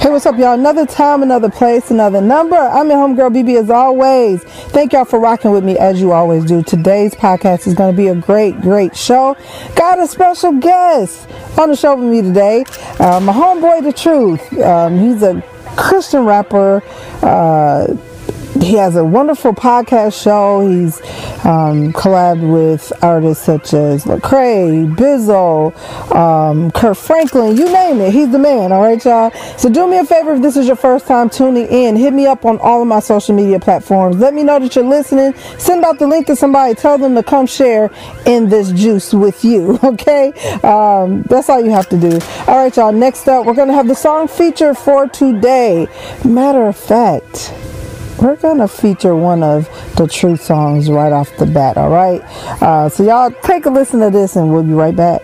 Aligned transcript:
Hey, 0.00 0.10
what's 0.10 0.26
up, 0.26 0.38
y'all? 0.38 0.52
Another 0.54 0.86
time, 0.86 1.24
another 1.24 1.50
place, 1.50 1.90
another 1.90 2.20
number. 2.20 2.54
I'm 2.54 2.88
your 2.88 2.98
homegirl 2.98 3.34
BB 3.34 3.58
as 3.58 3.68
always. 3.68 4.44
Thank 4.44 4.92
y'all 4.92 5.04
for 5.04 5.18
rocking 5.18 5.50
with 5.50 5.64
me 5.64 5.76
as 5.76 6.00
you 6.00 6.12
always 6.12 6.44
do. 6.44 6.62
Today's 6.62 7.16
podcast 7.16 7.66
is 7.66 7.74
going 7.74 7.92
to 7.92 7.96
be 7.96 8.06
a 8.06 8.14
great, 8.14 8.60
great 8.60 8.96
show. 8.96 9.36
Got 9.74 9.98
a 9.98 10.06
special 10.06 10.52
guest 10.52 11.28
on 11.58 11.70
the 11.70 11.76
show 11.76 11.96
with 11.96 12.08
me 12.08 12.22
today. 12.22 12.64
Uh, 13.00 13.18
my 13.18 13.32
homeboy, 13.32 13.82
The 13.82 13.92
Truth. 13.92 14.60
Um, 14.60 14.98
he's 14.98 15.20
a 15.24 15.42
Christian 15.76 16.24
rapper. 16.24 16.80
Uh, 17.20 17.88
he 18.68 18.76
has 18.76 18.96
a 18.96 19.04
wonderful 19.04 19.54
podcast 19.54 20.22
show. 20.22 20.60
He's 20.68 21.00
um, 21.46 21.92
collabed 21.94 22.52
with 22.52 22.92
artists 23.02 23.44
such 23.44 23.72
as 23.72 24.04
Lecrae, 24.04 24.94
Bizzle, 24.94 25.74
um, 26.14 26.70
Kirk 26.72 26.98
Franklin, 26.98 27.56
you 27.56 27.72
name 27.72 27.98
it. 28.00 28.12
He's 28.12 28.30
the 28.30 28.38
man, 28.38 28.70
all 28.70 28.82
right, 28.82 29.02
y'all? 29.02 29.30
So 29.56 29.70
do 29.70 29.88
me 29.88 29.96
a 29.96 30.04
favor 30.04 30.34
if 30.34 30.42
this 30.42 30.56
is 30.56 30.66
your 30.66 30.76
first 30.76 31.06
time 31.06 31.30
tuning 31.30 31.66
in, 31.66 31.96
hit 31.96 32.12
me 32.12 32.26
up 32.26 32.44
on 32.44 32.58
all 32.58 32.82
of 32.82 32.88
my 32.88 33.00
social 33.00 33.34
media 33.34 33.58
platforms. 33.58 34.16
Let 34.16 34.34
me 34.34 34.42
know 34.42 34.58
that 34.58 34.76
you're 34.76 34.84
listening. 34.84 35.34
Send 35.58 35.82
out 35.84 35.98
the 35.98 36.06
link 36.06 36.26
to 36.26 36.36
somebody. 36.36 36.74
Tell 36.74 36.98
them 36.98 37.14
to 37.14 37.22
come 37.22 37.46
share 37.46 37.90
in 38.26 38.50
this 38.50 38.70
juice 38.72 39.14
with 39.14 39.44
you, 39.44 39.78
okay? 39.84 40.32
Um, 40.62 41.22
that's 41.22 41.48
all 41.48 41.64
you 41.64 41.70
have 41.70 41.88
to 41.88 41.96
do. 41.98 42.18
All 42.46 42.58
right, 42.58 42.76
y'all. 42.76 42.92
Next 42.92 43.28
up, 43.28 43.46
we're 43.46 43.54
to 43.54 43.72
have 43.72 43.88
the 43.88 43.94
song 43.94 44.28
feature 44.28 44.74
for 44.74 45.08
today. 45.08 45.88
Matter 46.24 46.66
of 46.66 46.76
fact, 46.76 47.52
we're 48.20 48.36
gonna 48.36 48.68
feature 48.68 49.14
one 49.14 49.42
of 49.42 49.68
the 49.96 50.06
truth 50.06 50.42
songs 50.42 50.90
right 50.90 51.12
off 51.12 51.34
the 51.36 51.46
bat 51.46 51.76
all 51.76 51.90
right? 51.90 52.20
Uh, 52.62 52.88
so 52.88 53.02
y'all 53.04 53.30
take 53.42 53.66
a 53.66 53.70
listen 53.70 54.00
to 54.00 54.10
this 54.10 54.36
and 54.36 54.50
we'll 54.52 54.62
be 54.62 54.72
right 54.72 54.96
back 54.96 55.22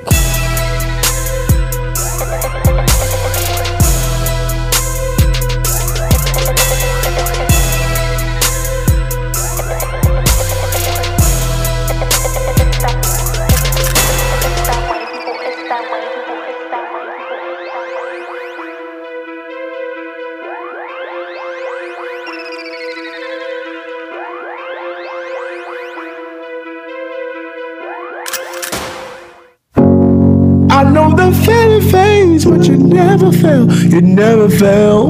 I 30.76 30.82
know 30.82 31.10
the 31.14 31.30
feeling 31.44 31.88
fades, 31.90 32.44
but 32.44 32.66
you 32.66 32.76
never 32.76 33.30
fail. 33.30 33.70
You 33.72 34.00
never 34.00 34.48
fail. 34.48 35.08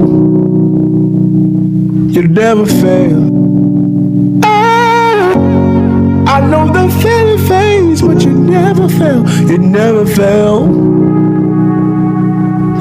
You 2.15 2.23
never 2.29 2.67
fail. 2.67 3.21
Ah, 4.45 5.33
I 6.37 6.41
know 6.51 6.67
the 6.71 6.85
feeling 7.03 7.39
fades, 7.49 8.03
but 8.03 8.23
you 8.23 8.33
never 8.33 8.89
fail. 8.91 9.23
You 9.51 9.57
never 9.59 10.05
fail. 10.05 10.67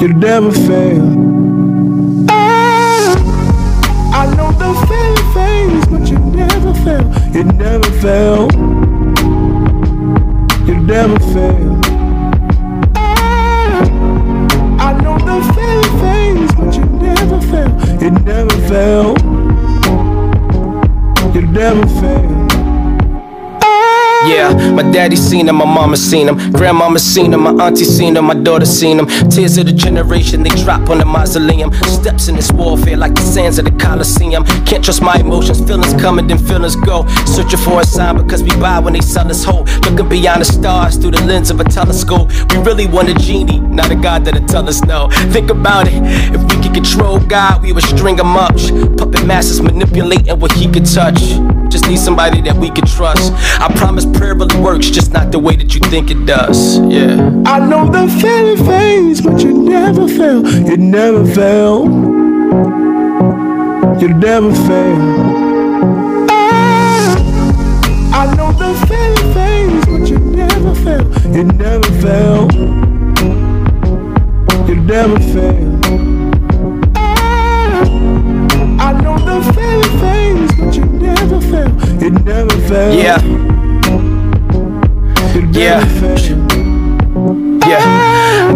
You 0.01 0.09
never 0.09 0.51
fail. 0.51 1.05
Ah, 2.29 3.15
I 4.13 4.35
know 4.35 4.51
the 4.63 4.71
feeling 4.89 5.29
fades, 5.33 5.87
but 5.87 6.09
you 6.11 6.19
never 6.19 6.73
fail. 6.83 7.05
You 7.33 7.43
never 7.45 7.91
fail. 8.03 8.51
You 10.67 10.75
never 10.81 11.19
fail. 11.33 11.82
You 18.03 18.11
never 18.11 18.49
fail. 18.67 19.17
You 21.33 21.41
never 21.43 21.87
fail. 21.87 22.32
Yeah, 24.33 24.71
my 24.71 24.81
daddy 24.81 25.15
seen 25.15 25.47
him, 25.47 25.57
my 25.57 25.65
mama 25.65 25.95
seen 25.95 26.27
him, 26.27 26.51
grandmama 26.53 26.97
seen 26.97 27.33
him, 27.33 27.43
my 27.43 27.51
auntie 27.63 27.83
seen 27.83 28.17
him, 28.17 28.25
my 28.25 28.33
daughter 28.33 28.65
seen 28.65 28.97
him. 28.97 29.05
Tears 29.29 29.59
of 29.59 29.67
the 29.67 29.71
generation, 29.71 30.41
they 30.41 30.49
drop 30.63 30.89
on 30.89 30.97
the 30.97 31.05
mausoleum. 31.05 31.71
Steps 31.83 32.29
in 32.29 32.35
this 32.35 32.51
warfare 32.51 32.97
like 32.97 33.13
the 33.13 33.21
sands 33.21 33.59
of 33.59 33.65
the 33.65 33.71
Coliseum. 33.71 34.43
Can't 34.65 34.83
trust 34.83 35.03
my 35.03 35.15
emotions, 35.17 35.59
feelings 35.61 35.93
coming, 36.01 36.25
then 36.25 36.39
feelings 36.39 36.75
go. 36.75 37.05
Searching 37.27 37.59
for 37.59 37.81
a 37.81 37.85
sign 37.85 38.17
because 38.17 38.41
we 38.41 38.49
buy 38.59 38.79
when 38.79 38.93
they 38.93 39.01
sell 39.01 39.29
us 39.29 39.43
hope. 39.43 39.67
Looking 39.85 40.09
beyond 40.09 40.41
the 40.41 40.45
stars 40.45 40.97
through 40.97 41.11
the 41.11 41.23
lens 41.25 41.51
of 41.51 41.59
a 41.59 41.63
telescope. 41.65 42.31
We 42.49 42.57
really 42.57 42.87
want 42.87 43.09
a 43.09 43.13
genie, 43.13 43.59
not 43.59 43.91
a 43.91 43.95
God 43.95 44.25
that'll 44.25 44.47
tell 44.47 44.67
us 44.67 44.81
no. 44.81 45.09
Think 45.31 45.51
about 45.51 45.87
it, 45.87 46.01
if 46.33 46.41
we 46.41 46.59
could 46.59 46.73
control 46.73 47.19
God, 47.19 47.61
we 47.61 47.71
would 47.71 47.83
string 47.83 48.17
him 48.17 48.35
up. 48.35 48.55
Puppet 48.97 49.27
masters 49.27 49.61
manipulating 49.61 50.39
what 50.39 50.51
he 50.53 50.67
could 50.71 50.85
touch. 50.85 51.21
Just 51.73 51.87
need 51.87 51.97
somebody 51.97 52.39
that 52.41 52.55
we 52.55 52.69
can 52.69 52.85
trust. 52.85 53.33
I 53.59 53.67
promise 53.77 54.05
prayer 54.05 54.35
really 54.35 54.55
works, 54.61 54.91
just 54.91 55.11
not 55.11 55.31
the 55.31 55.39
way 55.39 55.55
that 55.55 55.73
you 55.73 55.79
think 55.79 56.11
it 56.11 56.23
does. 56.27 56.77
Yeah. 56.77 57.41
I 57.47 57.65
know 57.65 57.89
the 57.89 58.07
feeling 58.21 58.63
fades, 58.63 59.21
but 59.21 59.41
you 59.41 59.53
never 59.53 60.07
fail. 60.07 60.47
You 60.69 60.77
never 60.77 61.25
fail. 61.25 61.85
You 63.99 64.09
never 64.09 64.53
fail. 64.53 64.99
Ah, 66.29 68.21
I 68.21 68.35
know 68.35 68.51
the 68.51 68.75
feeling 68.85 69.33
fades, 69.33 69.85
but 69.87 70.07
you 70.07 70.19
never 70.19 70.75
fail. 70.75 71.35
You 71.35 71.43
never 71.43 71.91
fail. 72.03 72.51
You 74.67 74.75
never 74.75 75.19
fail. 75.19 75.82
You 82.03 82.09
never 82.09 82.49
fail. 82.67 82.93
Yeah. 82.93 83.17
Never 85.33 85.53
Yeah. 85.57 85.79
Yeah. 87.65 88.12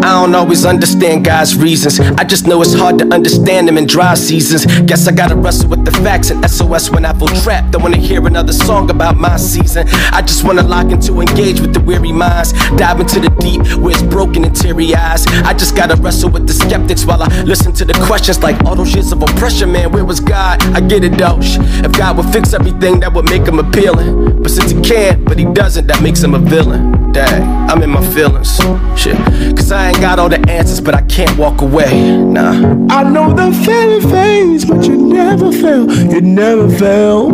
I 0.08 0.22
don't 0.22 0.34
always 0.36 0.64
understand 0.64 1.26
God's 1.26 1.58
reasons. 1.58 2.00
I 2.00 2.24
just 2.24 2.48
know 2.48 2.62
it's 2.62 2.74
hard 2.74 2.98
to 3.00 3.06
understand 3.14 3.68
them 3.68 3.78
in 3.78 3.88
dry 3.88 4.14
seasons. 4.14 4.66
Guess 4.84 5.06
I 5.06 5.12
gotta 5.12 5.36
wrestle 5.36 5.68
with 5.68 5.84
the 5.84 5.92
facts 5.92 6.30
and 6.30 6.50
SOS 6.50 6.90
when 6.90 7.04
I 7.04 7.12
feel 7.12 7.28
trapped. 7.28 7.72
Don't 7.72 7.82
wanna 7.84 7.98
hear 7.98 8.26
another 8.26 8.54
song 8.54 8.90
about 8.90 9.18
my 9.18 9.36
season. 9.36 9.86
I 10.14 10.22
just 10.22 10.46
wanna 10.46 10.64
lock 10.64 10.92
into 10.92 11.20
engage 11.20 11.60
with 11.60 11.74
the 11.74 11.82
weary 11.82 12.14
minds. 12.14 12.54
Dive 12.78 13.02
into 13.02 13.20
the 13.20 13.30
deep 13.42 13.60
where 13.82 13.92
it's 13.92 14.02
broken 14.02 14.46
and 14.46 14.56
teary 14.56 14.96
eyes. 14.96 15.28
I 15.44 15.54
just 15.54 15.76
gotta 15.76 15.98
wrestle 15.98 16.30
with 16.30 16.48
the 16.48 16.54
skeptics 16.54 17.04
while 17.04 17.22
I 17.22 17.28
listen 17.42 17.74
to 17.74 17.84
the 17.84 17.94
questions 18.06 18.42
like 18.42 18.64
all 18.64 18.78
those 18.78 18.94
years 18.94 19.12
of 19.12 19.22
oppression, 19.22 19.74
man. 19.74 19.92
Where 19.92 20.06
was 20.06 20.22
God? 20.22 20.64
I 20.74 20.80
get 20.80 21.04
it 21.04 21.18
though. 21.18 21.38
If 21.42 21.92
God 21.92 22.16
would 22.16 22.32
fix 22.32 22.54
everything, 22.54 23.02
that 23.02 23.12
would 23.12 23.30
make 23.30 23.46
him 23.46 23.60
appealing. 23.60 24.42
But 24.42 24.52
since 24.52 24.72
he 24.72 24.80
can't, 24.80 25.26
but 25.26 25.38
he 25.38 25.44
doesn't, 25.44 25.86
that 25.88 26.02
makes 26.02 26.24
him 26.24 26.34
a 26.34 26.40
villain. 26.40 26.97
Dang, 27.18 27.68
I'm 27.68 27.82
in 27.82 27.90
my 27.90 28.06
feelings. 28.14 28.58
Shit. 28.96 29.18
Cause 29.58 29.72
I 29.72 29.88
ain't 29.88 30.00
got 30.00 30.20
all 30.20 30.30
the 30.30 30.40
answers, 30.48 30.80
but 30.80 30.94
I 30.94 31.02
can't 31.02 31.36
walk 31.36 31.62
away. 31.62 32.16
Nah. 32.16 32.52
I 32.92 33.02
know 33.10 33.34
the 33.34 33.52
feeling 33.66 34.08
fades, 34.08 34.66
but 34.66 34.86
you 34.86 34.98
never 34.98 35.52
fail. 35.52 35.92
You 36.14 36.22
never 36.22 36.70
fail. 36.70 37.32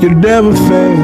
You 0.00 0.10
never 0.14 0.54
fail. 0.54 0.96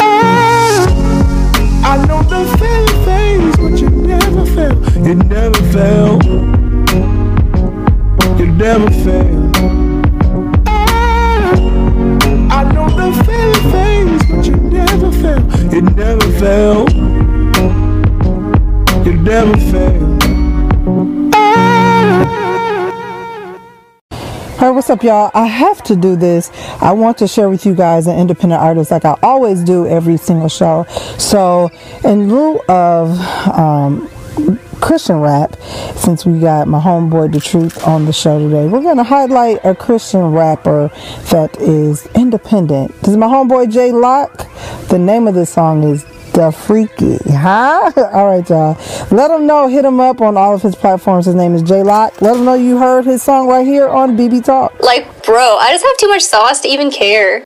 Ah, 0.00 1.92
I 1.92 2.06
know 2.06 2.22
the 2.22 2.46
feeling 2.56 3.04
fades, 3.04 3.56
but 3.58 3.78
you 3.78 3.90
never 3.90 4.46
fail. 4.46 5.06
You 5.06 5.14
never 5.14 5.62
fail. 5.74 6.22
You 8.38 8.46
never 8.46 8.90
fail. 9.04 9.53
Fail. 16.44 16.86
You 19.06 19.14
never 19.14 19.56
fail. 19.72 20.18
Hey, 24.58 24.70
what's 24.70 24.90
up, 24.90 25.02
y'all? 25.02 25.30
I 25.32 25.46
have 25.46 25.82
to 25.84 25.96
do 25.96 26.16
this. 26.16 26.50
I 26.82 26.92
want 26.92 27.16
to 27.18 27.28
share 27.28 27.48
with 27.48 27.64
you 27.64 27.74
guys 27.74 28.06
an 28.06 28.18
independent 28.18 28.60
artist 28.60 28.90
like 28.90 29.06
I 29.06 29.16
always 29.22 29.64
do 29.64 29.86
every 29.86 30.18
single 30.18 30.50
show. 30.50 30.84
So, 31.18 31.70
in 32.04 32.28
lieu 32.28 32.60
of 32.68 33.18
um, 33.48 34.10
Christian 34.82 35.20
rap, 35.20 35.56
since 35.96 36.26
we 36.26 36.40
got 36.40 36.68
my 36.68 36.78
homeboy 36.78 37.32
The 37.32 37.40
Truth 37.40 37.86
on 37.86 38.04
the 38.04 38.12
show 38.12 38.38
today, 38.38 38.66
we're 38.68 38.82
going 38.82 38.98
to 38.98 39.02
highlight 39.02 39.64
a 39.64 39.74
Christian 39.74 40.32
rapper 40.32 40.90
that 41.30 41.56
is 41.58 42.06
independent. 42.14 42.92
This 43.00 43.08
is 43.08 43.16
my 43.16 43.28
homeboy 43.28 43.72
Jay 43.72 43.92
Lock. 43.92 44.46
The 44.88 44.98
name 44.98 45.26
of 45.26 45.34
this 45.34 45.50
song 45.50 45.84
is 45.84 46.04
the 46.34 46.50
freaky, 46.50 47.18
huh? 47.30 47.90
All 48.12 48.26
right, 48.26 48.48
y'all. 48.48 48.76
Let 49.10 49.30
him 49.30 49.46
know. 49.46 49.68
Hit 49.68 49.84
him 49.84 50.00
up 50.00 50.20
on 50.20 50.36
all 50.36 50.54
of 50.54 50.62
his 50.62 50.74
platforms. 50.74 51.26
His 51.26 51.34
name 51.34 51.54
is 51.54 51.62
J 51.62 51.82
Lock. 51.82 52.20
Let 52.20 52.36
him 52.36 52.44
know 52.44 52.54
you 52.54 52.76
heard 52.76 53.06
his 53.06 53.22
song 53.22 53.48
right 53.48 53.66
here 53.66 53.88
on 53.88 54.16
BB 54.16 54.44
Talk. 54.44 54.78
Like, 54.80 55.24
bro, 55.24 55.56
I 55.56 55.72
just 55.72 55.84
have 55.84 55.96
too 55.96 56.08
much 56.08 56.22
sauce 56.22 56.60
to 56.60 56.68
even 56.68 56.90
care. 56.90 57.44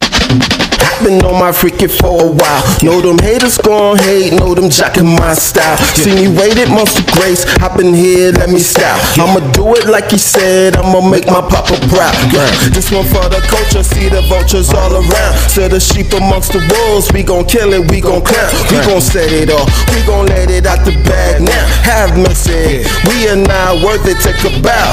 Been 1.04 1.22
on 1.22 1.38
my 1.38 1.52
freaking 1.52 1.90
for 1.94 2.26
a 2.26 2.26
while. 2.26 2.62
Know 2.82 3.00
them 3.00 3.18
haters 3.22 3.56
gon' 3.58 3.98
hate, 3.98 4.34
know 4.34 4.54
them 4.54 4.68
jacking 4.68 5.06
my 5.06 5.34
style. 5.34 5.78
See 5.94 6.10
me 6.10 6.26
rated 6.26 6.68
monster 6.70 7.06
grace, 7.14 7.46
hop 7.62 7.78
in 7.78 7.94
here, 7.94 8.32
let 8.32 8.50
me 8.50 8.58
style. 8.58 8.98
I'ma 9.14 9.38
do 9.52 9.74
it 9.78 9.86
like 9.86 10.10
he 10.10 10.18
said, 10.18 10.76
I'ma 10.76 11.00
make 11.00 11.26
my 11.26 11.38
papa 11.40 11.78
proud. 11.86 12.14
Yeah. 12.34 12.50
This 12.74 12.90
one 12.90 13.06
for 13.06 13.22
the 13.30 13.38
culture, 13.46 13.86
see 13.86 14.08
the 14.08 14.22
vultures 14.26 14.74
all 14.74 14.90
around. 14.90 15.34
So 15.46 15.68
the 15.68 15.78
sheep 15.78 16.12
amongst 16.12 16.52
the 16.52 16.62
wolves, 16.66 17.12
we 17.12 17.22
gon' 17.22 17.46
kill 17.46 17.72
it, 17.74 17.90
we 17.90 18.00
gon' 18.00 18.22
clown. 18.22 18.50
We 18.66 18.82
gon' 18.82 19.00
set 19.00 19.30
it 19.30 19.50
off, 19.54 19.70
we 19.94 20.02
gon' 20.02 20.26
let 20.26 20.50
it 20.50 20.66
out 20.66 20.82
the 20.82 20.98
bag 21.06 21.42
now. 21.42 21.64
Have 21.86 22.18
mercy, 22.18 22.82
we 23.06 23.30
are 23.30 23.38
not 23.38 23.86
worth 23.86 24.02
it, 24.02 24.18
take 24.18 24.42
a 24.42 24.50
bow. 24.58 24.90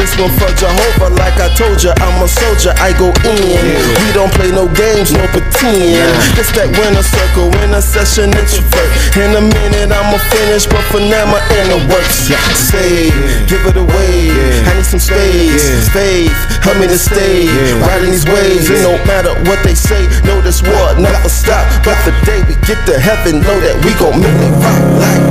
This 0.00 0.16
one 0.16 0.32
for 0.40 0.48
Jehovah, 0.56 1.12
like 1.20 1.36
I 1.36 1.52
told 1.60 1.82
you, 1.84 1.92
I'm 2.00 2.24
a 2.24 2.28
soldier, 2.28 2.72
I 2.80 2.96
go 2.96 3.12
in. 3.28 3.68
We 4.00 4.08
don't 4.16 4.32
play 4.32 4.48
no 4.48 4.64
games, 4.72 5.12
no 5.12 5.28
pretend. 5.32 6.12
It's 6.36 6.52
that 6.54 6.68
winner 6.76 7.02
circle, 7.02 7.48
winner 7.58 7.80
session 7.80 8.28
introvert. 8.30 8.90
In 9.16 9.32
a 9.34 9.42
minute, 9.42 9.90
I'ma 9.90 10.20
finish, 10.30 10.68
but 10.68 10.84
for 10.92 11.00
now, 11.00 11.24
my 11.26 11.40
inner 11.58 11.80
works. 11.88 12.28
Say, 12.54 13.10
give 13.48 13.64
it 13.66 13.76
away. 13.76 14.30
I 14.68 14.76
need 14.76 14.86
some 14.86 15.00
space, 15.00 15.88
faith, 15.90 16.36
help 16.62 16.78
me 16.78 16.86
to 16.86 16.98
stay. 17.00 17.48
Riding 17.80 18.12
these 18.12 18.28
waves, 18.28 18.68
it 18.68 18.84
don't 18.84 19.00
matter 19.08 19.32
what 19.48 19.64
they 19.64 19.74
say. 19.74 20.06
Know 20.24 20.40
this 20.40 20.62
war 20.62 20.94
never 21.00 21.28
stop, 21.28 21.64
but 21.84 21.96
the 22.04 22.12
day 22.28 22.44
we 22.44 22.54
get 22.68 22.78
to 22.86 22.98
heaven, 23.00 23.40
know 23.40 23.58
that 23.60 23.76
we 23.84 23.90
gon' 23.96 24.20
make 24.20 24.40
it 24.40 24.52
rock 24.60 24.80
like. 25.00 25.24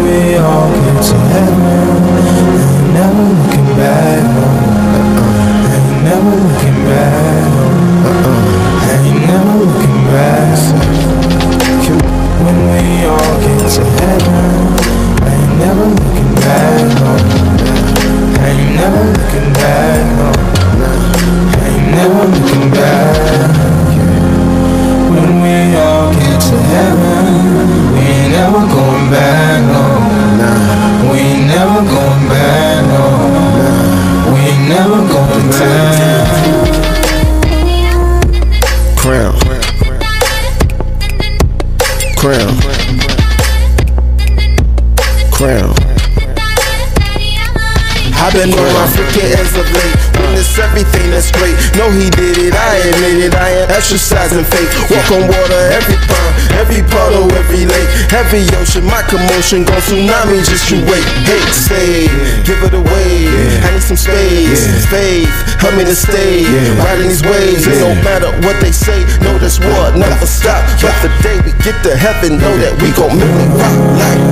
We 0.00 0.36
all 0.36 0.72
get 0.72 0.98
to 1.08 1.16
heaven, 1.30 2.00
never 2.92 3.22
looking 3.36 3.68
back. 3.76 4.24
Never 6.04 6.49
exercising 53.90 54.46
faith. 54.46 54.70
Walk 54.86 55.10
on 55.10 55.26
water 55.26 55.62
every 55.74 55.98
pond, 56.06 56.32
every 56.62 56.78
puddle, 56.94 57.26
every 57.34 57.66
lake, 57.66 57.90
every 58.14 58.46
ocean. 58.62 58.86
My 58.86 59.02
commotion 59.02 59.66
goes 59.66 59.82
tsunami. 59.90 60.46
Just 60.46 60.70
you 60.70 60.78
wait. 60.86 61.02
Hey, 61.26 61.42
say, 61.50 62.06
give 62.46 62.62
it 62.62 62.70
away. 62.70 63.26
I 63.66 63.74
need 63.74 63.82
some 63.82 63.98
space, 63.98 64.62
faith. 64.86 65.26
Help 65.58 65.74
me 65.74 65.82
to 65.82 65.96
stay. 65.96 66.46
Riding 66.78 67.10
these 67.10 67.26
waves, 67.26 67.66
it 67.66 67.82
don't 67.82 67.98
matter 68.06 68.30
what 68.46 68.62
they 68.62 68.70
say. 68.70 69.02
Know 69.26 69.36
this 69.42 69.58
war 69.58 69.90
never 69.98 70.26
stop. 70.26 70.62
But 70.78 70.94
the 71.02 71.10
day 71.26 71.42
we 71.42 71.50
get 71.58 71.82
to 71.82 71.96
heaven, 71.96 72.38
know 72.38 72.54
that 72.62 72.78
we 72.78 72.94
gon' 72.94 73.18
make 73.18 73.26
it 73.26 73.50
rock 73.58 73.74
like. 73.98 74.22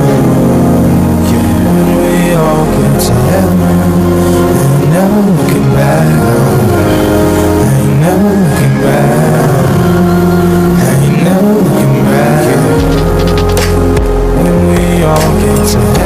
We 1.98 2.34
all 2.38 2.62
get 2.78 2.94
to 3.10 3.14
heaven, 3.34 3.74
ain't 4.86 4.92
never 4.94 5.18
looking 5.34 5.66
back. 5.74 7.57
All 15.08 15.40
get 15.40 15.97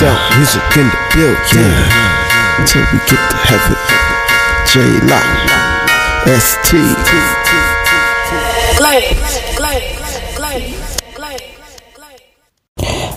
Sound 0.00 0.36
music 0.38 0.62
in 0.78 0.88
the 0.88 0.96
building. 1.12 1.76
Till 2.64 2.80
we 2.90 2.98
get 3.04 3.20
to 3.20 3.36
heaven. 3.36 3.76
J 4.64 4.80
Lock. 5.04 5.28
ST. 6.40 7.69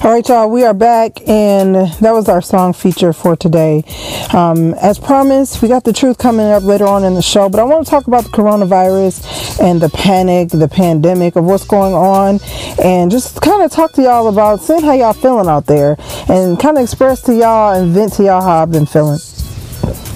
All 0.04 0.12
right, 0.12 0.28
y'all, 0.28 0.50
we 0.50 0.66
are 0.66 0.74
back, 0.74 1.26
and 1.30 1.76
that 1.76 2.12
was 2.12 2.28
our 2.28 2.42
song 2.42 2.74
feature 2.74 3.14
for 3.14 3.38
today. 3.38 3.86
Um, 4.34 4.74
as 4.74 5.00
promised, 5.00 5.62
we 5.62 5.70
got 5.70 5.86
the 5.86 5.94
truth 5.94 6.18
coming 6.18 6.46
up 6.46 6.64
later 6.64 6.86
on 6.86 7.06
in 7.06 7.14
the 7.14 7.22
show, 7.22 7.48
but 7.48 7.62
I 7.62 7.64
want 7.64 7.86
to 7.86 7.90
talk 7.90 8.08
about 8.08 8.26
the 8.26 8.30
coronavirus 8.32 9.62
and 9.62 9.80
the 9.80 9.88
panic, 9.88 10.50
the 10.50 10.68
pandemic 10.68 11.38
of 11.38 11.46
what's 11.46 11.66
going 11.66 11.94
on, 11.94 12.42
and 12.84 13.12
just 13.12 13.40
kind 13.40 13.64
of 13.64 13.72
talk 13.72 13.94
to 13.94 14.02
y'all 14.02 14.28
about 14.28 14.60
seeing 14.60 14.82
how 14.82 14.92
y'all 14.92 15.14
feeling 15.14 15.48
out 15.48 15.68
there, 15.68 15.96
and 16.28 16.60
kind 16.60 16.78
of 16.78 16.84
express 16.84 17.22
to 17.22 17.34
y'all 17.34 17.72
and 17.72 17.94
vent 17.94 18.12
to 18.16 18.26
y'all 18.26 18.42
how 18.42 18.62
I've 18.62 18.74
been 18.74 18.86
feeling. 18.86 19.20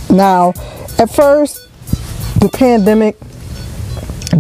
Now, 0.09 0.49
at 0.99 1.09
first, 1.09 1.65
the 2.41 2.49
pandemic 2.51 3.15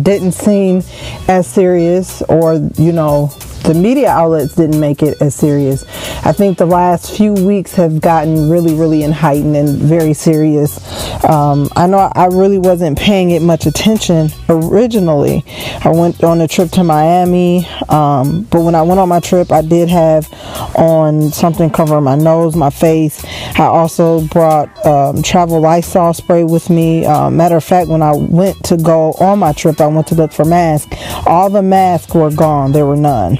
didn't 0.03 0.33
seem 0.33 0.83
as 1.29 1.47
serious 1.47 2.21
or 2.23 2.55
you 2.75 2.91
know 2.91 3.31
the 3.67 3.73
media 3.73 4.07
outlets 4.09 4.55
didn't 4.55 4.79
make 4.79 5.03
it 5.03 5.21
as 5.21 5.35
serious. 5.35 5.83
I 6.25 6.31
think 6.31 6.57
the 6.57 6.65
last 6.65 7.17
few 7.17 7.33
weeks 7.33 7.73
have 7.73 7.99
gotten 7.99 8.49
really 8.49 8.73
really 8.73 9.01
heightened 9.01 9.57
and 9.57 9.77
very 9.77 10.13
serious. 10.13 10.77
Um, 11.25 11.67
i 11.75 11.85
know 11.85 11.97
i 12.15 12.27
really 12.27 12.59
wasn't 12.59 12.97
paying 12.97 13.31
it 13.31 13.41
much 13.41 13.65
attention 13.65 14.29
originally. 14.47 15.43
I 15.83 15.89
went 15.89 16.23
on 16.23 16.39
a 16.39 16.47
trip 16.47 16.71
to 16.71 16.83
miami 16.85 17.67
um, 17.89 18.43
but 18.43 18.61
when 18.61 18.73
i 18.73 18.81
went 18.81 19.01
on 19.01 19.09
my 19.09 19.19
trip 19.19 19.51
i 19.51 19.61
did 19.61 19.89
have 19.89 20.31
on 20.77 21.29
something 21.31 21.69
covering 21.69 22.05
my 22.05 22.15
nose 22.15 22.55
my 22.55 22.69
face. 22.69 23.23
I 23.59 23.65
also 23.65 24.21
brought 24.27 24.69
um, 24.85 25.21
travel 25.23 25.59
lysol 25.59 26.13
spray 26.13 26.45
with 26.45 26.69
me. 26.69 27.05
Uh, 27.05 27.29
matter 27.29 27.57
of 27.57 27.65
fact 27.65 27.89
when 27.89 28.01
i 28.01 28.13
went 28.15 28.63
to 28.65 28.77
go 28.77 29.11
on 29.19 29.39
my 29.39 29.51
trip 29.51 29.81
i 29.81 29.87
went 29.87 30.07
to 30.07 30.15
look 30.15 30.31
for 30.31 30.45
masks. 30.45 30.95
All 31.25 31.49
the 31.49 31.61
masks 31.61 32.13
were 32.13 32.31
gone. 32.31 32.71
There 32.71 32.85
were 32.85 32.95
none 32.95 33.39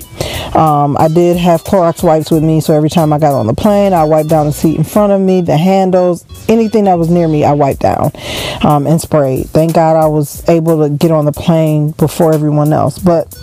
um, 0.55 0.97
I 0.97 1.07
did 1.07 1.37
have 1.37 1.63
Clorox 1.63 2.03
wipes 2.03 2.31
with 2.31 2.43
me, 2.43 2.61
so 2.61 2.73
every 2.73 2.89
time 2.89 3.13
I 3.13 3.19
got 3.19 3.33
on 3.33 3.47
the 3.47 3.53
plane, 3.53 3.93
I 3.93 4.03
wiped 4.03 4.29
down 4.29 4.47
the 4.47 4.51
seat 4.51 4.77
in 4.77 4.83
front 4.83 5.11
of 5.11 5.21
me, 5.21 5.41
the 5.41 5.57
handles, 5.57 6.25
anything 6.49 6.85
that 6.85 6.97
was 6.97 7.09
near 7.09 7.27
me, 7.27 7.43
I 7.43 7.53
wiped 7.53 7.81
down 7.81 8.11
um, 8.63 8.87
and 8.87 8.99
sprayed. 8.99 9.47
Thank 9.49 9.73
God 9.73 9.95
I 9.95 10.07
was 10.07 10.47
able 10.49 10.83
to 10.83 10.89
get 10.89 11.11
on 11.11 11.25
the 11.25 11.31
plane 11.31 11.91
before 11.91 12.33
everyone 12.33 12.73
else. 12.73 12.97
But 12.97 13.33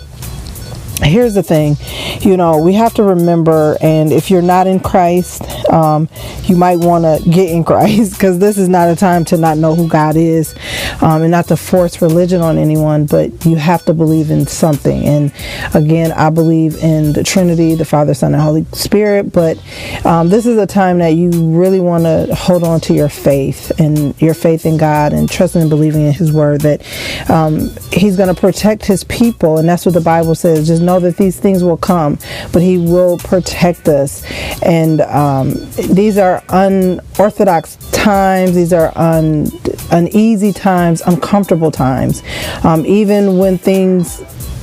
here's 1.01 1.33
the 1.33 1.43
thing 1.43 1.75
you 2.21 2.37
know 2.37 2.57
we 2.57 2.73
have 2.73 2.93
to 2.93 3.03
remember 3.03 3.77
and 3.81 4.11
if 4.11 4.31
you're 4.31 4.41
not 4.41 4.67
in 4.67 4.79
christ 4.79 5.43
um, 5.69 6.07
you 6.43 6.55
might 6.55 6.77
want 6.77 7.03
to 7.03 7.29
get 7.29 7.49
in 7.49 7.63
Christ 7.75 8.13
because 8.13 8.39
this 8.39 8.57
is 8.57 8.69
not 8.69 8.89
a 8.89 8.95
time 8.95 9.25
to 9.25 9.37
not 9.37 9.57
know 9.57 9.75
who 9.75 9.87
God 9.87 10.15
is 10.15 10.55
um, 11.01 11.21
and 11.21 11.31
not 11.31 11.47
to 11.47 11.57
force 11.57 12.01
religion 12.01 12.41
on 12.41 12.57
anyone, 12.57 13.05
but 13.05 13.45
you 13.45 13.55
have 13.55 13.83
to 13.85 13.93
believe 13.93 14.31
in 14.31 14.47
something. 14.47 15.03
And 15.05 15.33
again, 15.73 16.11
I 16.11 16.29
believe 16.29 16.75
in 16.77 17.13
the 17.13 17.23
Trinity, 17.23 17.75
the 17.75 17.85
Father, 17.85 18.13
Son, 18.13 18.33
and 18.33 18.41
Holy 18.41 18.65
Spirit, 18.73 19.31
but 19.31 19.57
um, 20.05 20.29
this 20.29 20.45
is 20.45 20.57
a 20.57 20.67
time 20.67 20.99
that 20.99 21.09
you 21.09 21.29
really 21.31 21.79
want 21.79 22.03
to 22.03 22.33
hold 22.35 22.63
on 22.63 22.79
to 22.81 22.93
your 22.93 23.09
faith 23.09 23.71
and 23.79 24.19
your 24.21 24.33
faith 24.33 24.65
in 24.65 24.77
God 24.77 25.13
and 25.13 25.29
trusting 25.29 25.61
and 25.61 25.69
believing 25.69 26.01
in 26.05 26.13
His 26.13 26.31
Word 26.31 26.61
that 26.61 26.81
um, 27.29 27.69
He's 27.91 28.17
going 28.17 28.33
to 28.33 28.39
protect 28.39 28.85
His 28.85 29.03
people. 29.05 29.57
And 29.57 29.67
that's 29.67 29.85
what 29.85 29.93
the 29.93 30.01
Bible 30.01 30.35
says. 30.35 30.67
Just 30.67 30.81
know 30.85 30.99
that 30.99 31.17
these 31.17 31.39
things 31.39 31.63
will 31.63 31.77
come, 31.77 32.17
but 32.51 32.61
He 32.61 32.77
will 32.77 33.17
protect 33.17 33.87
us. 33.87 34.23
And 34.61 35.01
um, 35.01 35.53
these 35.89 36.17
are 36.17 36.43
unorthodox 36.49 37.77
times, 37.91 38.55
these 38.55 38.73
are 38.73 38.91
un, 38.97 39.47
uneasy 39.91 40.53
times, 40.53 41.01
uncomfortable 41.01 41.71
times. 41.71 42.23
Um, 42.63 42.85
even 42.85 43.37
when 43.37 43.57
things 43.57 44.21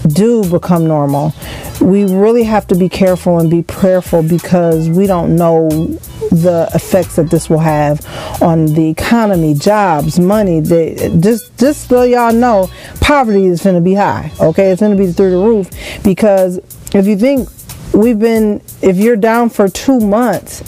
do 0.09 0.49
become 0.51 0.87
normal, 0.87 1.33
we 1.81 2.05
really 2.05 2.45
have 2.45 2.67
to 2.69 2.75
be 2.75 2.89
careful 2.89 3.39
and 3.39 3.51
be 3.51 3.63
prayerful 3.63 4.23
because 4.23 4.89
we 4.89 5.07
don't 5.07 5.37
know 5.37 5.99
the 6.33 6.69
effects 6.75 7.17
that 7.17 7.31
this 7.31 7.51
will 7.51 7.59
have 7.59 8.05
on 8.43 8.67
the 8.67 8.89
economy, 8.89 9.55
jobs, 9.55 10.19
money. 10.19 10.61
They, 10.61 11.15
just 11.21 11.57
just 11.59 11.89
so 11.89 12.03
y'all 12.05 12.33
know, 12.33 12.71
poverty 13.01 13.47
is 13.47 13.63
going 13.63 13.75
to 13.75 13.83
be 13.83 13.95
high. 13.95 14.33
Okay, 14.41 14.71
it's 14.71 14.81
going 14.81 14.97
to 14.97 15.03
be 15.03 15.13
through 15.13 15.31
the 15.31 15.37
roof 15.37 15.71
because 16.03 16.59
if 16.95 17.07
you 17.07 17.17
think 17.17 17.49
we've 17.93 18.19
been, 18.19 18.63
if 18.81 18.97
you're 18.97 19.17
down 19.17 19.51
for 19.51 19.69
two 19.69 20.01
months, 20.01 20.63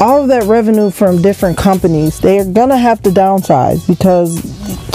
all 0.00 0.22
of 0.22 0.28
that 0.28 0.44
revenue 0.44 0.90
from 0.90 1.22
different 1.22 1.56
companies, 1.56 2.20
they're 2.20 2.44
going 2.44 2.68
to 2.68 2.76
have 2.76 3.02
to 3.02 3.10
downsize 3.10 3.86
because 3.86 4.42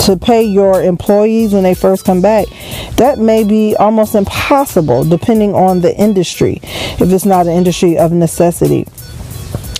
to 0.06 0.18
pay 0.18 0.44
your 0.44 0.84
employees 0.84 1.54
when 1.54 1.64
they 1.64 1.74
first 1.74 2.06
come 2.06 2.22
back, 2.22 2.46
that 2.98 3.18
may 3.20 3.44
be 3.44 3.76
almost 3.76 4.16
impossible 4.16 5.04
depending 5.04 5.56
on 5.56 5.82
the 5.82 5.96
industry, 5.98 6.60
if 6.64 7.02
it's 7.02 7.26
not 7.26 7.48
an 7.48 7.54
industry 7.54 7.98
of 7.98 8.12
necessity. 8.12 8.86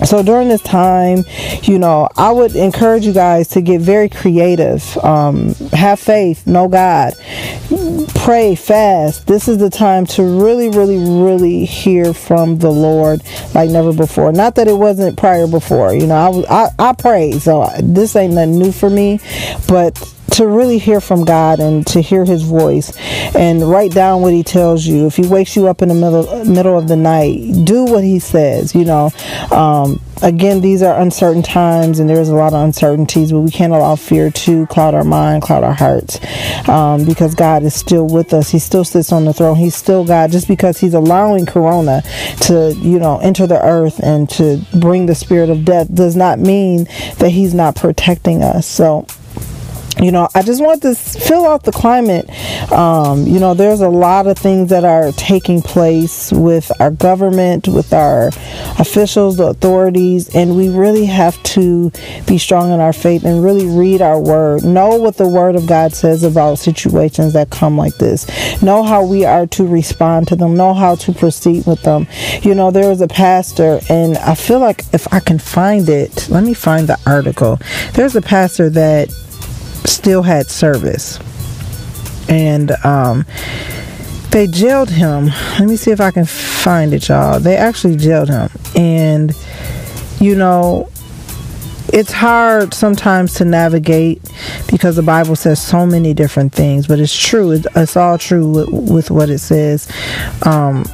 So 0.02 0.22
during 0.22 0.48
this 0.48 0.62
time, 0.62 1.24
you 1.62 1.78
know, 1.78 2.08
I 2.16 2.32
would 2.32 2.56
encourage 2.56 3.06
you 3.06 3.12
guys 3.12 3.48
to 3.48 3.60
get 3.60 3.80
very 3.80 4.08
creative. 4.08 4.96
Um, 4.98 5.54
have 5.72 6.00
faith, 6.00 6.46
know 6.46 6.68
God, 6.68 7.14
pray, 8.16 8.54
fast. 8.54 9.26
This 9.26 9.48
is 9.48 9.58
the 9.58 9.70
time 9.70 10.04
to 10.06 10.22
really, 10.22 10.68
really, 10.68 10.98
really 10.98 11.64
hear 11.64 12.12
from 12.12 12.58
the 12.58 12.70
Lord 12.70 13.22
like 13.54 13.70
never 13.70 13.92
before. 13.92 14.32
Not 14.32 14.56
that 14.56 14.68
it 14.68 14.76
wasn't 14.76 15.16
prior 15.16 15.46
before. 15.46 15.94
You 15.94 16.06
know, 16.06 16.44
I 16.48 16.64
I, 16.64 16.90
I 16.90 16.92
prayed, 16.92 17.40
so 17.40 17.68
this 17.82 18.16
ain't 18.16 18.34
nothing 18.34 18.58
new 18.58 18.72
for 18.72 18.90
me, 18.90 19.20
but 19.68 19.96
to 20.32 20.46
really 20.46 20.78
hear 20.78 21.00
from 21.00 21.24
God 21.24 21.60
and 21.60 21.86
to 21.88 22.00
hear 22.00 22.24
his 22.24 22.42
voice 22.42 22.96
and 23.34 23.68
write 23.68 23.92
down 23.92 24.22
what 24.22 24.32
he 24.32 24.42
tells 24.42 24.86
you. 24.86 25.06
If 25.06 25.16
he 25.16 25.26
wakes 25.26 25.56
you 25.56 25.68
up 25.68 25.82
in 25.82 25.88
the 25.88 25.94
middle 25.94 26.44
middle 26.44 26.76
of 26.76 26.88
the 26.88 26.96
night, 26.96 27.64
do 27.64 27.84
what 27.84 28.04
he 28.04 28.18
says, 28.18 28.74
you 28.74 28.84
know. 28.84 29.10
Um, 29.50 30.00
again, 30.22 30.60
these 30.60 30.82
are 30.82 30.98
uncertain 31.00 31.42
times 31.42 31.98
and 31.98 32.08
there's 32.08 32.28
a 32.28 32.34
lot 32.34 32.52
of 32.52 32.62
uncertainties, 32.62 33.32
but 33.32 33.40
we 33.40 33.50
can't 33.50 33.72
allow 33.72 33.96
fear 33.96 34.30
to 34.30 34.66
cloud 34.66 34.94
our 34.94 35.04
mind, 35.04 35.42
cloud 35.42 35.64
our 35.64 35.74
hearts 35.74 36.18
um, 36.68 37.04
because 37.04 37.34
God 37.34 37.62
is 37.62 37.74
still 37.74 38.06
with 38.06 38.32
us. 38.32 38.50
He 38.50 38.58
still 38.58 38.84
sits 38.84 39.12
on 39.12 39.24
the 39.24 39.32
throne. 39.32 39.56
He's 39.56 39.76
still 39.76 40.04
God. 40.04 40.30
Just 40.30 40.48
because 40.48 40.78
He's 40.78 40.94
allowing 40.94 41.46
Corona 41.46 42.02
to, 42.42 42.74
you 42.78 42.98
know, 42.98 43.18
enter 43.18 43.46
the 43.46 43.62
earth 43.62 44.00
and 44.02 44.28
to 44.30 44.64
bring 44.74 45.06
the 45.06 45.14
spirit 45.14 45.50
of 45.50 45.64
death 45.64 45.92
does 45.94 46.16
not 46.16 46.38
mean 46.38 46.84
that 47.18 47.30
He's 47.30 47.54
not 47.54 47.76
protecting 47.76 48.42
us. 48.42 48.66
So, 48.66 49.06
you 50.04 50.12
know, 50.12 50.28
I 50.34 50.42
just 50.42 50.62
want 50.62 50.82
to 50.82 50.94
fill 50.94 51.46
out 51.46 51.62
the 51.62 51.72
climate. 51.72 52.28
Um, 52.70 53.26
you 53.26 53.40
know, 53.40 53.54
there's 53.54 53.80
a 53.80 53.88
lot 53.88 54.26
of 54.26 54.36
things 54.36 54.68
that 54.68 54.84
are 54.84 55.12
taking 55.12 55.62
place 55.62 56.30
with 56.30 56.70
our 56.78 56.90
government, 56.90 57.68
with 57.68 57.92
our 57.94 58.28
officials, 58.78 59.38
the 59.38 59.46
authorities, 59.46 60.34
and 60.34 60.56
we 60.56 60.68
really 60.68 61.06
have 61.06 61.42
to 61.44 61.90
be 62.26 62.36
strong 62.36 62.70
in 62.70 62.80
our 62.80 62.92
faith 62.92 63.24
and 63.24 63.42
really 63.42 63.66
read 63.66 64.02
our 64.02 64.20
word. 64.20 64.62
Know 64.62 64.96
what 64.96 65.16
the 65.16 65.28
word 65.28 65.56
of 65.56 65.66
God 65.66 65.94
says 65.94 66.22
about 66.22 66.58
situations 66.58 67.32
that 67.32 67.48
come 67.48 67.78
like 67.78 67.96
this. 67.96 68.26
Know 68.62 68.82
how 68.82 69.04
we 69.06 69.24
are 69.24 69.46
to 69.48 69.66
respond 69.66 70.28
to 70.28 70.36
them. 70.36 70.54
Know 70.54 70.74
how 70.74 70.96
to 70.96 71.12
proceed 71.12 71.66
with 71.66 71.82
them. 71.82 72.06
You 72.42 72.54
know, 72.54 72.70
there 72.70 72.90
was 72.90 73.00
a 73.00 73.08
pastor, 73.08 73.80
and 73.88 74.18
I 74.18 74.34
feel 74.34 74.58
like 74.58 74.84
if 74.92 75.10
I 75.14 75.20
can 75.20 75.38
find 75.38 75.88
it, 75.88 76.28
let 76.28 76.44
me 76.44 76.52
find 76.52 76.88
the 76.88 76.98
article. 77.06 77.58
There's 77.94 78.16
a 78.16 78.22
pastor 78.22 78.68
that 78.70 79.08
still 79.86 80.22
had 80.22 80.48
service. 80.48 81.18
And 82.28 82.72
um, 82.84 83.26
they 84.30 84.46
jailed 84.46 84.90
him. 84.90 85.26
Let 85.26 85.68
me 85.68 85.76
see 85.76 85.90
if 85.90 86.00
I 86.00 86.10
can 86.10 86.24
find 86.24 86.92
it, 86.92 87.08
y'all. 87.08 87.38
They 87.38 87.56
actually 87.56 87.96
jailed 87.96 88.28
him. 88.28 88.50
And, 88.74 89.32
you 90.20 90.34
know, 90.34 90.90
it's 91.92 92.10
hard 92.10 92.74
sometimes 92.74 93.34
to 93.34 93.44
navigate 93.44 94.20
because 94.68 94.96
the 94.96 95.02
Bible 95.02 95.36
says 95.36 95.62
so 95.62 95.86
many 95.86 96.14
different 96.14 96.52
things, 96.52 96.88
but 96.88 96.98
it's 96.98 97.16
true. 97.16 97.52
It's 97.52 97.96
all 97.96 98.18
true 98.18 98.50
with, 98.50 98.68
with 98.68 99.10
what 99.12 99.30
it 99.30 99.38
says. 99.38 99.88
Um, 100.44 100.84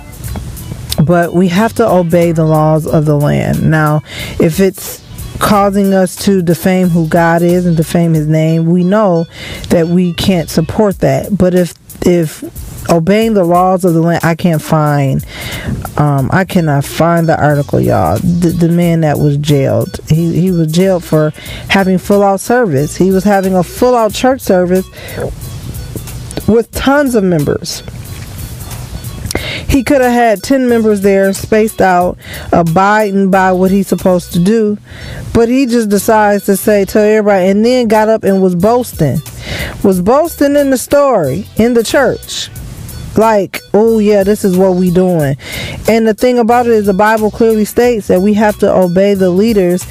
but 1.02 1.32
we 1.32 1.48
have 1.48 1.72
to 1.74 1.88
obey 1.88 2.32
the 2.32 2.44
laws 2.44 2.86
of 2.86 3.06
the 3.06 3.16
land. 3.16 3.70
Now, 3.70 4.02
if 4.38 4.60
it's 4.60 5.02
causing 5.40 5.92
us 5.94 6.14
to 6.24 6.42
defame 6.42 6.88
who 6.88 7.08
God 7.08 7.42
is 7.42 7.66
and 7.66 7.76
defame 7.76 8.14
his 8.14 8.28
name, 8.28 8.66
we 8.66 8.84
know 8.84 9.26
that 9.70 9.88
we 9.88 10.14
can't 10.14 10.48
support 10.48 10.98
that. 11.00 11.36
But 11.36 11.54
if 11.54 11.74
if 12.06 12.44
obeying 12.90 13.34
the 13.34 13.44
laws 13.44 13.84
of 13.84 13.92
the 13.92 14.00
land 14.00 14.24
I 14.24 14.34
can't 14.34 14.62
find 14.62 15.24
um, 15.98 16.30
I 16.32 16.44
cannot 16.44 16.84
find 16.84 17.28
the 17.28 17.40
article 17.40 17.78
y'all. 17.78 18.16
The, 18.18 18.48
the 18.48 18.68
man 18.70 19.02
that 19.02 19.18
was 19.18 19.36
jailed. 19.36 20.00
He, 20.08 20.40
he 20.40 20.50
was 20.50 20.72
jailed 20.72 21.04
for 21.04 21.30
having 21.68 21.98
full 21.98 22.22
out 22.22 22.40
service. 22.40 22.96
He 22.96 23.10
was 23.10 23.22
having 23.22 23.54
a 23.54 23.62
full 23.62 23.94
out 23.94 24.14
church 24.14 24.40
service 24.40 24.86
with 26.48 26.70
tons 26.72 27.14
of 27.14 27.22
members 27.22 27.82
he 29.70 29.84
could 29.84 30.00
have 30.00 30.12
had 30.12 30.42
10 30.42 30.68
members 30.68 31.00
there 31.00 31.32
spaced 31.32 31.80
out, 31.80 32.18
abiding 32.52 33.30
by 33.30 33.52
what 33.52 33.70
he's 33.70 33.86
supposed 33.86 34.32
to 34.32 34.42
do. 34.42 34.76
But 35.32 35.48
he 35.48 35.66
just 35.66 35.88
decides 35.88 36.44
to 36.46 36.56
say, 36.56 36.84
tell 36.84 37.04
everybody, 37.04 37.46
and 37.48 37.64
then 37.64 37.86
got 37.86 38.08
up 38.08 38.24
and 38.24 38.42
was 38.42 38.56
boasting. 38.56 39.18
Was 39.84 40.02
boasting 40.02 40.56
in 40.56 40.70
the 40.70 40.78
story, 40.78 41.46
in 41.56 41.74
the 41.74 41.84
church 41.84 42.50
like 43.16 43.60
oh 43.74 43.98
yeah 43.98 44.22
this 44.22 44.44
is 44.44 44.56
what 44.56 44.76
we 44.76 44.88
doing 44.88 45.36
and 45.88 46.06
the 46.06 46.14
thing 46.14 46.38
about 46.38 46.66
it 46.66 46.72
is 46.72 46.86
the 46.86 46.94
bible 46.94 47.28
clearly 47.28 47.64
states 47.64 48.06
that 48.06 48.20
we 48.20 48.32
have 48.34 48.56
to 48.56 48.72
obey 48.72 49.14
the 49.14 49.28
leaders 49.30 49.84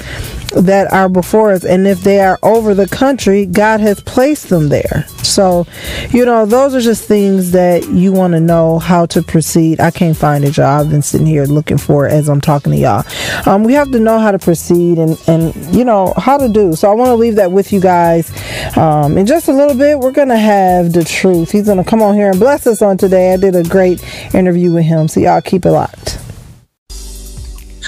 that 0.50 0.92
are 0.92 1.08
before 1.08 1.52
us. 1.52 1.64
And 1.64 1.86
if 1.86 2.00
they 2.00 2.20
are 2.20 2.38
over 2.42 2.74
the 2.74 2.88
country 2.88 3.46
god 3.46 3.80
has 3.80 4.00
placed 4.00 4.48
them 4.48 4.68
there. 4.68 5.06
So 5.22 5.66
you 6.10 6.24
know 6.24 6.46
those 6.46 6.74
are 6.74 6.80
just 6.80 7.04
things 7.04 7.52
that 7.52 7.88
you 7.88 8.12
want 8.12 8.32
to 8.34 8.40
know 8.40 8.78
how 8.78 9.06
to 9.06 9.22
proceed. 9.22 9.80
I 9.80 9.90
can't 9.90 10.16
find 10.16 10.44
it 10.44 10.56
y'all 10.56 10.80
i've 10.80 10.90
been 10.90 11.02
sitting 11.02 11.26
here 11.26 11.44
looking 11.44 11.78
for 11.78 12.06
it 12.06 12.12
as 12.12 12.28
i'm 12.28 12.40
talking 12.40 12.72
to 12.72 12.78
y'all. 12.78 13.04
Um, 13.46 13.64
we 13.64 13.72
have 13.74 13.90
to 13.92 14.00
know 14.00 14.18
how 14.18 14.30
to 14.30 14.38
proceed 14.38 14.98
and 14.98 15.20
and 15.26 15.54
you 15.74 15.84
know 15.84 16.14
how 16.16 16.38
to 16.38 16.48
do. 16.48 16.74
So 16.74 16.90
i 16.90 16.94
want 16.94 17.08
to 17.08 17.14
leave 17.14 17.36
that 17.36 17.52
with 17.52 17.72
you 17.72 17.80
guys. 17.80 18.30
Um, 18.76 19.18
in 19.18 19.26
just 19.26 19.48
a 19.48 19.52
little 19.52 19.76
bit 19.76 19.98
we're 19.98 20.12
gonna 20.12 20.38
have 20.38 20.92
the 20.92 21.04
truth. 21.04 21.50
He's 21.50 21.66
gonna 21.66 21.84
come 21.84 22.02
on 22.02 22.14
here 22.14 22.30
and 22.30 22.38
bless 22.38 22.66
us 22.66 22.82
on 22.82 22.98
today. 22.98 23.32
I 23.32 23.36
did 23.36 23.56
a 23.56 23.64
great 23.64 24.02
interview 24.34 24.72
with 24.72 24.84
him. 24.84 25.08
So 25.08 25.20
y'all 25.20 25.40
keep 25.40 25.64
it 25.64 25.70
locked 25.70 26.19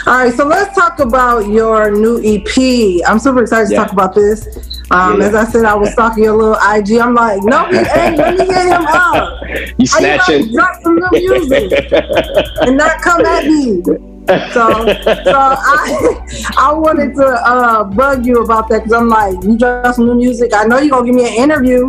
all 0.04 0.14
right, 0.14 0.34
so 0.34 0.44
let's 0.44 0.74
talk 0.74 0.98
about 0.98 1.46
your 1.46 1.92
new 1.92 2.20
EP. 2.24 3.06
I'm 3.06 3.20
super 3.20 3.42
excited 3.42 3.70
yeah. 3.70 3.78
to 3.78 3.84
talk 3.84 3.92
about 3.92 4.14
this. 4.14 4.82
Um, 4.90 5.20
yeah. 5.20 5.28
As 5.28 5.34
I 5.34 5.44
said, 5.44 5.64
I 5.64 5.74
was 5.74 5.92
stalking 5.92 6.24
your 6.24 6.36
little 6.36 6.54
IG. 6.54 7.00
I'm 7.00 7.14
like, 7.14 7.42
no, 7.44 7.66
he 7.66 7.78
ain't. 7.78 8.16
Let 8.16 8.36
me 8.36 8.46
get 8.46 8.66
him 8.66 8.86
up. 8.86 9.38
You 9.78 9.86
snatching? 9.86 10.46
You 10.46 10.52
drop 10.54 10.82
some 10.82 10.96
new 10.96 11.08
music 11.12 11.92
and 12.62 12.76
not 12.76 13.02
come 13.02 13.24
at 13.24 13.44
me. 13.44 13.82
So, 13.84 14.00
so 14.52 15.34
I, 15.36 16.54
I 16.56 16.72
wanted 16.72 17.14
to 17.16 17.26
uh, 17.26 17.84
bug 17.84 18.24
you 18.24 18.42
about 18.42 18.68
that 18.70 18.78
because 18.78 18.92
I'm 18.92 19.08
like, 19.08 19.42
you 19.44 19.58
drop 19.58 19.94
some 19.94 20.06
new 20.06 20.14
music. 20.14 20.52
I 20.54 20.64
know 20.64 20.78
you're 20.78 20.90
gonna 20.90 21.06
give 21.06 21.14
me 21.14 21.26
an 21.26 21.34
interview. 21.34 21.88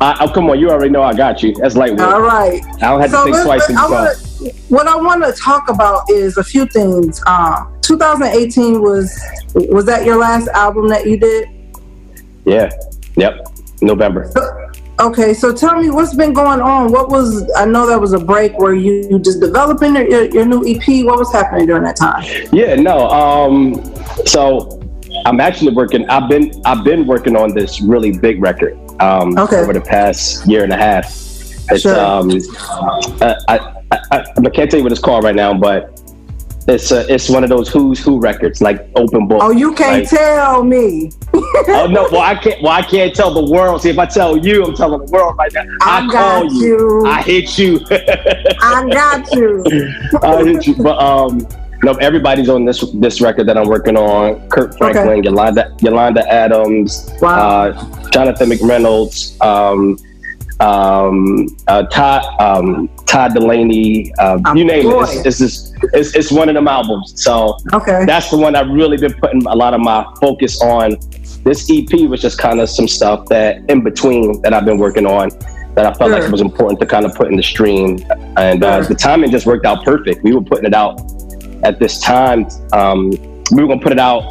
Uh, 0.00 0.16
oh, 0.20 0.28
come 0.32 0.50
on, 0.50 0.58
you 0.60 0.70
already 0.70 0.90
know 0.90 1.02
I 1.02 1.14
got 1.14 1.42
you. 1.42 1.54
That's 1.54 1.76
lightweight. 1.76 2.00
All 2.00 2.20
right. 2.20 2.62
I 2.76 2.90
don't 2.90 3.00
have 3.00 3.10
so 3.10 3.26
to 3.26 3.32
think 3.32 3.44
twice. 3.44 3.70
I 3.70 3.90
wanna, 3.90 4.14
what 4.68 4.86
I 4.88 4.96
want 4.96 5.24
to 5.24 5.32
talk 5.32 5.68
about 5.68 6.10
is 6.10 6.36
a 6.36 6.44
few 6.44 6.66
things. 6.66 7.22
Um, 7.26 7.74
2018 7.82 8.80
was 8.80 9.18
was 9.54 9.84
that 9.86 10.04
your 10.04 10.16
last 10.16 10.48
album 10.48 10.88
that 10.88 11.06
you 11.06 11.16
did? 11.18 11.48
Yeah. 12.44 12.70
Yep. 13.16 13.48
November. 13.82 14.30
So, 14.32 14.60
Okay, 15.00 15.34
so 15.34 15.52
tell 15.52 15.80
me 15.80 15.90
what's 15.90 16.14
been 16.14 16.32
going 16.32 16.60
on. 16.60 16.92
What 16.92 17.08
was 17.08 17.50
I 17.56 17.64
know 17.64 17.84
that 17.88 18.00
was 18.00 18.12
a 18.12 18.18
break 18.18 18.56
where 18.58 18.74
you, 18.74 19.08
you 19.10 19.18
just 19.18 19.40
developing 19.40 19.96
your, 19.96 20.26
your, 20.26 20.46
new 20.46 20.64
EP. 20.64 21.04
What 21.04 21.18
was 21.18 21.32
happening 21.32 21.66
during 21.66 21.82
that 21.82 21.96
time? 21.96 22.22
Yeah, 22.52 22.76
no. 22.76 23.08
Um, 23.08 23.74
so 24.24 24.80
I'm 25.26 25.40
actually 25.40 25.74
working. 25.74 26.08
I've 26.08 26.28
been 26.28 26.52
I've 26.64 26.84
been 26.84 27.08
working 27.08 27.34
on 27.34 27.54
this 27.54 27.80
really 27.80 28.16
big 28.16 28.40
record 28.40 28.78
um, 29.00 29.36
Okay. 29.36 29.56
over 29.56 29.72
the 29.72 29.80
past 29.80 30.46
year 30.46 30.62
and 30.62 30.72
a 30.72 30.76
half. 30.76 31.06
It's 31.70 31.80
Sure. 31.82 31.98
um, 31.98 32.30
I, 33.20 33.34
I, 33.48 33.74
I, 34.10 34.24
I 34.36 34.50
can't 34.50 34.70
tell 34.70 34.78
you 34.78 34.84
what 34.84 34.92
it's 34.92 35.00
called 35.00 35.24
right 35.24 35.34
now, 35.34 35.54
but 35.54 35.90
it's 36.66 36.90
a, 36.92 37.06
it's 37.12 37.28
one 37.28 37.42
of 37.44 37.50
those 37.50 37.68
who's 37.68 38.02
who 38.02 38.18
records, 38.20 38.62
like 38.62 38.88
open 38.96 39.28
book. 39.28 39.40
Oh, 39.42 39.50
you 39.50 39.74
can't 39.74 40.00
Like- 40.02 40.08
tell 40.10 40.64
me. 40.64 41.10
oh 41.34 41.86
no! 41.90 42.08
Well, 42.10 42.22
I 42.22 42.34
can't. 42.36 42.62
Well, 42.62 42.72
I 42.72 42.82
can't 42.82 43.14
tell 43.14 43.34
the 43.34 43.50
world. 43.52 43.82
See, 43.82 43.90
if 43.90 43.98
I 43.98 44.06
tell 44.06 44.36
you, 44.36 44.64
I'm 44.64 44.74
telling 44.74 45.04
the 45.04 45.12
world 45.12 45.36
right 45.36 45.52
now. 45.52 45.64
I 45.82 45.98
I, 45.98 46.06
got 46.06 46.12
call 46.12 46.52
you. 46.54 46.60
you. 47.02 47.06
I 47.06 47.22
hit 47.22 47.58
you. 47.58 47.80
I 47.90 48.88
got 48.90 49.32
you. 49.34 49.62
I 50.22 50.44
hit 50.44 50.66
you. 50.66 50.74
But 50.76 50.98
um, 50.98 51.46
no, 51.82 51.92
everybody's 51.94 52.48
on 52.48 52.64
this 52.64 52.80
this 52.94 53.20
record 53.20 53.46
that 53.48 53.58
I'm 53.58 53.68
working 53.68 53.96
on. 53.98 54.48
Kirk 54.48 54.78
Franklin, 54.78 55.22
Yolanda 55.22 55.76
Yolanda 55.80 56.26
Adams, 56.32 57.10
Wow. 57.20 57.36
uh, 57.70 58.08
Jonathan 58.10 58.48
McReynolds, 58.48 59.38
um, 59.44 59.98
um, 60.64 61.46
uh, 61.68 61.82
Todd 61.84 62.22
um, 62.40 62.88
Todd 63.06 63.32
Dulaney. 63.32 64.10
Uh, 64.18 64.38
you 64.54 64.64
name 64.64 64.84
boy. 64.84 65.02
it. 65.04 65.26
It's, 65.26 65.40
it's 65.40 65.72
it's, 65.92 66.14
it's 66.14 66.32
one 66.32 66.48
of 66.48 66.54
them 66.54 66.66
albums. 66.68 67.12
So 67.22 67.58
Okay. 67.72 68.04
that's 68.06 68.30
the 68.30 68.38
one 68.38 68.56
I've 68.56 68.70
really 68.70 68.96
been 68.96 69.14
putting 69.14 69.44
a 69.46 69.54
lot 69.54 69.74
of 69.74 69.80
my 69.80 70.04
focus 70.20 70.60
on. 70.62 70.96
This 71.44 71.68
EP 71.70 72.08
was 72.08 72.22
just 72.22 72.38
kind 72.38 72.58
of 72.60 72.70
some 72.70 72.88
stuff 72.88 73.26
that 73.26 73.62
in 73.68 73.82
between 73.84 74.40
that 74.42 74.54
I've 74.54 74.64
been 74.64 74.78
working 74.78 75.04
on 75.06 75.28
that 75.74 75.84
I 75.86 75.92
felt 75.92 76.10
like 76.12 76.22
it 76.22 76.30
was 76.30 76.40
important 76.40 76.80
to 76.80 76.86
kind 76.86 77.04
of 77.04 77.14
put 77.14 77.26
in 77.28 77.36
the 77.36 77.42
stream. 77.42 77.98
And 78.36 78.62
uh, 78.64 78.80
the 78.82 78.94
timing 78.94 79.30
just 79.30 79.44
worked 79.44 79.66
out 79.66 79.84
perfect. 79.84 80.22
We 80.22 80.32
were 80.32 80.40
putting 80.40 80.64
it 80.66 80.74
out 80.74 81.00
at 81.64 81.78
this 81.80 82.00
time. 82.00 82.46
Um, 82.72 83.10
we 83.50 83.60
were 83.60 83.66
going 83.66 83.80
to 83.80 83.82
put 83.82 83.92
it 83.92 83.98
out 83.98 84.22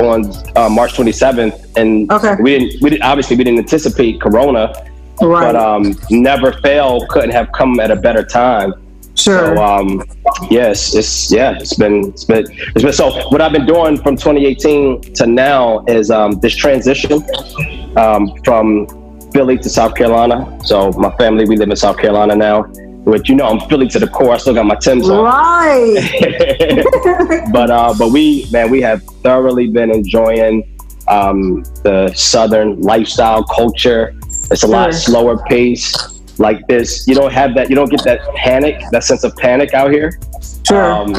on 0.00 0.30
uh, 0.56 0.68
March 0.68 0.92
27th, 0.92 1.76
and 1.76 2.12
Okay. 2.12 2.36
we 2.42 2.58
didn't. 2.58 2.82
We 2.82 2.90
didn't, 2.90 3.02
obviously 3.02 3.36
we 3.36 3.42
didn't 3.44 3.58
anticipate 3.58 4.20
Corona, 4.20 4.72
right. 5.22 5.52
but 5.52 5.56
um, 5.56 5.94
never 6.10 6.52
fail 6.60 7.06
couldn't 7.08 7.30
have 7.30 7.50
come 7.52 7.80
at 7.80 7.90
a 7.90 7.96
better 7.96 8.24
time. 8.24 8.74
sure. 9.14 9.56
So 9.56 9.62
um, 9.62 10.02
yes, 10.50 10.94
it's 10.94 11.30
yeah, 11.30 11.56
it's 11.58 11.74
been 11.74 12.10
it's 12.10 12.24
been 12.24 12.44
it's 12.74 12.82
been 12.82 12.92
so. 12.92 13.10
What 13.30 13.40
I've 13.40 13.52
been 13.52 13.66
doing 13.66 13.96
from 13.96 14.16
2018 14.16 15.14
to 15.14 15.26
now 15.26 15.84
is 15.86 16.10
um, 16.10 16.32
this 16.40 16.54
transition 16.54 17.22
um, 17.96 18.32
from 18.44 18.86
Philly 19.32 19.58
to 19.58 19.70
South 19.70 19.94
Carolina. 19.94 20.58
So 20.64 20.90
my 20.92 21.14
family, 21.16 21.46
we 21.46 21.56
live 21.56 21.70
in 21.70 21.76
South 21.76 21.98
Carolina 21.98 22.36
now. 22.36 22.64
Which 23.04 23.30
you 23.30 23.34
know, 23.34 23.46
I'm 23.46 23.66
Philly 23.68 23.88
to 23.88 23.98
the 23.98 24.06
core. 24.06 24.34
I 24.34 24.36
still 24.36 24.54
got 24.54 24.66
my 24.66 24.74
Tim's 24.74 25.08
on. 25.08 25.24
right. 25.24 26.74
but 27.52 27.70
uh, 27.70 27.94
but 27.98 28.12
we 28.12 28.46
man, 28.52 28.70
we 28.70 28.82
have 28.82 29.02
thoroughly 29.22 29.68
been 29.68 29.90
enjoying 29.90 30.76
um, 31.08 31.62
the 31.82 32.12
Southern 32.14 32.80
lifestyle 32.80 33.44
culture. 33.44 34.14
It's 34.50 34.62
a 34.62 34.66
lot 34.66 34.92
slower 34.94 35.38
pace. 35.44 35.94
Like 36.38 36.66
this, 36.68 37.06
you 37.06 37.14
don't 37.14 37.32
have 37.32 37.54
that. 37.56 37.68
You 37.68 37.76
don't 37.76 37.90
get 37.90 38.02
that 38.04 38.20
panic, 38.34 38.82
that 38.92 39.04
sense 39.04 39.24
of 39.24 39.36
panic 39.36 39.74
out 39.74 39.90
here. 39.92 40.18
Sure. 40.66 40.90
Um, 40.90 41.12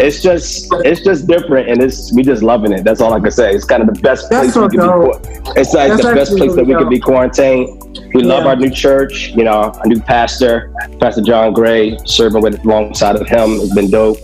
it's 0.00 0.22
just 0.22 0.68
it's 0.82 1.02
just 1.02 1.26
different, 1.26 1.68
and 1.68 1.82
it's 1.82 2.10
we 2.14 2.22
just 2.22 2.42
loving 2.42 2.72
it. 2.72 2.82
That's 2.82 3.02
all 3.02 3.12
I 3.12 3.20
can 3.20 3.30
say. 3.30 3.52
It's 3.52 3.66
kind 3.66 3.82
of 3.86 3.94
the 3.94 4.00
best 4.00 4.30
That's 4.30 4.54
place 4.54 4.56
we 4.56 4.78
could 4.78 4.86
dope. 4.86 5.22
be. 5.22 5.28
It's 5.60 5.74
like 5.74 5.90
That's 5.90 6.02
the 6.04 6.14
best 6.14 6.36
place 6.38 6.54
that 6.54 6.64
we 6.64 6.72
really 6.72 6.84
could 6.84 6.90
be 6.90 6.98
quarantined. 7.00 7.68
We 8.14 8.22
love 8.22 8.44
Yeah. 8.44 8.50
our 8.50 8.56
new 8.56 8.70
church. 8.70 9.28
You 9.36 9.44
know, 9.44 9.72
our 9.78 9.86
new 9.86 10.00
pastor, 10.00 10.72
Pastor 11.00 11.20
John 11.20 11.52
Gray, 11.52 11.98
serving 12.06 12.40
with 12.40 12.64
alongside 12.64 13.16
of 13.16 13.28
him 13.28 13.58
has 13.60 13.74
been 13.74 13.90
dope. 13.90 14.16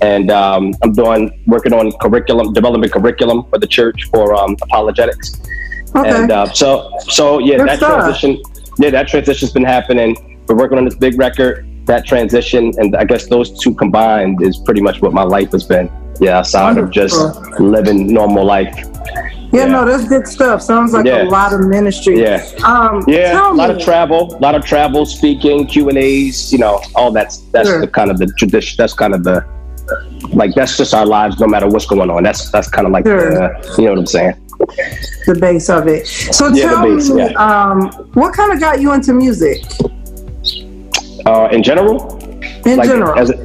And 0.00 0.32
um, 0.32 0.74
I'm 0.82 0.94
doing 0.94 1.30
working 1.46 1.72
on 1.72 1.92
curriculum, 2.00 2.52
development 2.52 2.92
curriculum 2.92 3.44
for 3.50 3.58
the 3.58 3.68
church 3.68 4.08
for 4.12 4.34
um, 4.34 4.56
apologetics. 4.62 5.40
Okay. 6.00 6.22
And 6.22 6.30
uh, 6.32 6.46
so, 6.52 6.90
so 7.08 7.38
yeah, 7.38 7.56
Good 7.58 7.68
that 7.68 7.76
stuff. 7.78 8.00
transition, 8.00 8.42
yeah, 8.78 8.90
that 8.90 9.08
transition's 9.08 9.52
been 9.52 9.64
happening. 9.64 10.38
We're 10.48 10.56
working 10.56 10.78
on 10.78 10.84
this 10.84 10.94
big 10.96 11.18
record. 11.18 11.66
That 11.86 12.04
transition, 12.04 12.72
and 12.78 12.96
I 12.96 13.04
guess 13.04 13.26
those 13.28 13.56
two 13.62 13.72
combined 13.74 14.42
is 14.42 14.58
pretty 14.58 14.80
much 14.80 15.00
what 15.00 15.12
my 15.12 15.22
life 15.22 15.52
has 15.52 15.64
been. 15.64 15.88
Yeah, 16.20 16.38
outside 16.38 16.78
of 16.78 16.90
just 16.90 17.14
living 17.60 18.12
normal 18.12 18.44
life. 18.44 18.74
yeah, 18.76 18.86
yeah. 19.52 19.64
no, 19.66 19.84
that's 19.84 20.08
good 20.08 20.26
stuff. 20.26 20.62
Sounds 20.62 20.92
like 20.92 21.06
Yeah. 21.06 21.22
a 21.22 21.28
lot 21.28 21.52
of 21.52 21.60
ministry. 21.60 22.20
Yeah, 22.20 22.44
Um, 22.64 23.04
yeah, 23.06 23.50
a 23.50 23.52
lot 23.52 23.68
me, 23.68 23.76
of 23.76 23.80
travel, 23.80 24.34
a 24.34 24.38
lot 24.40 24.54
of 24.56 24.64
travel, 24.64 25.06
speaking, 25.06 25.66
Q 25.66 25.88
and 25.90 25.98
A's. 25.98 26.52
You 26.52 26.58
know, 26.58 26.80
all 26.96 27.12
that's 27.12 27.38
that's 27.52 27.68
Sure. 27.68 27.80
the 27.80 27.86
kind 27.86 28.10
of 28.10 28.18
the 28.18 28.26
tradition. 28.38 28.74
That's 28.78 28.92
kind 28.94 29.14
of 29.14 29.22
the 29.22 29.44
like 30.32 30.54
that's 30.54 30.76
just 30.76 30.92
our 30.92 31.06
lives, 31.06 31.38
no 31.38 31.46
matter 31.46 31.68
what's 31.68 31.86
going 31.86 32.10
on. 32.10 32.22
That's 32.24 32.50
that's 32.50 32.68
kind 32.68 32.86
of 32.86 32.92
like 32.92 33.06
Sure. 33.06 33.30
the, 33.30 33.74
you 33.78 33.84
know 33.84 33.90
what 33.92 34.00
I'm 34.00 34.06
saying. 34.06 34.34
The 35.26 35.36
base 35.40 35.68
of 35.68 35.86
it. 35.88 36.06
So 36.06 36.48
Yeah, 36.48 36.70
tell 36.70 36.82
base, 36.84 37.10
me, 37.10 37.22
yeah. 37.30 37.32
um, 37.46 37.88
what 38.14 38.32
kind 38.34 38.52
of 38.52 38.60
got 38.60 38.80
you 38.80 38.92
into 38.92 39.12
music 39.12 39.62
Uh, 41.26 41.48
in 41.52 41.62
general, 41.62 42.16
in 42.64 42.76
like 42.78 42.88
general? 42.88 43.18
as 43.18 43.30
it, 43.30 43.38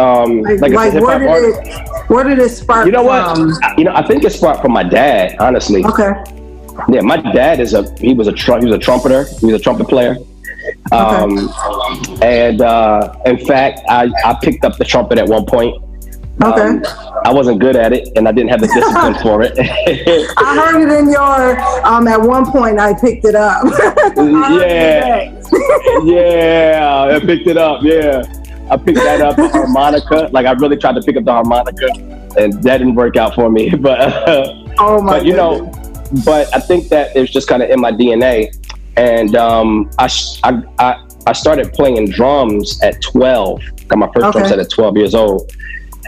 um, 0.00 0.42
like, 0.42 0.60
like, 0.60 0.72
like 0.72 0.88
as 0.88 0.94
a 0.96 1.00
where 1.00 1.18
hip-hop 1.20 1.38
did 1.40 1.54
artist. 1.54 1.80
it, 1.80 2.10
where 2.10 2.24
did 2.24 2.38
it 2.38 2.48
spark 2.50 2.86
You 2.86 2.92
know 2.92 3.02
what? 3.04 3.36
from? 3.36 3.52
You 3.78 3.84
know, 3.84 3.92
I 3.94 4.02
think 4.06 4.24
it 4.24 4.32
sparked 4.32 4.60
from 4.62 4.72
my 4.72 4.82
dad. 4.82 5.36
Honestly, 5.38 5.84
Okay. 5.84 6.12
yeah, 6.88 7.00
my 7.00 7.16
dad 7.32 7.60
is 7.60 7.74
a 7.74 7.82
he 7.98 8.12
was 8.14 8.26
a 8.26 8.32
tr- 8.32 8.58
he 8.58 8.66
was 8.66 8.74
a 8.74 8.78
trumpeter. 8.78 9.24
He 9.40 9.46
was 9.46 9.54
a 9.60 9.62
trumpet 9.62 9.88
player. 9.88 10.16
Um, 10.92 11.48
and 12.22 12.60
uh, 12.62 13.14
in 13.26 13.38
fact, 13.46 13.80
I, 13.88 14.10
I 14.24 14.36
picked 14.42 14.64
up 14.64 14.76
the 14.78 14.84
trumpet 14.84 15.18
at 15.18 15.28
one 15.28 15.44
point. 15.46 15.76
Okay. 16.42 16.60
Um, 16.62 16.82
I 17.24 17.32
wasn't 17.32 17.60
good 17.60 17.76
at 17.76 17.92
it, 17.92 18.08
and 18.16 18.26
I 18.26 18.32
didn't 18.32 18.50
have 18.50 18.60
the 18.60 18.66
discipline 18.66 19.14
for 19.22 19.42
it. 19.42 19.52
I 20.36 20.56
heard 20.56 20.82
it 20.82 20.98
in 20.98 21.10
your, 21.10 21.60
um, 21.86 22.08
at 22.08 22.20
one 22.20 22.50
point 22.50 22.78
I 22.78 22.92
picked 22.94 23.24
it 23.24 23.34
up. 23.34 23.64
Yeah. 24.54 25.30
yeah, 26.04 27.08
I 27.14 27.20
picked 27.20 27.46
it 27.46 27.56
up. 27.56 27.82
Yeah, 27.82 28.22
I 28.70 28.76
picked 28.76 28.98
that 28.98 29.20
up. 29.20 29.36
The 29.36 29.48
harmonica, 29.48 30.28
like 30.32 30.46
I 30.46 30.52
really 30.52 30.76
tried 30.76 30.94
to 30.94 31.02
pick 31.02 31.16
up 31.16 31.24
the 31.24 31.32
harmonica, 31.32 31.88
and 32.38 32.62
that 32.62 32.78
didn't 32.78 32.94
work 32.94 33.16
out 33.16 33.34
for 33.34 33.50
me. 33.50 33.70
But 33.70 34.64
Oh 34.78 35.00
my 35.00 35.18
but 35.18 35.26
you 35.26 35.34
know, 35.34 35.70
but 36.24 36.52
I 36.54 36.60
think 36.60 36.88
that 36.88 37.14
it's 37.16 37.32
just 37.32 37.48
kind 37.48 37.62
of 37.62 37.70
in 37.70 37.80
my 37.80 37.92
DNA. 37.92 38.54
And 38.96 39.34
um, 39.34 39.90
I, 39.98 40.08
I, 40.44 40.62
I, 40.78 41.08
I 41.26 41.32
started 41.32 41.72
playing 41.72 42.10
drums 42.10 42.80
at 42.82 43.00
12. 43.02 43.60
Got 43.88 43.98
my 43.98 44.08
first 44.14 44.32
drum 44.32 44.48
set 44.48 44.58
at 44.58 44.70
12 44.70 44.96
years 44.96 45.14
old. 45.14 45.50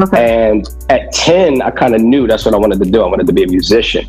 Okay. 0.01 0.49
And 0.49 0.69
at 0.91 1.13
10, 1.13 1.63
I 1.63 1.71
kind 1.71 1.95
of 1.95 2.01
knew 2.01 2.27
that's 2.27 2.45
what 2.45 2.55
I 2.55 2.59
wanted 2.59 2.79
to 2.83 2.91
do. 2.91 3.03
I 3.03 3.07
wanted 3.07 3.27
to 3.27 3.33
be 3.33 3.45
a 3.45 3.49
musician. 3.49 4.05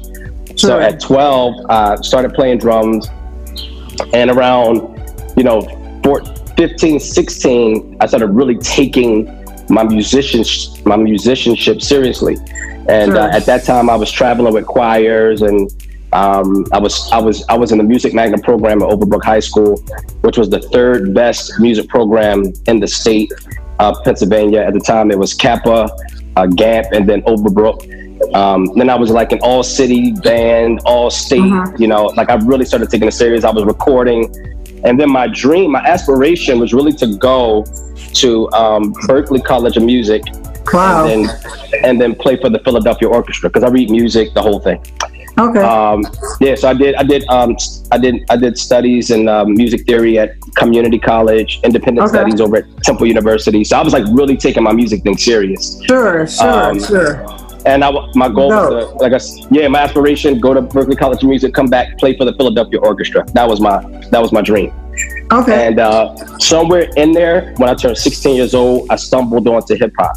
So 0.57 0.79
at 0.79 0.99
12, 0.99 1.65
I 1.69 1.95
started 2.01 2.33
playing 2.33 2.57
drums. 2.59 3.07
And 4.13 4.29
around, 4.29 4.99
you 5.37 5.43
know, 5.43 5.61
14, 6.03 6.35
15, 6.57 6.99
16, 6.99 7.97
I 8.01 8.05
started 8.07 8.27
really 8.27 8.57
taking 8.57 9.25
my 9.69 9.83
musician 9.83 10.43
my 10.85 10.95
musicianship 10.95 11.81
seriously. 11.81 12.37
And 12.89 13.11
Sure. 13.11 13.19
uh, 13.19 13.35
at 13.35 13.45
that 13.45 13.63
time, 13.65 13.89
I 13.89 13.95
was 13.95 14.11
traveling 14.11 14.53
with 14.53 14.65
choirs, 14.65 15.41
and 15.41 15.69
um, 16.13 16.65
I 16.71 16.79
was 16.79 17.09
I 17.11 17.19
was 17.19 17.43
I 17.49 17.57
was 17.57 17.71
in 17.71 17.77
the 17.77 17.83
music 17.83 18.13
magnet 18.13 18.43
program 18.43 18.81
at 18.81 18.89
Overbrook 18.89 19.23
High 19.23 19.41
School, 19.41 19.77
which 20.21 20.37
was 20.37 20.49
the 20.49 20.61
third 20.61 21.13
best 21.13 21.59
music 21.59 21.89
program 21.89 22.53
in 22.67 22.79
the 22.79 22.87
state 22.87 23.31
of 23.79 23.95
Pennsylvania. 24.03 24.61
At 24.61 24.73
the 24.73 24.79
time, 24.79 25.11
it 25.11 25.19
was 25.19 25.33
CAPA, 25.33 25.89
uh, 26.35 26.45
GAMP, 26.47 26.87
and 26.93 27.07
then 27.07 27.21
Overbrook. 27.23 27.93
Um, 28.35 28.65
then 28.75 28.89
I 28.89 28.95
was 28.95 29.11
like 29.11 29.31
an 29.31 29.39
all 29.43 29.61
city 29.63 30.11
band, 30.11 30.81
all 30.85 31.09
state, 31.11 31.39
Mhm. 31.41 31.79
you 31.79 31.87
know, 31.87 32.05
like 32.17 32.29
I 32.31 32.35
really 32.35 32.65
started 32.65 32.89
taking 32.89 33.07
it 33.07 33.11
serious. 33.13 33.43
I 33.43 33.51
was 33.51 33.63
recording. 33.63 34.33
And 34.83 34.99
then 34.99 35.11
my 35.11 35.27
dream, 35.27 35.71
my 35.71 35.79
aspiration 35.81 36.59
was 36.59 36.73
really 36.73 36.93
to 36.93 37.15
go 37.17 37.65
to 38.13 38.51
um, 38.53 38.93
Berklee 39.07 39.43
College 39.43 39.77
of 39.77 39.83
Music 39.83 40.23
Wow. 40.73 41.05
and 41.07 41.25
then 41.25 41.35
and 41.85 42.01
then 42.01 42.15
play 42.15 42.37
for 42.37 42.49
the 42.49 42.59
Philadelphia 42.59 43.07
Orchestra 43.07 43.49
because 43.49 43.63
I 43.63 43.69
read 43.69 43.89
music, 43.89 44.33
the 44.33 44.41
whole 44.41 44.59
thing. 44.59 44.79
okay. 45.39 45.59
Um, 45.61 46.03
yeah, 46.41 46.55
so 46.55 46.67
I 46.69 46.73
did 46.73 46.95
I 46.95 47.03
did 47.03 47.23
um, 47.29 47.55
I 47.91 47.97
did 47.97 48.15
I 48.29 48.37
did 48.37 48.57
studies 48.57 49.11
in 49.11 49.27
um, 49.27 49.53
music 49.53 49.85
theory 49.85 50.17
at 50.19 50.31
Community 50.55 50.97
College, 50.99 51.59
independent 51.63 52.07
Okay. 52.07 52.17
studies 52.17 52.41
over 52.41 52.57
at 52.57 52.65
Temple 52.83 53.05
University. 53.07 53.63
So 53.63 53.77
I 53.77 53.83
was 53.83 53.93
like 53.93 54.05
really 54.11 54.35
taking 54.37 54.63
my 54.63 54.73
music 54.73 55.03
thing 55.03 55.17
serious. 55.17 55.79
sure. 55.85 56.25
Sure. 56.27 56.47
um, 56.49 56.79
sure. 56.83 57.25
And 57.65 57.83
I, 57.83 57.91
my 58.15 58.29
goal 58.29 58.47
was 58.49 58.69
Dope. 58.69 58.97
to, 58.97 59.03
like 59.03 59.13
I, 59.13 59.19
yeah, 59.51 59.67
my 59.67 59.79
aspiration, 59.79 60.39
go 60.39 60.53
to 60.53 60.61
Berklee 60.61 60.97
College 60.97 61.21
of 61.21 61.27
Music, 61.27 61.53
come 61.53 61.67
back, 61.67 61.97
play 61.97 62.15
for 62.17 62.23
the 62.23 62.33
Philadelphia 62.33 62.79
Orchestra. 62.79 63.25
That 63.33 63.45
was 63.47 63.59
my, 63.59 63.81
that 64.11 64.21
was 64.21 64.31
my 64.31 64.41
dream. 64.41 64.71
Okay. 65.33 65.67
And 65.67 65.77
uh, 65.77 66.15
somewhere 66.39 66.87
in 66.95 67.11
there, 67.11 67.53
when 67.57 67.67
I 67.69 67.73
turned 67.75 67.97
16 67.97 68.37
years 68.37 68.53
old, 68.53 68.87
I 68.89 68.95
stumbled 68.95 69.45
onto 69.49 69.75
hip 69.75 69.91
hop. 69.99 70.15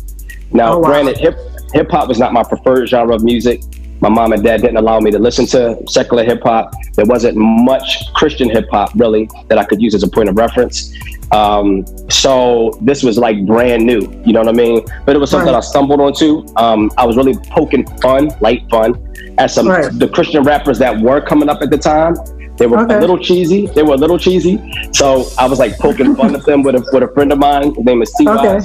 Now, 0.53 0.75
Oh, 0.75 0.79
wow. 0.79 0.89
granted, 0.89 1.19
hip 1.19 1.39
hip 1.73 1.91
hop 1.91 2.09
was 2.09 2.19
not 2.19 2.33
my 2.33 2.43
preferred 2.43 2.89
genre 2.89 3.15
of 3.15 3.23
music, 3.23 3.63
My 4.03 4.09
mom 4.09 4.33
and 4.33 4.43
dad 4.43 4.63
didn't 4.63 4.79
allow 4.79 4.99
me 4.99 5.11
to 5.11 5.19
listen 5.19 5.45
to 5.49 5.77
secular 5.87 6.25
hip 6.25 6.43
hop. 6.43 6.73
There 6.95 7.05
wasn't 7.05 7.37
much 7.37 8.11
Christian 8.15 8.49
hip 8.49 8.67
hop 8.71 8.91
really 8.97 9.29
that 9.49 9.59
I 9.59 9.65
could 9.65 9.81
use 9.83 9.95
as 9.95 10.03
a 10.03 10.09
point 10.09 10.31
of 10.31 10.37
reference. 10.39 10.91
Um, 11.33 11.85
so 12.09 12.79
this 12.81 13.03
was 13.03 13.19
like 13.19 13.45
brand 13.47 13.85
new, 13.85 14.01
you 14.25 14.33
know 14.33 14.41
what 14.41 14.49
I 14.49 14.53
mean? 14.53 14.85
But 15.05 15.17
it 15.17 15.19
was 15.19 15.31
something 15.31 15.53
Right. 15.53 15.59
I 15.59 15.61
stumbled 15.61 16.01
onto. 16.01 16.45
Um, 16.57 16.91
I 16.97 17.05
was 17.05 17.17
really 17.19 17.37
poking 17.51 17.87
fun, 18.01 18.31
light 18.41 18.63
fun, 18.71 18.95
at 19.37 19.51
some 19.51 19.69
Right. 19.69 19.91
the 19.93 20.09
Christian 20.09 20.43
rappers 20.45 20.79
that 20.79 20.99
were 20.99 21.21
coming 21.21 21.49
up 21.51 21.61
at 21.61 21.71
the 21.71 21.79
time. 21.79 22.17
They 22.57 22.67
were 22.67 22.81
Okay. 22.81 22.95
a 22.97 23.01
little 23.01 23.19
cheesy. 23.19 23.67
They 23.75 23.83
were 23.83 23.95
a 23.95 23.99
little 23.99 24.19
cheesy. 24.19 24.59
So 24.93 25.27
I 25.39 25.47
was 25.47 25.59
like 25.59 25.79
poking 25.79 26.15
fun 26.17 26.35
at 26.35 26.45
them 26.47 26.63
with 26.63 26.75
a 26.75 26.81
with 26.93 27.03
a 27.03 27.09
friend 27.15 27.33
of 27.33 27.39
mine. 27.39 27.75
His 27.75 27.85
name 27.85 28.01
is 28.03 28.11
T. 28.19 28.27
Okay. 28.29 28.59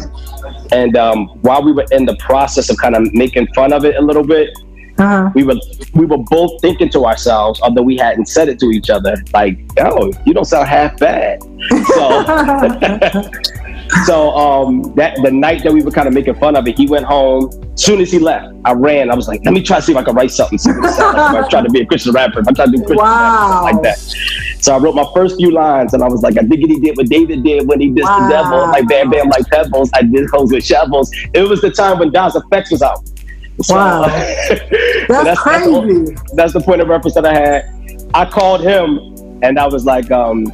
And 0.72 0.96
um, 0.98 1.28
while 1.42 1.64
we 1.64 1.72
were 1.72 1.86
in 1.92 2.06
the 2.06 2.16
process 2.18 2.70
of 2.70 2.78
kind 2.78 2.96
of 2.96 3.14
making 3.14 3.48
fun 3.54 3.74
of 3.74 3.86
it 3.86 3.96
a 3.96 4.02
little 4.02 4.24
bit, 4.26 4.50
Uh-huh. 4.98 5.30
we 5.36 5.44
were 5.44 5.60
we 5.94 6.06
were 6.06 6.24
both 6.32 6.52
thinking 6.62 6.90
to 6.90 7.06
ourselves, 7.06 7.60
although 7.62 7.82
we 7.82 7.98
hadn't 7.98 8.28
said 8.28 8.48
it 8.48 8.58
to 8.60 8.68
each 8.72 8.90
other, 8.90 9.14
like, 9.34 9.58
"Oh, 9.78 10.12
you 10.26 10.34
don't 10.34 10.46
sound 10.46 10.68
half 10.70 10.98
bad." 11.00 11.44
So, 11.94 12.06
so 14.06 14.32
um, 14.32 14.94
that 14.96 15.16
the 15.24 15.32
night 15.32 15.64
that 15.64 15.72
we 15.74 15.82
were 15.84 15.92
kind 15.92 16.08
of 16.08 16.14
making 16.14 16.36
fun 16.36 16.56
of 16.56 16.68
it, 16.68 16.78
he 16.78 16.88
went 16.88 17.06
home. 17.06 17.50
Soon 17.76 18.00
as 18.02 18.12
he 18.12 18.20
left, 18.20 18.54
I 18.66 18.74
ran. 18.74 19.12
I 19.12 19.16
was 19.16 19.28
like, 19.28 19.42
"Let 19.46 19.54
me 19.54 19.62
try 19.62 19.78
to 19.78 19.82
see 19.84 19.92
if 19.92 19.98
I 19.98 20.04
can 20.04 20.16
write 20.16 20.32
something." 20.32 20.58
See 20.58 20.72
what 20.72 20.86
it 20.90 20.94
sounds 20.94 21.16
like. 21.18 21.44
I'm 21.44 21.50
trying 21.50 21.66
to 21.66 21.70
be 21.70 21.82
a 21.82 21.86
Christian 21.86 22.14
rapper. 22.14 22.40
I'm 22.48 22.56
trying 22.56 22.72
to 22.72 22.78
do 22.78 22.84
Christian 22.84 22.98
Wow. 23.06 23.62
like 23.64 23.82
that. 23.84 23.98
So 24.60 24.74
I 24.76 24.78
wrote 24.80 24.96
my 24.96 25.06
first 25.14 25.36
few 25.38 25.52
lines, 25.52 25.94
and 25.94 26.02
I 26.04 26.08
was 26.08 26.22
like, 26.24 26.38
"I 26.38 26.42
think 26.42 26.60
he 26.66 26.80
did 26.80 26.98
what 26.98 27.08
David 27.10 27.44
did 27.44 27.68
when 27.68 27.80
he 27.80 27.90
dissed 27.92 28.04
Wow. 28.06 28.28
the 28.28 28.34
devil, 28.34 28.58
like 28.68 28.88
bam, 28.88 29.10
bam, 29.10 29.30
like 29.30 29.46
pebbles. 29.48 29.90
I 29.94 30.02
did 30.04 30.30
hoes 30.30 30.52
with 30.52 30.64
shovels." 30.66 31.12
It 31.34 31.42
was 31.48 31.62
the 31.62 31.70
time 31.72 32.00
when 32.00 32.12
Don's 32.12 32.36
Effects 32.36 32.72
was 32.72 32.82
out. 32.82 33.02
So, 33.62 33.76
Wow. 33.76 34.04
so 34.48 34.56
That's 35.24 35.40
crazy. 35.42 36.16
that's 36.34 36.54
the 36.54 36.60
point 36.62 36.82
of 36.82 36.88
reference 36.90 37.14
that 37.16 37.26
I 37.26 37.34
had. 37.34 37.66
I 38.14 38.26
called 38.26 38.62
him 38.62 39.00
and 39.44 39.60
I 39.60 39.68
was 39.68 39.86
like, 39.86 40.10
um, 40.12 40.46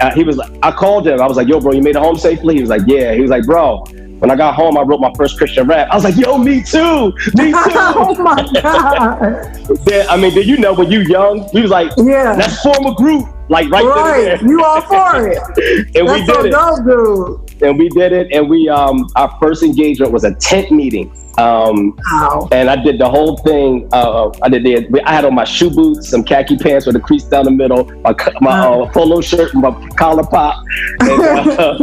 uh, 0.00 0.14
he 0.14 0.24
was 0.24 0.36
like, 0.36 0.50
I 0.62 0.70
called 0.72 1.06
him. 1.06 1.20
I 1.20 1.26
was 1.26 1.36
like, 1.36 1.48
yo, 1.48 1.60
bro, 1.60 1.72
you 1.72 1.82
made 1.82 1.96
it 1.96 2.02
home 2.02 2.16
safely? 2.16 2.54
He 2.54 2.60
was 2.60 2.70
like, 2.70 2.82
yeah. 2.86 3.12
He 3.14 3.20
was 3.20 3.30
like, 3.30 3.44
bro, 3.44 3.84
when 4.18 4.30
I 4.30 4.36
got 4.36 4.54
home, 4.54 4.76
I 4.78 4.82
wrote 4.82 5.00
my 5.00 5.12
first 5.16 5.36
Christian 5.38 5.66
rap. 5.66 5.88
I 5.90 5.94
was 5.94 6.04
like, 6.04 6.16
yo, 6.16 6.38
me 6.38 6.62
too. 6.62 7.12
Me 7.34 7.50
too. 7.52 7.56
oh 7.76 8.14
my 8.18 8.36
god. 8.62 9.88
yeah, 9.88 10.06
I 10.08 10.16
mean, 10.16 10.32
did 10.34 10.46
you 10.46 10.56
know 10.58 10.72
when 10.74 10.90
you 10.90 11.00
young, 11.00 11.48
he 11.50 11.60
was 11.60 11.70
like, 11.70 11.90
Yeah. 11.96 12.34
let's 12.38 12.60
form 12.62 12.86
a 12.86 12.94
group. 12.94 13.26
Like 13.50 13.68
right, 13.70 13.84
Right. 13.84 14.40
and 14.40 14.48
You 14.48 14.64
all 14.64 14.80
for 14.80 15.26
it. 15.28 15.38
there. 15.54 15.78
And 15.94 16.06
we 16.06 16.24
That's 16.24 16.26
so 16.26 16.44
it. 16.44 16.50
dope, 16.50 17.48
dude. 17.50 17.62
And 17.62 17.78
we 17.78 17.88
did 17.90 18.12
it. 18.12 18.32
And 18.32 18.48
we, 18.48 18.68
um, 18.70 19.06
our 19.16 19.36
first 19.40 19.62
engagement 19.62 20.12
was 20.12 20.24
a 20.24 20.34
tent 20.36 20.70
meeting. 20.70 21.12
Um, 21.38 21.96
Wow. 22.12 22.48
and 22.52 22.70
I 22.70 22.76
did 22.76 22.98
the 22.98 23.08
whole 23.08 23.36
thing. 23.38 23.88
Uh, 23.92 24.30
I 24.42 24.48
did 24.48 24.62
the, 24.64 25.02
I 25.04 25.12
had 25.14 25.24
on 25.24 25.34
my 25.34 25.44
shoe 25.44 25.70
boots, 25.70 26.08
some 26.10 26.22
khaki 26.22 26.56
pants 26.56 26.86
with 26.86 26.96
a 26.96 27.00
crease 27.00 27.24
down 27.24 27.44
the 27.46 27.50
middle, 27.50 27.84
my, 28.02 28.14
my 28.40 28.58
uh, 28.60 28.86
polo 28.92 29.20
shirt, 29.20 29.54
my 29.54 29.72
collar 29.96 30.24
pop, 30.24 30.62
and, 31.00 31.20
uh, 31.58 31.78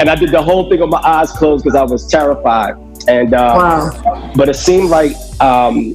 and 0.00 0.08
I 0.10 0.14
did 0.14 0.30
the 0.30 0.42
whole 0.42 0.68
thing 0.68 0.80
with 0.80 0.90
my 0.90 1.00
eyes 1.02 1.30
closed 1.32 1.64
because 1.64 1.76
I 1.76 1.82
was 1.84 2.06
terrified. 2.08 2.74
And 3.08 3.34
uh, 3.34 3.54
Wow. 3.56 4.32
but 4.36 4.48
it 4.48 4.54
seemed 4.56 4.88
like 4.90 5.16
um, 5.40 5.94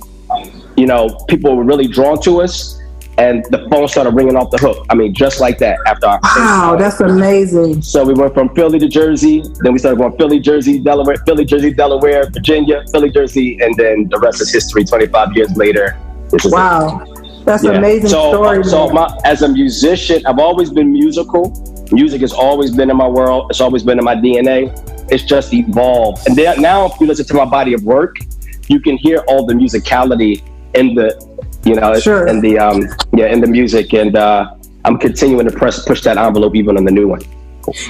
you 0.75 0.86
know 0.86 1.10
people 1.29 1.55
were 1.55 1.63
really 1.63 1.88
drawn 1.88 2.19
to 2.23 2.41
us, 2.41 2.76
and 3.17 3.43
the 3.45 3.67
phone 3.69 3.88
started 3.88 4.12
ringing 4.12 4.36
off 4.36 4.51
the 4.51 4.58
hook. 4.58 4.86
I 4.89 4.95
mean, 4.95 5.13
just 5.13 5.39
like 5.39 5.58
that 5.60 5.80
after 5.88 6.08
our 6.08 6.19
Wow, 6.23 6.75
that's 6.77 6.99
amazing. 7.01 7.82
so 7.82 8.03
we 8.03 8.13
went 8.13 8.34
from 8.34 8.53
Philly 8.56 8.80
to 8.80 8.88
Jersey, 8.88 9.43
then 9.62 9.73
we 9.73 9.80
started 9.80 9.97
going 9.97 10.15
Philly, 10.17 10.39
Jersey, 10.39 10.80
Delaware, 10.80 11.17
Philly, 11.25 11.45
Jersey, 11.45 11.73
Delaware, 11.73 12.30
Virginia, 12.30 12.84
Philly, 12.91 13.10
Jersey, 13.10 13.60
and 13.62 13.75
then 13.75 14.08
the 14.10 14.19
rest 14.19 14.41
is 14.41 14.51
history. 14.51 14.84
Twenty 14.86 15.08
five 15.08 15.36
years 15.36 15.56
later, 15.58 15.97
is 16.34 16.45
it. 16.45 16.51
Wow. 16.51 17.03
That's 17.45 17.63
Yeah. 17.63 17.71
an 17.71 17.75
amazing 17.77 18.10
so, 18.10 18.32
story. 18.34 18.60
Uh, 18.60 18.63
so 18.63 18.86
man. 18.88 18.95
my, 18.95 19.19
as 19.23 19.41
a 19.41 19.47
musician, 19.47 20.25
I've 20.25 20.39
always 20.39 20.69
been 20.69 20.91
musical. 20.91 21.53
Music 21.91 22.19
has 22.21 22.34
always 22.34 22.71
been 22.75 22.89
in 22.91 22.97
my 22.97 23.08
world. 23.08 23.47
It's 23.49 23.62
always 23.62 23.84
been 23.84 23.97
in 23.97 24.03
my 24.03 24.15
DNA. 24.15 24.69
It's 25.10 25.23
just 25.23 25.53
evolved. 25.53 26.27
And 26.27 26.36
then, 26.36 26.62
now, 26.62 26.86
if 26.88 26.99
you 26.99 27.08
listen 27.08 27.25
to 27.27 27.34
my 27.34 27.45
body 27.45 27.71
of 27.73 27.84
work, 27.84 28.17
you 28.67 28.82
can 28.82 28.97
hear 28.97 29.19
all 29.30 29.45
the 29.45 29.53
musicality 29.53 30.43
in 30.75 30.93
the, 30.95 31.15
you 31.67 31.75
know, 31.75 31.99
Sure. 31.99 32.25
in 32.27 32.39
the 32.41 32.58
um, 32.60 32.80
yeah, 33.13 33.27
in 33.34 33.39
the 33.41 33.47
music. 33.47 33.93
And 33.93 34.15
uh, 34.15 34.53
I'm 34.86 34.97
continuing 34.97 35.45
to 35.49 35.53
press 35.62 35.86
push 35.86 36.01
that 36.01 36.17
envelope 36.17 36.56
even 36.56 36.77
on 36.77 36.86
the 36.86 36.91
new 36.91 37.08
one. 37.08 37.21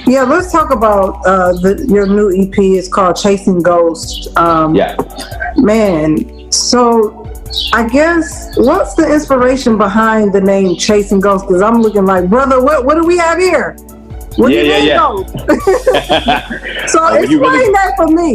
Yeah, 0.06 0.24
let's 0.24 0.50
talk 0.50 0.72
about 0.72 1.24
uh, 1.24 1.52
the, 1.52 1.86
your 1.88 2.06
new 2.06 2.28
EP. 2.42 2.58
It's 2.58 2.88
called 2.88 3.14
Chasing 3.16 3.60
Ghosts. 3.62 4.28
Um, 4.36 4.74
Yeah. 4.74 4.96
Man, 5.56 6.50
so 6.50 7.24
I 7.72 7.88
guess 7.88 8.26
what's 8.56 8.94
the 8.94 9.06
inspiration 9.16 9.78
behind 9.78 10.32
the 10.32 10.40
name 10.40 10.76
Chasing 10.76 11.20
Ghosts? 11.20 11.46
Because 11.46 11.62
I'm 11.62 11.80
looking 11.80 12.06
like, 12.06 12.28
brother, 12.28 12.62
what 12.62 12.84
what 12.86 12.94
do 12.96 13.04
we 13.04 13.16
have 13.18 13.38
here? 13.38 13.76
What 14.36 14.52
Yeah, 14.52 14.62
do 14.62 14.66
yeah, 14.68 14.82
yeah. 14.90 16.86
so 16.92 16.98
Uh, 17.04 17.14
explain 17.14 17.30
you 17.30 17.40
really- 17.40 17.72
that 17.78 17.92
for 17.96 18.08
me. 18.08 18.30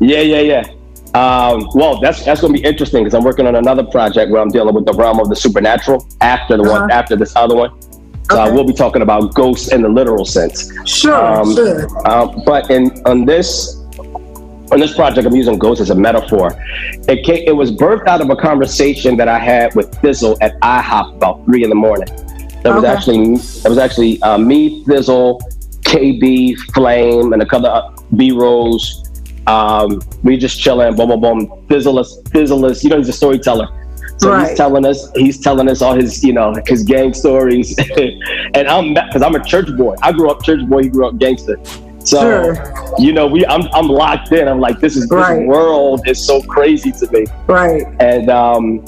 Yeah, 0.12 0.20
yeah, 0.20 0.40
yeah. 0.52 0.64
Um, 1.14 1.68
well, 1.74 2.00
that's 2.00 2.24
that's 2.24 2.40
gonna 2.40 2.52
be 2.52 2.62
interesting 2.64 3.02
because 3.02 3.14
I'm 3.14 3.24
working 3.24 3.46
on 3.46 3.56
another 3.56 3.82
project 3.84 4.30
where 4.30 4.40
I'm 4.40 4.48
dealing 4.50 4.74
with 4.74 4.86
the 4.86 4.92
realm 4.94 5.18
of 5.18 5.28
the 5.28 5.36
supernatural 5.36 6.06
after 6.20 6.56
the 6.56 6.62
one 6.62 6.82
Uh-huh. 6.82 6.88
after 6.92 7.16
this 7.16 7.32
other 7.36 7.56
one. 7.56 7.70
So 8.30 8.38
I 8.38 8.44
Okay. 8.46 8.54
will 8.54 8.64
be 8.64 8.72
talking 8.72 9.02
about 9.02 9.34
ghosts 9.34 9.72
in 9.72 9.82
the 9.82 9.88
literal 9.88 10.24
sense. 10.24 10.70
sure, 10.86 11.14
Um, 11.16 11.52
sure. 11.54 11.88
Um, 12.08 12.42
but 12.46 12.70
in 12.70 12.92
on 13.06 13.24
this 13.24 13.76
on 14.72 14.78
this 14.78 14.94
project, 14.94 15.26
I'm 15.26 15.34
using 15.34 15.58
ghosts 15.58 15.80
as 15.82 15.90
a 15.90 15.96
metaphor. 15.96 16.56
It 17.08 17.24
came, 17.24 17.42
it 17.44 17.56
was 17.56 17.72
birthed 17.72 18.06
out 18.06 18.20
of 18.20 18.30
a 18.30 18.36
conversation 18.36 19.16
that 19.16 19.26
I 19.26 19.38
had 19.40 19.74
with 19.74 19.90
Bizzle 20.00 20.36
at 20.40 20.52
IHOP 20.62 21.16
about 21.16 21.44
three 21.44 21.64
in 21.64 21.70
the 21.70 21.74
morning. 21.74 22.06
That 22.62 22.72
was 22.72 22.84
Okay. 22.84 22.92
actually 22.92 23.36
that 23.64 23.68
was 23.68 23.78
actually 23.78 24.22
uh, 24.22 24.38
me, 24.38 24.84
Bizzle, 24.84 25.40
KB, 25.86 26.56
Flame, 26.72 27.32
and 27.32 27.42
a 27.42 27.46
couple 27.46 27.66
of 27.66 27.82
B 28.16 28.30
Rose. 28.30 29.02
Um, 29.46 30.00
we 30.22 30.36
just 30.36 30.60
chilling, 30.60 30.94
boom, 30.96 31.08
boom, 31.08 31.20
boom. 31.20 31.46
Bizzle 31.68 32.00
is, 32.00 32.20
Bizzle 32.30 32.70
is, 32.70 32.84
you 32.84 32.90
know, 32.90 32.98
he's 32.98 33.08
a 33.08 33.12
storyteller. 33.12 33.68
So 34.18 34.30
Right. 34.30 34.48
he's 34.48 34.56
telling 34.56 34.84
us, 34.84 35.10
he's 35.14 35.40
telling 35.40 35.68
us 35.68 35.80
all 35.80 35.94
his, 35.94 36.22
you 36.22 36.32
know, 36.34 36.54
his 36.66 36.82
gang 36.82 37.14
stories. 37.14 37.74
and 38.54 38.68
I'm, 38.68 38.92
because 38.94 39.22
I'm 39.22 39.34
a 39.34 39.42
church 39.44 39.74
boy. 39.76 39.96
I 40.02 40.12
grew 40.12 40.30
up 40.30 40.42
church 40.42 40.60
boy. 40.68 40.82
He 40.84 40.88
grew 40.90 41.06
up 41.06 41.16
gangster. 41.18 41.56
So, 42.04 42.20
Sure. 42.54 42.74
you 42.98 43.12
know, 43.12 43.26
we, 43.26 43.44
I'm, 43.46 43.62
I'm 43.72 43.86
locked 43.88 44.32
in. 44.32 44.46
I'm 44.46 44.60
like, 44.60 44.78
this 44.80 44.94
is, 44.96 45.04
this 45.04 45.10
Right. 45.12 45.46
world 45.46 46.06
is 46.06 46.24
so 46.24 46.42
crazy 46.42 46.92
to 46.92 47.10
me. 47.12 47.26
Right. 47.46 47.82
And, 47.98 48.28
um, 48.30 48.84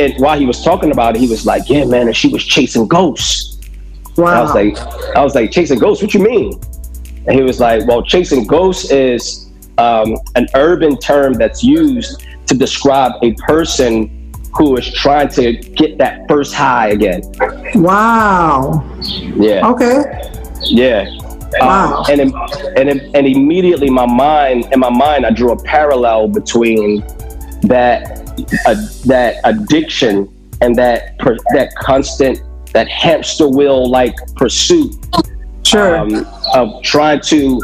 and 0.00 0.14
while 0.18 0.38
he 0.38 0.46
was 0.46 0.62
talking 0.62 0.90
about 0.90 1.16
it, 1.16 1.20
he 1.20 1.28
was 1.28 1.46
like, 1.46 1.68
yeah, 1.68 1.84
man, 1.84 2.06
and 2.08 2.16
she 2.16 2.28
was 2.28 2.44
chasing 2.44 2.86
ghosts. 2.88 3.58
And 4.16 4.26
I 4.26 4.40
was 4.42 4.54
like, 4.54 4.78
I 5.16 5.22
was 5.22 5.34
like, 5.34 5.50
chasing 5.50 5.78
ghosts? 5.78 6.02
What 6.02 6.14
you 6.14 6.20
mean? 6.20 6.58
And 7.26 7.36
he 7.36 7.42
was 7.42 7.60
like, 7.60 7.86
well, 7.86 8.02
chasing 8.02 8.46
ghosts 8.46 8.90
is 8.90 9.45
um, 9.78 10.16
an 10.34 10.46
urban 10.54 10.96
term 10.98 11.34
that's 11.34 11.62
used 11.62 12.24
to 12.46 12.54
describe 12.56 13.12
a 13.22 13.32
person 13.34 14.32
who 14.56 14.76
is 14.76 14.90
trying 14.94 15.28
to 15.28 15.52
get 15.52 15.98
that 15.98 16.26
first 16.28 16.54
high 16.54 16.88
again. 16.88 17.20
wow. 17.74 18.82
Yeah, 19.36 19.68
Okay. 19.68 20.02
yeah. 20.64 21.06
Wow. 21.60 22.02
Um, 22.08 22.20
and 22.20 22.34
and 22.78 22.88
and 23.14 23.26
immediately 23.26 23.88
my 23.88 24.04
mind 24.06 24.68
in 24.72 24.80
my 24.80 24.90
mind 24.90 25.24
I 25.24 25.30
drew 25.30 25.52
a 25.52 25.62
parallel 25.62 26.28
between 26.28 27.00
that 27.62 28.20
uh, 28.66 28.74
that 29.06 29.36
addiction 29.44 30.28
and 30.60 30.74
that 30.76 31.18
per, 31.18 31.36
that 31.54 31.74
constant 31.76 32.40
that 32.72 32.88
hamster 32.88 33.48
wheel 33.48 33.88
like 33.88 34.14
pursuit 34.34 34.94
Sure. 35.62 35.98
um, 35.98 36.26
of 36.54 36.82
trying 36.82 37.20
to 37.22 37.60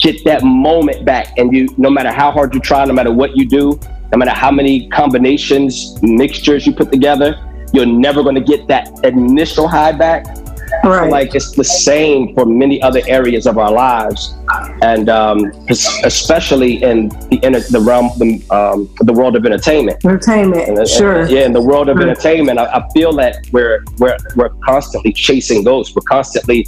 get 0.00 0.24
that 0.24 0.42
moment 0.44 1.04
back. 1.04 1.36
And 1.38 1.54
you, 1.54 1.68
no 1.76 1.90
matter 1.90 2.10
how 2.12 2.30
hard 2.30 2.54
you 2.54 2.60
try, 2.60 2.84
no 2.84 2.92
matter 2.92 3.12
what 3.12 3.36
you 3.36 3.46
do, 3.48 3.78
no 4.12 4.18
matter 4.18 4.30
how 4.30 4.50
many 4.50 4.88
combinations, 4.88 5.98
mixtures 6.02 6.66
you 6.66 6.72
put 6.72 6.90
together, 6.90 7.36
you're 7.72 7.86
never 7.86 8.22
going 8.22 8.34
to 8.34 8.40
get 8.40 8.66
that 8.68 8.88
initial 9.04 9.68
high 9.68 9.92
back. 9.92 10.24
right. 10.84 11.10
Like 11.10 11.34
it's 11.34 11.52
the 11.52 11.64
same 11.64 12.34
for 12.34 12.46
many 12.46 12.80
other 12.82 13.00
areas 13.06 13.46
of 13.46 13.58
our 13.58 13.70
lives, 13.70 14.34
and 14.82 15.08
um, 15.08 15.52
especially 16.04 16.82
in 16.82 17.08
the 17.30 17.38
inter- 17.42 17.60
the 17.60 17.80
realm, 17.80 18.10
the, 18.18 18.42
um, 18.54 18.88
the 19.00 19.12
world 19.12 19.36
of 19.36 19.44
entertainment. 19.44 20.02
Entertainment. 20.04 20.68
And- 20.68 20.78
and- 20.78 20.88
Sure. 20.88 21.26
Yeah, 21.28 21.44
in 21.46 21.52
the 21.52 21.62
world 21.62 21.88
of 21.88 21.96
Right. 21.96 22.08
entertainment, 22.08 22.58
I, 22.58 22.64
I 22.64 22.88
feel 22.94 23.12
that 23.14 23.36
we're 23.52 23.82
we're 23.98 24.16
we're 24.36 24.50
constantly 24.64 25.12
chasing 25.12 25.62
ghosts. 25.64 25.94
We're 25.94 26.02
constantly 26.02 26.66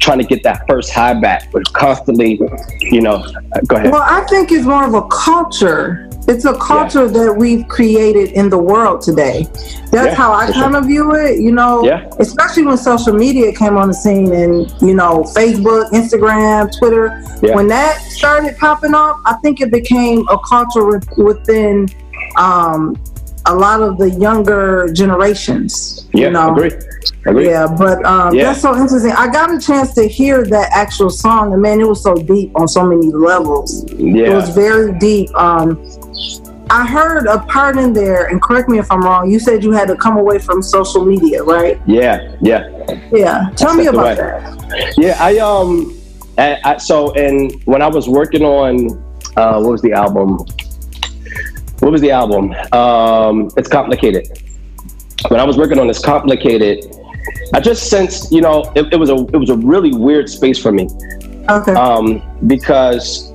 trying 0.00 0.18
to 0.18 0.24
get 0.24 0.42
that 0.42 0.66
first 0.66 0.92
high 0.92 1.14
back. 1.14 1.52
We're 1.52 1.62
constantly, 1.72 2.40
you 2.80 3.00
know, 3.00 3.16
uh, 3.52 3.60
go 3.66 3.76
ahead. 3.76 3.92
Well, 3.92 4.02
I 4.02 4.26
think 4.28 4.50
it's 4.50 4.64
more 4.64 4.84
of 4.84 4.94
a 4.94 5.06
culture. 5.08 6.08
It's 6.26 6.44
a 6.44 6.54
culture 6.58 7.08
that 7.08 7.34
we've 7.36 7.66
created 7.68 8.32
in 8.32 8.50
the 8.50 8.58
world 8.58 9.02
today. 9.02 9.46
That's 9.90 10.08
Yeah, 10.08 10.14
how 10.14 10.32
I 10.32 10.50
kind 10.52 10.76
of 10.76 10.86
view 10.86 11.14
it, 11.14 11.40
you 11.40 11.52
know, 11.52 11.84
Yeah. 11.84 12.08
especially 12.18 12.64
when 12.64 12.76
social 12.76 13.12
media 13.12 13.52
came 13.52 13.76
on 13.76 13.88
the 13.88 13.94
scene 13.94 14.32
and, 14.32 14.72
you 14.80 14.94
know, 14.94 15.24
Facebook, 15.34 15.90
Instagram, 15.90 16.70
Twitter. 16.78 17.22
Yeah. 17.42 17.56
When 17.56 17.68
that 17.68 18.00
started 18.02 18.56
popping 18.58 18.94
up, 18.94 19.18
I 19.26 19.34
think 19.42 19.60
it 19.60 19.70
became 19.70 20.26
a 20.28 20.38
culture 20.38 21.00
within 21.16 21.88
um, 22.36 22.96
a 23.46 23.54
lot 23.54 23.82
of 23.82 23.98
the 23.98 24.10
younger 24.10 24.88
generations. 24.92 26.06
Yeah, 26.12 26.26
you 26.26 26.30
know? 26.32 26.52
agree. 26.52 26.70
Yeah, 27.26 27.66
but 27.78 28.04
um, 28.04 28.34
Yeah. 28.34 28.44
that's 28.44 28.60
so 28.62 28.74
interesting. 28.76 29.12
I 29.12 29.28
got 29.28 29.52
a 29.52 29.60
chance 29.60 29.92
to 29.94 30.08
hear 30.08 30.44
that 30.46 30.70
actual 30.72 31.10
song, 31.10 31.52
and 31.52 31.60
man, 31.60 31.80
it 31.80 31.88
was 31.88 32.02
so 32.02 32.14
deep 32.14 32.50
on 32.54 32.66
so 32.66 32.84
many 32.84 33.10
levels. 33.12 33.84
Yeah. 33.92 34.30
It 34.30 34.34
was 34.34 34.48
very 34.50 34.98
deep. 34.98 35.28
Um, 35.36 35.78
I 36.70 36.86
heard 36.86 37.26
a 37.26 37.40
part 37.40 37.76
in 37.76 37.92
there, 37.92 38.26
and 38.26 38.40
correct 38.40 38.68
me 38.68 38.78
if 38.78 38.90
I'm 38.92 39.02
wrong. 39.02 39.30
You 39.30 39.38
said 39.40 39.62
you 39.64 39.72
had 39.72 39.88
to 39.88 39.96
come 39.96 40.16
away 40.16 40.38
from 40.38 40.62
social 40.62 41.04
media, 41.04 41.42
right? 41.42 41.80
Yeah. 41.86 42.36
Yeah. 42.40 42.68
Yeah. 43.12 43.50
Tell 43.56 43.74
me 43.74 43.86
about 43.86 44.16
that. 44.16 44.94
Yeah, 44.96 45.16
I 45.20 45.38
um, 45.38 45.96
I, 46.38 46.58
I, 46.64 46.76
so 46.78 47.12
and 47.14 47.52
when 47.64 47.82
I 47.82 47.88
was 47.88 48.08
working 48.08 48.44
on, 48.44 48.90
uh, 49.36 49.60
what 49.60 49.72
was 49.72 49.82
the 49.82 49.92
album? 49.92 50.38
What 51.80 51.92
was 51.92 52.00
the 52.00 52.12
album? 52.12 52.52
Um, 52.72 53.50
it's 53.56 53.68
complicated. 53.68 54.28
When 55.28 55.40
I 55.40 55.44
was 55.44 55.58
working 55.58 55.78
on 55.78 55.86
this 55.88 55.98
complicated, 55.98 56.84
I 57.54 57.60
just 57.60 57.88
sensed, 57.90 58.32
you 58.32 58.40
know, 58.40 58.70
it, 58.74 58.92
it 58.92 58.96
was 58.96 59.10
a 59.10 59.16
it 59.32 59.36
was 59.36 59.50
a 59.50 59.56
really 59.56 59.92
weird 59.92 60.28
space 60.28 60.58
for 60.58 60.72
me 60.72 60.88
Okay. 61.48 61.72
um, 61.72 62.22
because 62.46 63.32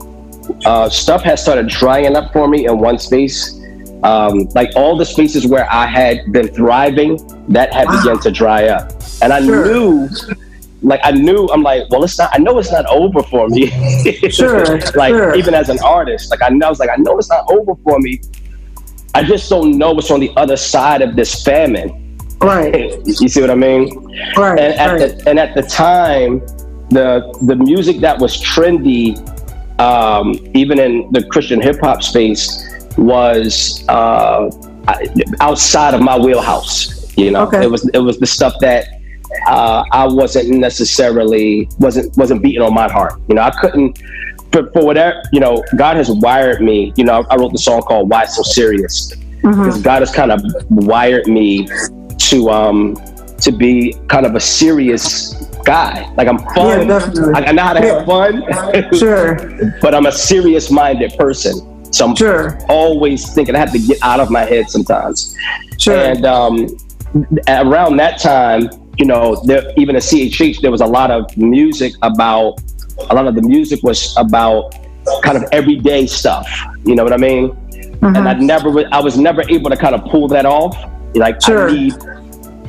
uh, 0.66 0.90
stuff 0.90 1.22
has 1.24 1.42
started 1.42 1.68
drying 1.68 2.16
up 2.16 2.32
for 2.32 2.48
me 2.48 2.66
in 2.68 2.80
one 2.80 2.98
space. 3.00 3.60
Um, 4.04 4.48
like 4.54 4.70
all 4.76 4.96
the 4.98 5.06
spaces 5.06 5.48
where 5.48 5.68
I 5.72 5.88
had 5.88 6.32
been 6.32 6.48
thriving, 6.50 7.18
that 7.50 7.74
had 7.74 7.88
Wow. 7.88 7.98
begun 7.98 8.20
to 8.22 8.32
dry 8.32 8.68
up, 8.68 8.92
and 9.22 9.34
I 9.34 9.44
Sure. 9.44 9.66
knew, 9.66 10.10
like 10.84 11.00
I 11.04 11.12
knew, 11.12 11.48
I'm 11.52 11.64
like, 11.64 11.90
well, 11.90 12.04
it's 12.04 12.18
not. 12.20 12.30
I 12.32 12.38
know 12.38 12.60
it's 12.60 12.72
not 12.72 12.86
over 12.88 13.24
for 13.24 13.50
me. 13.50 13.72
Sure, 14.30 14.78
like 14.96 15.10
sure. 15.16 15.34
even 15.36 15.56
as 15.56 15.70
an 15.70 15.80
artist, 15.84 16.30
like 16.30 16.42
I 16.44 16.50
know, 16.50 16.68
I 16.68 16.70
was 16.70 16.80
like, 16.80 16.90
I 16.92 16.98
know 16.98 17.18
it's 17.18 17.30
not 17.30 17.50
over 17.52 17.74
for 17.84 17.98
me. 18.00 18.22
I 19.16 19.24
just 19.24 19.50
don't 19.50 19.78
know 19.78 19.92
what's 19.94 20.12
on 20.12 20.20
the 20.20 20.32
other 20.38 20.58
side 20.58 21.02
of 21.02 21.16
this 21.16 21.42
famine. 21.44 21.90
Right. 22.42 22.92
You 23.06 23.28
see 23.28 23.42
what 23.42 23.50
I 23.50 23.56
mean? 23.56 23.90
Right. 24.38 24.60
and 24.60 24.74
at 24.80 24.92
right. 24.92 25.18
the 25.18 25.30
and 25.30 25.40
at 25.40 25.56
the 25.56 25.64
time, 25.64 26.40
the 26.90 27.38
the 27.44 27.56
music 27.56 28.00
that 28.02 28.20
was 28.20 28.42
trendy, 28.42 29.18
um, 29.80 30.36
even 30.54 30.80
in 30.80 31.12
the 31.12 31.24
Christian 31.24 31.62
hip 31.62 31.80
hop 31.82 32.04
space, 32.04 32.64
was 32.98 33.84
uh, 33.90 34.50
outside 35.40 35.94
of 35.94 36.02
my 36.02 36.18
wheelhouse. 36.18 37.16
You 37.18 37.32
know, 37.32 37.44
Okay. 37.44 37.64
it 37.64 37.72
was 37.72 37.88
it 37.90 38.00
was 38.00 38.20
the 38.20 38.28
stuff 38.28 38.54
that 38.62 38.88
uh, 39.48 39.84
I 39.92 40.06
wasn't 40.08 40.50
necessarily 40.50 41.70
wasn't 41.80 42.16
wasn't 42.18 42.42
beating 42.42 42.62
on 42.62 42.74
my 42.74 42.90
heart. 42.92 43.20
You 43.28 43.36
know, 43.36 43.42
I 43.42 43.52
couldn't. 43.52 44.00
For, 44.52 44.72
for 44.72 44.86
whatever 44.86 45.22
you 45.34 45.42
know, 45.42 45.62
God 45.76 45.98
has 45.98 46.10
wired 46.10 46.62
me. 46.62 46.94
You 46.96 47.04
know, 47.04 47.26
I 47.30 47.36
wrote 47.36 47.52
the 47.52 47.58
song 47.58 47.82
called 47.82 48.10
"Why 48.10 48.26
So 48.26 48.42
Serious" 48.44 49.12
because 49.42 49.82
God 49.82 50.02
has 50.02 50.12
kind 50.12 50.32
of 50.32 50.42
wired 50.70 51.28
me 51.28 51.68
to 52.30 52.50
um 52.50 52.96
to 53.42 53.52
be 53.52 53.96
kind 54.08 54.26
of 54.26 54.36
a 54.36 54.40
serious 54.40 55.34
guy. 55.66 56.10
Like 56.16 56.28
I'm 56.28 56.38
Yeah, 56.40 56.54
fun. 56.56 56.88
definitely. 56.88 57.34
I, 57.36 57.40
I 57.46 57.52
know 57.52 57.64
how 57.64 57.74
to 57.74 57.82
have 57.82 58.06
fun, 58.06 58.44
Sure. 58.98 59.36
but 59.82 59.94
I'm 59.94 60.06
a 60.06 60.12
serious 60.12 60.72
minded 60.72 61.14
person. 61.18 61.54
So 61.94 62.08
I'm 62.08 62.16
Sure. 62.16 62.58
always 62.70 63.34
thinking 63.34 63.56
I 63.56 63.60
have 63.60 63.72
to 63.74 63.80
get 63.80 63.98
out 64.02 64.20
of 64.20 64.30
my 64.30 64.42
head 64.46 64.70
sometimes. 64.70 65.36
Sure. 65.78 65.98
And 65.98 66.26
um, 66.26 66.68
around 67.48 67.98
that 67.98 68.20
time, 68.22 68.70
you 68.98 69.06
know, 69.06 69.36
there, 69.46 69.64
even 69.76 69.96
at 69.96 70.04
CHH, 70.04 70.62
there 70.62 70.72
was 70.72 70.82
a 70.82 70.86
lot 70.86 71.12
of 71.12 71.36
music 71.38 71.94
about, 72.02 72.60
a 73.10 73.16
lot 73.16 73.28
of 73.28 73.36
the 73.36 73.42
music 73.42 73.84
was 73.84 74.16
about 74.18 74.74
kind 75.24 75.38
of 75.38 75.44
everyday 75.52 76.06
stuff. 76.08 76.48
You 76.86 76.96
know 76.96 77.04
what 77.04 77.14
I 77.14 77.18
mean? 77.18 77.50
Mm-hmm. 77.52 78.16
And 78.16 78.28
I 78.30 78.34
never, 78.34 78.84
I 78.94 79.00
was 79.02 79.18
never 79.18 79.44
able 79.50 79.70
to 79.70 79.78
kind 79.78 79.94
of 79.96 80.04
pull 80.06 80.28
that 80.30 80.46
off. 80.46 80.76
Like, 81.16 81.42
Sure. 81.42 81.70
I 81.70 81.74
need, 81.74 81.94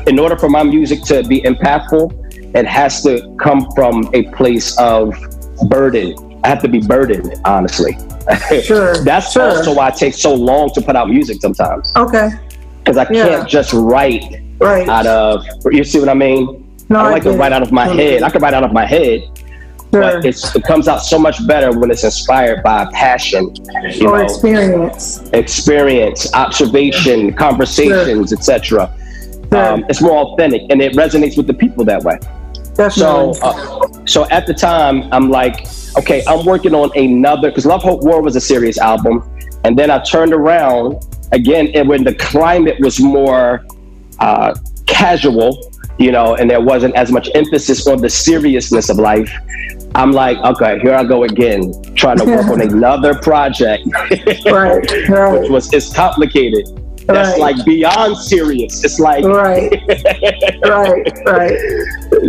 in 0.06 0.18
order 0.18 0.36
for 0.36 0.48
my 0.48 0.62
music 0.62 1.02
to 1.04 1.22
be 1.24 1.42
impactful, 1.42 2.54
it 2.54 2.66
has 2.66 3.02
to 3.02 3.34
come 3.40 3.68
from 3.74 4.08
a 4.14 4.22
place 4.32 4.78
of 4.78 5.14
burden. 5.68 6.14
I 6.44 6.48
have 6.48 6.62
to 6.62 6.68
be 6.68 6.80
burdened, 6.80 7.34
honestly. 7.44 7.96
Sure, 8.62 8.96
That's 9.04 9.32
sure. 9.32 9.50
also 9.50 9.74
why 9.74 9.88
it 9.88 9.96
takes 9.96 10.20
so 10.20 10.32
long 10.34 10.70
to 10.74 10.80
put 10.80 10.96
out 10.96 11.08
music 11.10 11.40
sometimes 11.40 11.92
Okay. 11.96 12.30
because 12.78 12.96
I 12.96 13.04
can't 13.04 13.48
just 13.48 13.72
write 13.72 14.42
Right. 14.58 14.88
out 14.88 15.06
of. 15.06 15.44
You 15.70 15.84
see 15.84 15.98
what 16.00 16.08
I 16.08 16.14
mean? 16.14 16.62
No, 16.88 17.00
I 17.00 17.08
I 17.08 17.10
like 17.10 17.24
to 17.24 17.32
write 17.32 17.52
out 17.52 17.62
of 17.62 17.72
my 17.72 17.86
head. 17.88 18.22
I 18.22 18.30
can 18.30 18.40
write 18.40 18.54
out 18.54 18.62
of 18.64 18.72
my 18.72 18.86
head, 18.86 19.22
Sure. 19.92 20.00
but 20.02 20.24
it's, 20.24 20.54
it 20.54 20.64
comes 20.64 20.88
out 20.88 20.98
so 20.98 21.18
much 21.18 21.46
better 21.46 21.78
when 21.78 21.90
it's 21.90 22.04
inspired 22.04 22.62
by 22.62 22.86
passion, 22.92 23.54
you 23.92 24.08
or 24.08 24.18
know, 24.18 24.24
experience. 24.24 25.22
experience, 25.32 26.34
observation, 26.34 27.32
conversations, 27.32 28.32
etc. 28.32 28.92
Sure. 29.52 29.64
Um, 29.64 29.84
it's 29.88 30.02
more 30.02 30.26
authentic, 30.26 30.62
and 30.70 30.82
it 30.82 30.94
resonates 30.94 31.36
with 31.36 31.46
the 31.46 31.54
people 31.54 31.84
that 31.84 32.02
way. 32.02 32.18
So, 32.90 33.32
uh, 33.42 33.88
so 34.06 34.28
at 34.28 34.46
the 34.46 34.52
time, 34.52 35.08
I'm 35.12 35.30
like, 35.30 35.66
okay, 35.96 36.22
I'm 36.26 36.44
working 36.44 36.74
on 36.74 36.90
another 36.96 37.48
because 37.50 37.64
Love 37.64 37.82
Hope 37.82 38.02
War 38.02 38.20
was 38.20 38.36
a 38.36 38.40
serious 38.40 38.78
album, 38.78 39.22
and 39.64 39.78
then 39.78 39.90
I 39.90 40.02
turned 40.02 40.34
around 40.34 41.02
again, 41.32 41.68
and 41.74 41.88
when 41.88 42.04
the 42.04 42.14
climate 42.14 42.76
was 42.80 43.00
more 43.00 43.64
uh, 44.18 44.54
casual, 44.86 45.72
you 45.98 46.12
know, 46.12 46.34
and 46.34 46.50
there 46.50 46.60
wasn't 46.60 46.94
as 46.96 47.10
much 47.10 47.30
emphasis 47.34 47.86
on 47.86 48.00
the 48.00 48.10
seriousness 48.10 48.90
of 48.90 48.98
life. 48.98 49.32
I'm 49.96 50.12
like, 50.12 50.36
okay, 50.38 50.78
here 50.80 50.94
I 50.94 51.04
go 51.04 51.24
again, 51.24 51.72
trying 51.94 52.18
to 52.18 52.24
work 52.26 52.46
on 52.48 52.60
another 52.70 53.14
project, 53.14 53.84
right. 54.46 54.80
which 55.40 55.50
was 55.50 55.72
it's 55.72 55.92
complicated. 55.94 56.66
That's 57.06 57.30
Right. 57.38 57.54
like 57.56 57.64
beyond 57.64 58.16
serious. 58.18 58.82
It's 58.84 58.98
like 58.98 59.24
Right. 59.24 59.70
right. 60.64 61.12
Right. 61.24 61.58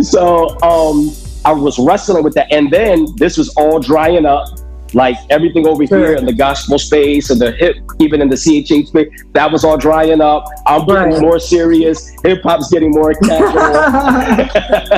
so 0.02 0.56
um 0.62 1.12
I 1.44 1.52
was 1.52 1.78
wrestling 1.78 2.22
with 2.24 2.34
that 2.34 2.46
and 2.52 2.70
then 2.70 3.06
this 3.16 3.36
was 3.36 3.48
all 3.56 3.80
drying 3.80 4.24
up 4.24 4.46
like 4.94 5.16
everything 5.30 5.66
over 5.66 5.82
here 5.84 6.14
in 6.14 6.24
the 6.24 6.32
gospel 6.32 6.78
space 6.78 7.30
and 7.30 7.40
the 7.40 7.52
hip 7.52 7.76
even 8.00 8.20
in 8.22 8.28
the 8.28 8.36
CHH 8.36 8.88
space 8.88 9.08
that 9.32 9.50
was 9.50 9.64
all 9.64 9.76
drying 9.76 10.20
up 10.20 10.44
I'm 10.66 10.86
getting 10.86 11.12
Right. 11.12 11.20
more 11.20 11.38
serious 11.38 12.10
hip 12.24 12.42
hop's 12.42 12.70
getting 12.70 12.90
more 12.90 13.12
casual 13.22 13.52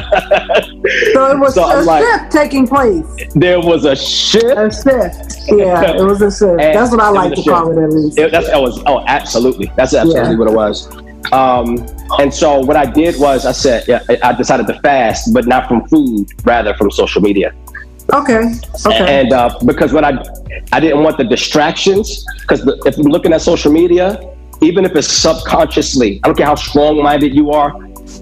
So 1.15 1.31
it 1.33 1.39
was 1.39 1.55
So 1.55 1.65
a 1.65 1.83
like- 1.83 2.05
shift 2.05 2.33
taking 2.33 2.67
place. 2.67 3.05
there 3.35 3.61
was 3.61 3.85
a 3.85 3.97
shift 3.97 4.45
A 4.57 4.71
shift. 4.71 5.49
Yeah, 5.49 5.93
it 5.97 6.05
was 6.05 6.23
a 6.23 6.31
shift. 6.31 6.41
And 6.61 6.75
That's 6.77 6.91
what 6.91 7.01
I 7.01 7.09
like 7.11 7.35
to 7.35 7.43
call 7.43 7.71
it 7.77 7.83
at 7.83 7.91
least. 7.93 8.19
It, 8.19 8.31
that's 8.33 8.47
that 8.49 8.61
was 8.61 8.83
oh 8.87 9.05
absolutely 9.07 9.71
that's 9.77 9.95
absolutely 9.95 10.33
Yeah. 10.33 10.39
what 10.39 10.49
it 10.49 10.55
was 10.55 10.89
um 11.33 11.87
and 12.19 12.33
so 12.33 12.61
what 12.61 12.77
I 12.77 12.87
did 12.87 13.19
was 13.21 13.45
I 13.47 13.53
said 13.53 13.85
yeah, 13.87 14.03
I 14.23 14.33
decided 14.33 14.67
to 14.69 14.81
fast 14.81 15.33
but 15.35 15.47
not 15.47 15.69
from 15.69 15.87
food 15.89 16.29
rather 16.45 16.75
from 16.75 16.91
social 16.91 17.21
media 17.21 17.53
Okay. 18.13 18.55
Okay. 18.87 19.21
and 19.21 19.33
uh, 19.33 19.57
because 19.65 19.93
what 19.93 20.05
I 20.05 20.23
I 20.73 20.81
didn't 20.81 21.03
want 21.03 21.17
the 21.19 21.25
distractions 21.25 22.25
because 22.41 22.61
if 22.87 22.97
I'm 22.99 23.05
looking 23.05 23.33
at 23.33 23.41
social 23.43 23.73
media, 23.73 24.19
even 24.63 24.85
if 24.85 24.95
it's 24.97 25.09
subconsciously, 25.09 26.21
I 26.23 26.29
don't 26.29 26.37
care 26.37 26.47
how 26.47 26.55
strong-minded 26.55 27.35
you 27.35 27.51
are, 27.51 27.73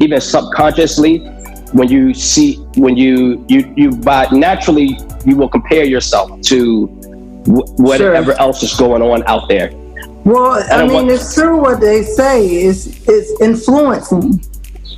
even 0.01 0.21
subconsciously, 0.21 1.19
when 1.73 1.89
you 1.89 2.15
see 2.15 2.57
when 2.77 2.97
you 2.97 3.45
you 3.49 3.73
you 3.77 3.91
by 3.91 4.27
naturally 4.33 4.99
you 5.25 5.37
will 5.37 5.49
compare 5.49 5.85
yourself 5.85 6.41
to 6.43 6.87
wh- 6.87 7.79
whatever 7.79 8.33
else 8.41 8.63
is 8.63 8.75
going 8.75 9.03
on 9.03 9.23
out 9.27 9.49
there. 9.49 9.71
well, 10.25 10.53
I 10.71 10.79
don't 10.79 10.89
mean, 10.89 10.97
want- 10.97 11.11
it's 11.11 11.35
true 11.35 11.61
what 11.61 11.81
they 11.81 12.03
say. 12.03 12.47
is 12.69 13.03
it's 13.09 13.41
influencing. 13.41 14.41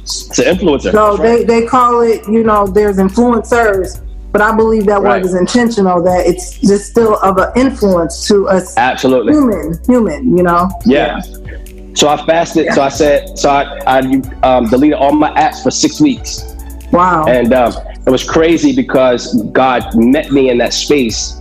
It's 0.03 0.39
an 0.39 0.57
influencer. 0.57 0.93
So 0.93 1.17
right. 1.17 1.23
they, 1.23 1.45
they 1.61 1.67
call 1.67 2.01
it, 2.03 2.27
you 2.29 2.43
know, 2.43 2.67
there's 2.67 2.97
influencers, 2.97 4.01
but 4.33 4.41
I 4.41 4.55
believe 4.55 4.87
that 4.87 5.01
Right. 5.03 5.23
word 5.23 5.27
is 5.27 5.35
intentional, 5.35 6.03
that 6.03 6.27
it's 6.27 6.59
just 6.59 6.91
still 6.91 7.17
of 7.23 7.37
an 7.39 7.51
influence 7.57 8.27
to 8.29 8.49
us 8.49 8.77
Absolutely. 8.77 9.33
human, 9.33 9.79
human, 9.87 10.37
you 10.37 10.43
know? 10.43 10.71
Yeah. 10.87 11.21
So 11.95 12.09
I 12.09 12.25
fasted. 12.25 12.73
So 12.73 12.83
I 12.83 12.89
said. 12.89 13.37
So 13.39 13.51
I, 13.51 13.79
I 13.87 13.99
um, 14.43 14.69
deleted 14.69 14.97
all 14.97 15.13
my 15.13 15.31
apps 15.33 15.63
for 15.63 15.71
six 15.71 16.01
weeks. 16.01 16.45
Wow. 16.93 17.27
And 17.27 17.53
um, 17.53 17.73
it 18.07 18.11
was 18.11 18.23
crazy 18.29 18.75
because 18.75 19.35
God 19.53 19.95
met 19.97 20.31
me 20.31 20.51
in 20.51 20.59
that 20.59 20.73
space. 20.73 21.37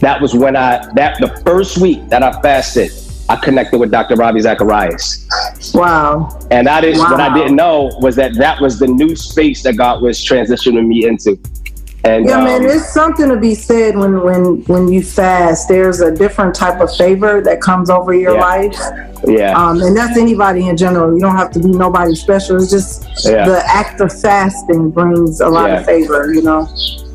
That 0.00 0.20
was 0.20 0.34
when 0.34 0.56
I 0.56 0.90
that 0.94 1.20
the 1.20 1.28
first 1.46 1.78
week 1.78 2.08
that 2.08 2.22
I 2.22 2.32
fasted, 2.40 2.90
I 3.28 3.36
connected 3.36 3.78
with 3.78 3.90
Dr. 3.90 4.16
Ravi 4.16 4.40
Zacharias. 4.40 5.28
wow. 5.74 6.36
And 6.50 6.68
I 6.68 6.80
didn't 6.80 7.00
what 7.00 7.20
I 7.20 7.32
didn't 7.32 7.54
know 7.56 7.90
was 8.00 8.16
that 8.16 8.34
that 8.34 8.60
was 8.60 8.78
the 8.78 8.88
new 8.88 9.14
space 9.14 9.62
that 9.62 9.76
God 9.76 10.02
was 10.02 10.18
transitioning 10.24 10.86
me 10.86 11.06
into. 11.06 11.38
And 12.04 12.26
Yeah, 12.28 12.42
man, 12.42 12.62
um, 12.62 12.62
there's 12.66 12.86
something 12.88 13.28
to 13.28 13.36
be 13.36 13.54
said 13.54 13.96
when 13.96 14.22
when 14.24 14.44
when 14.64 14.88
you 14.88 15.02
fast. 15.02 15.68
There's 15.68 16.00
a 16.00 16.10
different 16.10 16.52
type 16.54 16.80
of 16.80 16.94
favor 16.96 17.40
that 17.42 17.60
comes 17.60 17.90
over 17.90 18.12
your 18.12 18.34
Yeah. 18.34 18.40
life, 18.40 18.76
yeah, 19.24 19.52
um, 19.56 19.80
and 19.82 19.96
that's 19.96 20.18
anybody 20.18 20.68
in 20.68 20.76
general. 20.76 21.14
You 21.14 21.20
don't 21.20 21.36
have 21.36 21.52
to 21.52 21.60
be 21.60 21.68
nobody 21.68 22.14
special. 22.16 22.56
It's 22.56 22.70
just 22.70 23.06
Yeah. 23.24 23.46
the 23.46 23.62
act 23.68 24.00
of 24.00 24.12
fasting 24.12 24.90
brings 24.90 25.40
a 25.40 25.48
lot 25.48 25.70
Yeah. 25.70 25.78
of 25.78 25.86
favor. 25.86 26.32
You 26.32 26.42
know, 26.42 26.68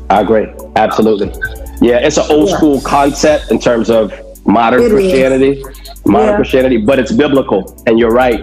I 0.08 0.22
agree. 0.22 0.48
Absolutely. 0.76 1.34
Yeah, 1.82 1.96
it's 1.98 2.16
an 2.16 2.24
old 2.30 2.48
school 2.48 2.80
concept 2.80 3.50
in 3.50 3.58
terms 3.58 3.90
of 3.90 4.12
modern 4.46 4.80
It 4.80 4.86
is. 4.86 4.92
Christianity. 4.92 5.62
modern 6.06 6.28
Yeah. 6.30 6.36
Christianity, 6.36 6.76
but 6.78 6.98
it's 6.98 7.12
biblical, 7.12 7.74
and 7.86 7.98
you're 7.98 8.10
right, 8.24 8.42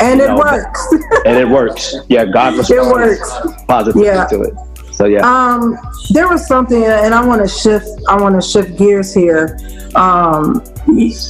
and 0.00 0.20
it 0.20 0.26
No, 0.30 0.36
works. 0.38 0.88
and 1.24 1.36
it 1.38 1.48
works. 1.48 1.94
Yeah, 2.08 2.24
God 2.24 2.56
responds 2.58 2.92
works. 2.92 3.30
positively 3.68 4.06
Yeah. 4.06 4.24
to 4.24 4.42
it. 4.42 4.54
So 4.96 5.04
yeah, 5.04 5.20
Um, 5.28 5.76
there 6.10 6.26
was 6.26 6.46
something, 6.46 6.82
and 6.82 7.14
I 7.14 7.22
want 7.24 7.42
to 7.42 7.48
shift. 7.48 7.86
I 8.08 8.18
want 8.20 8.34
to 8.40 8.46
shift 8.46 8.78
gears 8.78 9.12
here. 9.12 9.58
Um, 9.94 10.62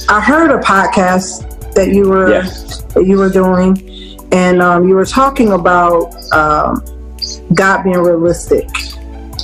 I 0.09 0.21
heard 0.21 0.51
a 0.51 0.59
podcast 0.59 1.73
that 1.73 1.89
you 1.93 2.07
were 2.09 2.29
Yes. 2.29 2.83
that 2.93 3.05
you 3.05 3.17
were 3.17 3.29
doing, 3.29 4.17
and 4.31 4.61
um, 4.61 4.87
you 4.87 4.95
were 4.95 5.05
talking 5.05 5.51
about 5.51 6.15
um, 6.31 6.81
God 7.53 7.83
being 7.83 7.97
realistic, 7.97 8.69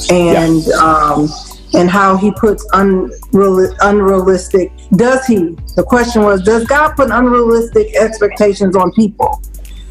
and 0.09 0.65
um, 0.79 1.27
and 1.73 1.89
how 1.89 2.15
He 2.15 2.31
puts 2.31 2.65
unreal, 2.71 3.75
unrealistic. 3.81 4.71
Does 4.95 5.25
He? 5.25 5.57
The 5.75 5.83
question 5.83 6.21
was, 6.23 6.41
does 6.43 6.63
God 6.65 6.95
put 6.95 7.09
unrealistic 7.11 7.93
expectations 7.95 8.75
on 8.77 8.91
people? 8.93 9.41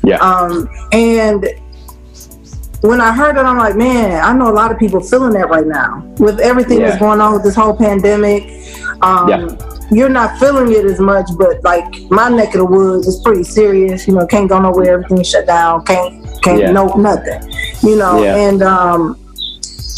yeah, 0.04 0.16
Um, 0.18 0.68
and 0.92 1.44
when 2.82 3.00
I 3.00 3.12
heard 3.12 3.36
it, 3.36 3.40
I'm 3.44 3.56
like, 3.58 3.76
man, 3.76 4.22
I 4.24 4.32
know 4.32 4.48
a 4.50 4.52
lot 4.54 4.70
of 4.70 4.78
people 4.78 5.00
feeling 5.00 5.32
that 5.32 5.48
right 5.48 5.66
now 5.66 6.02
with 6.18 6.38
everything 6.40 6.80
Yeah. 6.80 6.88
that's 6.88 7.00
going 7.00 7.20
on 7.20 7.32
with 7.32 7.42
this 7.44 7.54
whole 7.56 7.76
pandemic. 7.76 8.44
Um, 9.02 9.28
Yeah. 9.28 9.48
You're 9.90 10.08
not 10.08 10.38
feeling 10.38 10.72
it 10.72 10.86
as 10.86 10.98
much, 11.00 11.26
but 11.36 11.62
like 11.64 11.84
my 12.10 12.30
neck 12.30 12.48
of 12.54 12.60
the 12.60 12.64
woods 12.64 13.06
is 13.06 13.20
pretty 13.22 13.44
serious. 13.44 14.08
You 14.08 14.14
know, 14.14 14.26
can't 14.26 14.48
go 14.48 14.58
nowhere. 14.58 14.94
Everything's 14.94 15.28
shut 15.28 15.46
down. 15.46 15.84
Can't 15.84 16.26
can't 16.42 16.60
Yeah. 16.60 16.72
no 16.72 16.86
nothing. 16.94 17.42
You 17.82 17.96
know, 17.96 18.22
and 18.24 18.62
um, 18.62 19.18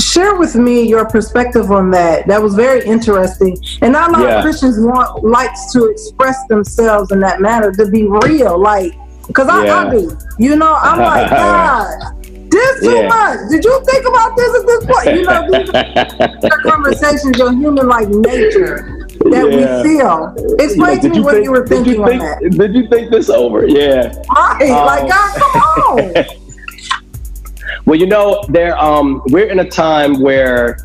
share 0.01 0.35
with 0.35 0.57
me 0.57 0.83
your 0.83 1.05
perspective 1.05 1.71
on 1.71 1.93
that. 1.93 2.27
That 2.27 2.43
was 2.43 2.55
very 2.57 2.85
interesting. 2.85 3.57
And 3.83 3.93
not 3.93 4.09
a 4.09 4.13
lot 4.13 4.23
Yeah. 4.23 4.37
of 4.39 4.43
Christians 4.43 4.81
want 4.81 5.23
likes 5.25 5.71
to 5.73 5.85
express 5.87 6.39
themselves 6.49 7.13
in 7.13 7.21
that 7.21 7.41
manner 7.41 7.71
to 7.73 7.87
be 7.87 8.09
real, 8.09 8.59
like 8.61 8.93
because 9.29 9.47
I, 9.49 9.61
I 9.61 9.65
Yeah. 9.65 9.91
do. 9.91 10.17
You 10.39 10.57
know, 10.57 10.75
I'm 10.81 10.99
like 10.99 11.31
God. 11.43 12.24
This 12.55 12.81
too 12.81 12.91
Yeah. 12.95 13.09
much. 13.09 13.39
Did 13.51 13.65
you 13.65 13.75
think 13.85 14.07
about 14.07 14.37
this 14.37 14.51
at 14.61 14.67
this 14.71 14.83
point? 14.87 15.07
You 15.17 15.23
know, 15.25 15.41
these 15.51 16.51
are 16.53 16.61
conversations, 16.73 17.37
your 17.39 17.53
human 17.53 17.89
like 17.89 18.09
nature 18.09 18.77
that 19.33 19.47
Yeah. 19.51 19.83
we 19.83 19.89
feel. 19.89 20.57
Explain 20.61 21.01
to 21.01 21.09
me 21.09 21.21
what 21.21 21.43
you 21.43 21.51
were 21.51 21.67
thinking 21.67 21.95
you 22.01 22.07
think, 22.07 22.23
on 22.23 22.29
that. 22.43 22.57
Did 22.59 22.75
you 22.75 22.89
think 22.89 23.11
this 23.11 23.29
over? 23.29 23.67
Yeah. 23.67 24.13
Right, 24.37 24.69
like 24.71 25.03
Um, 25.03 25.09
God, 25.09 25.31
come 25.41 25.61
on. 25.63 26.25
Well, 27.87 27.99
you 27.99 28.07
know, 28.07 28.43
there 28.49 28.79
um, 28.79 29.21
we're 29.27 29.47
in 29.49 29.59
a 29.59 29.69
time 29.69 30.21
where, 30.23 30.79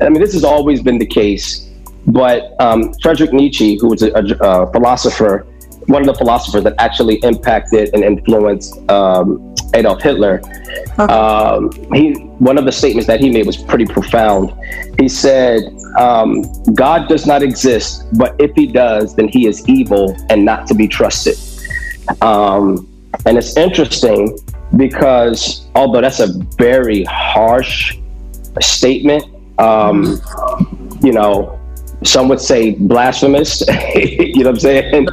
I 0.00 0.08
mean, 0.08 0.20
this 0.22 0.32
has 0.32 0.42
always 0.44 0.80
been 0.82 0.98
the 0.98 1.06
case, 1.06 1.68
but 2.06 2.54
um, 2.60 2.94
Friedrich 3.02 3.32
Nietzsche, 3.32 3.76
who 3.78 3.88
was 3.88 4.02
a, 4.02 4.10
a, 4.12 4.22
a 4.40 4.72
philosopher, 4.72 5.46
one 5.86 6.02
of 6.02 6.06
the 6.06 6.14
philosophers 6.14 6.64
that 6.64 6.74
actually 6.78 7.16
impacted 7.16 7.90
and 7.94 8.02
influenced 8.04 8.78
um, 8.90 9.54
Adolf 9.74 10.02
Hitler, 10.02 10.40
um, 10.98 11.70
he 11.92 12.14
one 12.38 12.58
of 12.58 12.64
the 12.64 12.72
statements 12.72 13.06
that 13.06 13.20
he 13.20 13.30
made 13.30 13.46
was 13.46 13.56
pretty 13.56 13.86
profound. 13.86 14.52
He 14.98 15.08
said, 15.08 15.62
um, 15.98 16.42
"God 16.74 17.08
does 17.08 17.26
not 17.26 17.42
exist, 17.42 18.04
but 18.18 18.34
if 18.38 18.54
He 18.54 18.66
does, 18.66 19.14
then 19.14 19.28
He 19.28 19.46
is 19.46 19.66
evil 19.68 20.16
and 20.30 20.44
not 20.44 20.66
to 20.68 20.74
be 20.74 20.88
trusted." 20.88 21.36
Um, 22.20 22.88
and 23.24 23.38
it's 23.38 23.56
interesting 23.56 24.38
because 24.76 25.66
although 25.74 26.00
that's 26.00 26.20
a 26.20 26.32
very 26.58 27.04
harsh 27.04 27.96
statement, 28.60 29.24
um, 29.58 30.20
you 31.02 31.12
know, 31.12 31.58
some 32.04 32.28
would 32.28 32.40
say 32.40 32.72
blasphemous. 32.72 33.62
you 33.94 34.44
know 34.44 34.50
what 34.50 34.54
I'm 34.54 34.60
saying? 34.60 35.08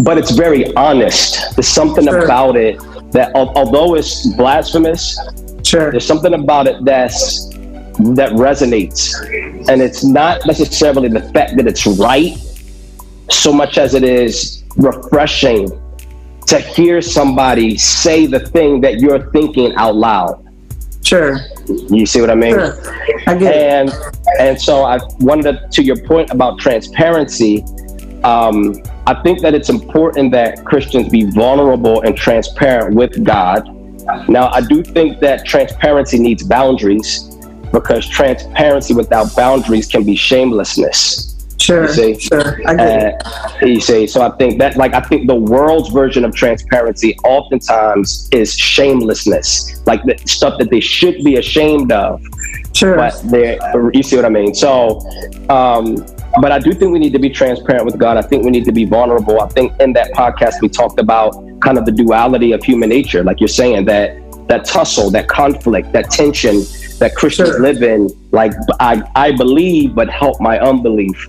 But 0.00 0.18
it's 0.18 0.30
very 0.30 0.72
honest. 0.74 1.54
There's 1.56 1.68
something 1.68 2.04
Sure. 2.06 2.24
about 2.24 2.56
it 2.56 2.78
that, 3.12 3.32
although 3.34 3.94
it's 3.94 4.26
blasphemous, 4.36 5.18
Sure. 5.62 5.90
there's 5.90 6.06
something 6.06 6.34
about 6.34 6.66
it 6.66 6.76
that's 6.84 7.48
that 8.14 8.30
resonates, 8.34 9.12
and 9.68 9.82
it's 9.82 10.04
not 10.04 10.46
necessarily 10.46 11.08
the 11.08 11.20
fact 11.34 11.56
that 11.56 11.66
it's 11.66 11.84
right, 11.84 12.38
so 13.28 13.52
much 13.52 13.76
as 13.76 13.92
it 13.94 14.04
is 14.04 14.62
refreshing 14.76 15.68
to 16.46 16.58
hear 16.60 17.02
somebody 17.02 17.76
say 17.76 18.24
the 18.26 18.38
thing 18.38 18.80
that 18.80 19.00
you're 19.00 19.30
thinking 19.32 19.74
out 19.74 19.96
loud. 19.96 20.44
Sure. 21.04 21.40
You 21.90 22.06
see 22.06 22.20
what 22.20 22.30
I 22.30 22.34
mean? 22.36 22.54
Sure. 22.54 22.78
I 23.26 23.34
get 23.36 23.54
it. 23.54 23.62
and 23.62 23.92
and 24.40 24.60
so 24.60 24.84
I 24.84 24.98
wanted 25.20 25.44
to, 25.44 25.68
to 25.72 25.82
your 25.82 25.96
point 26.06 26.30
about 26.30 26.58
transparency. 26.60 27.64
Um, 28.24 28.74
I 29.06 29.14
think 29.22 29.40
that 29.42 29.54
it's 29.54 29.68
important 29.68 30.32
that 30.32 30.64
Christians 30.64 31.08
be 31.08 31.24
vulnerable 31.30 32.02
and 32.02 32.16
transparent 32.16 32.94
with 32.94 33.24
God. 33.24 33.68
Now, 34.28 34.48
I 34.48 34.60
do 34.60 34.82
think 34.82 35.20
that 35.20 35.44
transparency 35.44 36.18
needs 36.18 36.42
boundaries 36.42 37.24
because 37.72 38.08
transparency 38.08 38.94
without 38.94 39.34
boundaries 39.36 39.86
can 39.86 40.04
be 40.04 40.16
shamelessness. 40.16 41.28
Sure. 41.58 41.82
you 41.82 41.92
see? 41.92 42.18
Sure. 42.18 42.60
I 42.66 42.74
get. 42.74 43.26
Uh, 43.26 43.66
you 43.66 43.80
see, 43.80 44.06
so 44.06 44.22
I 44.22 44.30
think 44.36 44.58
that, 44.58 44.76
like, 44.76 44.94
I 44.94 45.00
think 45.00 45.26
the 45.26 45.34
world's 45.34 45.90
version 45.90 46.24
of 46.24 46.34
transparency 46.34 47.16
oftentimes 47.24 48.28
is 48.32 48.56
shamelessness, 48.56 49.82
like 49.86 50.02
the 50.04 50.16
stuff 50.24 50.58
that 50.58 50.70
they 50.70 50.80
should 50.80 51.22
be 51.24 51.36
ashamed 51.36 51.92
of 51.92 52.22
Sure. 52.72 52.96
but 52.96 53.20
they 53.24 53.58
you 53.92 54.02
see 54.02 54.16
what 54.16 54.24
I 54.24 54.28
mean. 54.28 54.54
So, 54.54 55.00
um, 55.50 55.96
but 56.40 56.52
I 56.52 56.58
do 56.58 56.72
think 56.72 56.92
we 56.92 56.98
need 56.98 57.12
to 57.12 57.18
be 57.18 57.30
transparent 57.30 57.84
with 57.84 57.98
God. 57.98 58.16
I 58.16 58.22
think 58.22 58.44
we 58.44 58.50
need 58.50 58.64
to 58.66 58.72
be 58.72 58.84
vulnerable. 58.84 59.40
I 59.40 59.48
think 59.48 59.72
in 59.80 59.92
that 59.94 60.12
podcast 60.12 60.60
we 60.60 60.68
talked 60.68 60.98
about 61.00 61.32
kind 61.60 61.78
of 61.78 61.84
the 61.84 61.92
duality 61.92 62.52
of 62.52 62.62
human 62.62 62.88
nature, 62.88 63.22
like 63.24 63.40
you're 63.40 63.48
saying 63.48 63.84
that 63.86 64.16
that 64.48 64.64
tussle, 64.64 65.10
that 65.10 65.28
conflict, 65.28 65.92
that 65.92 66.10
tension 66.10 66.62
that 66.98 67.14
Christians 67.14 67.50
Sure. 67.50 67.60
live 67.60 67.82
in. 67.82 68.08
Like 68.32 68.52
I, 68.80 69.02
I 69.14 69.32
believe, 69.32 69.94
but 69.94 70.08
help 70.08 70.40
my 70.40 70.58
unbelief. 70.58 71.28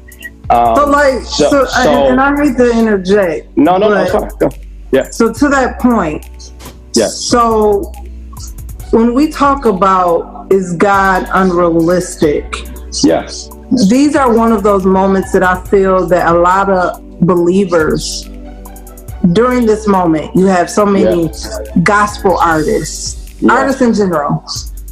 Um, 0.49 0.75
So 0.75 0.85
like, 0.85 1.21
so- 1.23 1.49
so, 1.49 1.65
so- 1.65 1.79
and, 2.07 2.11
and 2.13 2.21
I 2.21 2.43
hate 2.43 2.57
to 2.57 2.71
interject. 2.71 3.55
no, 3.57 3.77
no, 3.77 3.89
no, 3.89 4.05
fine. 4.07 4.29
Go. 4.39 4.49
Yeah, 4.91 5.03
So 5.11 5.31
to 5.33 5.49
that 5.49 5.79
point, 5.79 6.51
Yeah. 6.95 7.07
So 7.07 7.91
when 8.91 9.13
we 9.13 9.29
talk 9.31 9.65
about 9.65 10.51
is 10.51 10.75
God 10.77 11.27
unrealistic, 11.33 12.55
yes, 13.03 13.49
these 13.87 14.15
are 14.15 14.33
one 14.33 14.51
of 14.51 14.63
those 14.63 14.85
moments 14.85 15.31
that 15.31 15.43
I 15.43 15.61
feel 15.65 16.07
that 16.07 16.27
a 16.27 16.33
lot 16.37 16.69
of 16.69 17.01
believers 17.21 18.27
during 19.33 19.65
this 19.65 19.87
moment, 19.87 20.35
you 20.35 20.45
have 20.45 20.69
so 20.69 20.85
many 20.85 21.29
gospel 21.83 22.37
artists, 22.37 23.35
Yeah. 23.41 23.53
artists 23.53 23.81
in 23.81 23.93
general, 23.93 24.43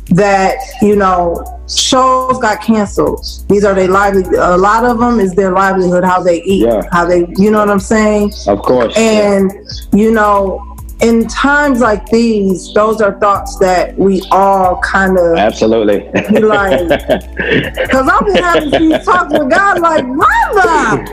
that 0.10 0.56
you 0.82 0.96
know 0.96 1.44
shows 1.68 2.38
got 2.40 2.62
canceled. 2.62 3.26
These 3.50 3.66
are 3.66 3.74
their 3.74 3.88
livelihood. 3.90 4.36
A 4.36 4.58
lot 4.58 4.86
of 4.86 5.00
them 5.00 5.20
is 5.20 5.34
their 5.34 5.52
livelihood, 5.52 6.04
how 6.04 6.22
they 6.22 6.42
eat, 6.44 6.66
Yeah. 6.66 6.82
how 6.92 7.06
they, 7.06 7.26
you 7.38 7.52
know 7.52 7.60
what 7.60 7.70
I'm 7.70 7.80
saying. 7.80 8.32
of 8.48 8.62
course. 8.62 8.96
And, 8.98 9.52
you 9.92 10.12
know, 10.12 10.62
in 11.02 11.28
times 11.28 11.80
like 11.80 12.06
these, 12.08 12.74
those 12.74 13.02
are 13.02 13.20
thoughts 13.20 13.58
that 13.60 13.96
we 13.98 14.22
all 14.32 14.80
kind 14.82 15.18
of, 15.18 15.38
Absolutely. 15.38 16.00
be 16.30 16.40
like, 16.40 16.88
because 16.90 18.10
I've 18.10 18.26
been 18.26 18.36
having 18.38 18.72
these 18.90 19.06
talks 19.06 19.32
with 19.32 19.50
God, 19.50 19.80
like, 19.80 20.06
brother, 20.06 21.06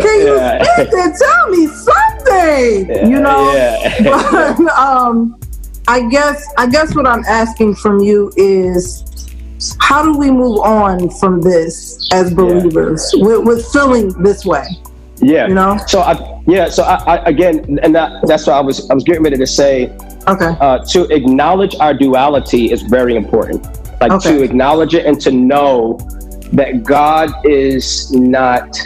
can 0.00 0.20
you 0.20 0.36
Yeah. 0.36 0.62
speak 0.62 0.92
and 0.92 1.14
tell 1.16 1.48
me 1.50 1.66
something? 1.66 3.10
You 3.10 3.20
know? 3.20 3.52
Yeah. 3.52 4.54
But, 4.56 4.68
um, 4.78 5.38
I 5.88 6.08
guess, 6.08 6.46
I 6.56 6.68
guess 6.68 6.94
what 6.94 7.06
I'm 7.08 7.24
asking 7.24 7.74
from 7.74 7.98
you 7.98 8.30
is, 8.36 9.04
how 9.80 10.04
do 10.04 10.16
we 10.16 10.30
move 10.30 10.60
on 10.60 11.10
from 11.10 11.40
this 11.40 12.08
as 12.12 12.32
believers 12.32 13.10
with, 13.16 13.44
with 13.44 13.66
feeling 13.72 14.10
this 14.22 14.44
way? 14.44 14.66
Yeah. 15.22 15.46
You 15.46 15.54
know? 15.54 15.78
So 15.86 16.00
I 16.00 16.42
yeah. 16.46 16.68
So 16.68 16.82
I, 16.82 16.96
I 17.16 17.28
again, 17.28 17.78
and 17.82 17.94
that 17.94 18.26
that's 18.26 18.46
what 18.46 18.54
I 18.54 18.60
was 18.60 18.90
I 18.90 18.94
was 18.94 19.04
getting 19.04 19.22
ready 19.22 19.36
to 19.36 19.46
say. 19.46 19.88
Okay. 20.28 20.54
Uh, 20.60 20.78
to 20.86 21.04
acknowledge 21.14 21.74
our 21.80 21.94
duality 21.94 22.70
is 22.72 22.82
very 22.82 23.16
important. 23.16 23.64
Like 24.00 24.12
Okay. 24.12 24.36
to 24.36 24.42
acknowledge 24.42 24.94
it 24.94 25.06
and 25.06 25.20
to 25.20 25.30
know 25.30 25.98
that 26.52 26.82
God 26.82 27.30
is 27.46 28.10
not 28.12 28.76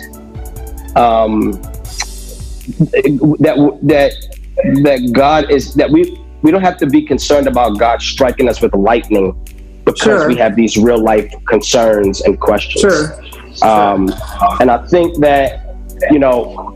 um 0.95 1.53
that 2.71 3.79
that 3.83 4.13
that 4.83 5.11
God 5.13 5.51
is 5.51 5.75
that 5.75 5.91
we 5.91 6.19
we 6.43 6.51
don't 6.51 6.63
have 6.63 6.77
to 6.79 6.87
be 6.87 7.03
concerned 7.03 7.47
about 7.49 7.79
God 7.79 8.01
striking 8.03 8.49
us 8.49 8.61
with 8.61 8.75
lightning 8.75 9.35
because 9.85 10.03
Sure. 10.03 10.29
we 10.29 10.37
have 10.37 10.57
these 10.57 10.77
real 10.77 10.99
life 11.03 11.33
concerns 11.47 12.21
and 12.23 12.39
questions. 12.41 12.81
Sure. 12.81 13.15
Um, 13.63 14.13
and 14.61 14.71
I 14.71 14.85
think 14.89 15.19
that, 15.21 15.66
you 16.11 16.19
know, 16.19 16.73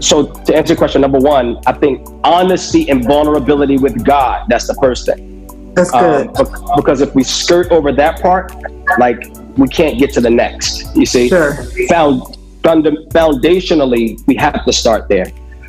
so 0.00 0.26
to 0.26 0.56
answer 0.56 0.74
question 0.74 1.00
number 1.00 1.18
one, 1.18 1.58
I 1.66 1.72
think 1.72 2.06
honesty 2.24 2.88
and 2.88 3.04
vulnerability 3.04 3.76
with 3.78 4.04
God, 4.04 4.46
that's 4.48 4.66
the 4.66 4.74
first 4.74 5.06
thing. 5.06 5.30
That's 5.74 5.92
Um, 5.92 6.00
good. 6.28 6.32
bec- 6.34 6.76
because 6.76 7.00
if 7.00 7.14
we 7.14 7.22
skirt 7.24 7.70
over 7.72 7.92
that 7.92 8.20
part, 8.22 8.52
like 8.98 9.30
we 9.56 9.68
can't 9.68 9.98
get 9.98 10.12
to 10.14 10.20
the 10.20 10.30
next. 10.30 10.96
You 10.96 11.04
see, 11.06 11.28
Sure. 11.28 11.54
Found, 11.88 12.22
funda- 12.62 13.04
foundationally, 13.10 14.18
we 14.26 14.34
have 14.36 14.64
to 14.64 14.72
start 14.72 15.08
there. 15.08 15.26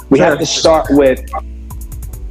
We 0.09 0.19
have 0.19 0.37
to 0.39 0.45
start 0.45 0.87
with 0.91 1.19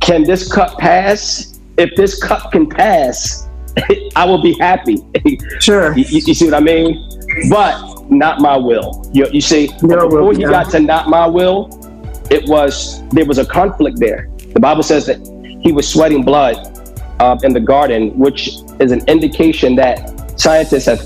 can 0.01 0.23
this 0.23 0.53
cup 0.53 0.79
pass? 0.79 1.59
If 1.79 1.97
this 1.97 2.23
cup 2.23 2.53
can 2.53 2.69
pass, 2.69 3.49
I 4.17 4.25
will 4.27 4.43
be 4.43 4.53
happy. 4.61 4.99
Sure. 5.61 5.97
you, 5.97 6.05
you 6.11 6.35
see 6.35 6.45
what 6.45 6.55
I 6.55 6.61
mean? 6.61 7.09
But 7.49 8.11
not 8.11 8.41
my 8.41 8.57
will. 8.57 9.09
You, 9.13 9.27
you 9.33 9.41
see, 9.41 9.71
will, 9.83 10.09
before 10.09 10.33
he 10.35 10.43
got 10.45 10.71
to 10.71 10.81
not 10.81 11.09
my 11.09 11.27
will, 11.27 11.69
it 12.31 12.49
was 12.49 13.03
there 13.11 13.25
was 13.27 13.39
a 13.39 13.45
conflict 13.47 13.99
there. 13.99 14.29
The 14.53 14.61
Bible 14.61 14.83
says 14.83 15.07
that 15.07 15.19
he 15.63 15.73
was 15.73 15.89
sweating 15.89 16.23
blood 16.23 16.57
uh, 17.21 17.37
in 17.43 17.53
the 17.53 17.61
garden, 17.61 18.17
which 18.19 18.49
is 18.81 18.93
an 18.93 19.03
indication 19.09 19.75
that 19.77 20.39
scientists 20.41 20.87
have 20.87 21.01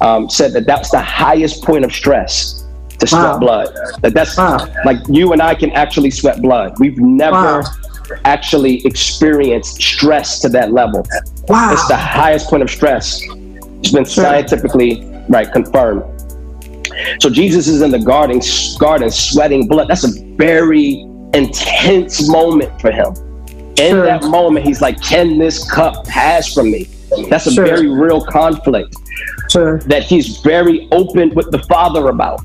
um, 0.00 0.28
said 0.28 0.52
that 0.52 0.66
that's 0.66 0.90
the 0.90 1.00
highest 1.00 1.62
point 1.64 1.84
of 1.84 1.92
stress 1.92 2.64
to 2.98 3.06
sweat 3.06 3.22
Wow. 3.22 3.38
blood. 3.38 3.68
That 4.02 4.14
that's 4.14 4.36
Wow. 4.36 4.66
like 4.84 4.98
you 5.08 5.32
and 5.32 5.42
I 5.42 5.54
can 5.54 5.70
actually 5.72 6.10
sweat 6.10 6.40
blood. 6.42 6.74
We've 6.78 6.98
never 6.98 7.60
Wow. 7.62 7.64
actually 8.24 8.84
experienced 8.86 9.76
stress 9.82 10.40
to 10.40 10.48
that 10.50 10.72
level. 10.72 11.06
Wow. 11.48 11.72
It's 11.72 11.86
the 11.88 11.96
highest 11.96 12.48
point 12.48 12.62
of 12.62 12.70
stress. 12.70 13.20
It's 13.80 13.92
been 13.92 14.04
Sure. 14.04 14.24
scientifically 14.24 15.02
right 15.28 15.50
confirmed. 15.52 16.02
So 17.20 17.28
Jesus 17.28 17.68
is 17.68 17.82
in 17.82 17.90
the 17.90 17.98
garden, 17.98 18.40
garden 18.78 19.10
sweating 19.10 19.68
blood. 19.68 19.88
That's 19.88 20.04
a 20.04 20.22
very 20.36 21.02
intense 21.34 22.28
moment 22.28 22.80
for 22.80 22.90
him. 22.90 23.14
In 23.78 23.90
Sure. 23.90 24.06
that 24.06 24.24
moment, 24.24 24.64
he's 24.64 24.80
like, 24.80 25.00
"Can 25.02 25.38
this 25.38 25.70
cup 25.70 26.06
pass 26.06 26.52
from 26.54 26.70
me?" 26.70 26.88
That's 27.28 27.46
a 27.46 27.52
Sure. 27.52 27.66
very 27.66 27.88
real 27.88 28.24
conflict 28.24 28.96
Sure. 29.50 29.78
that 29.86 30.02
he's 30.02 30.38
very 30.38 30.88
open 30.92 31.32
with 31.34 31.50
the 31.50 31.58
Father 31.68 32.08
about. 32.08 32.40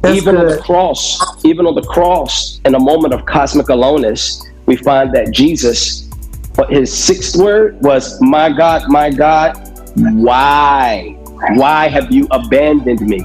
That's 0.00 0.16
even 0.16 0.36
on 0.36 0.46
the 0.46 0.56
cross, 0.58 1.18
even 1.44 1.66
on 1.66 1.74
the 1.74 1.82
cross, 1.82 2.60
in 2.64 2.74
a 2.74 2.80
moment 2.80 3.14
of 3.14 3.24
cosmic 3.26 3.68
aloneness, 3.68 4.42
we 4.66 4.76
find 4.76 5.12
that 5.14 5.30
Jesus, 5.30 6.08
but 6.56 6.70
his 6.70 6.92
sixth 6.92 7.36
word 7.36 7.76
was, 7.82 8.18
"My 8.20 8.50
God, 8.50 8.88
my 8.88 9.10
God, 9.10 9.56
why, 9.96 11.16
why 11.54 11.88
have 11.88 12.10
you 12.12 12.26
abandoned 12.30 13.00
me?" 13.02 13.20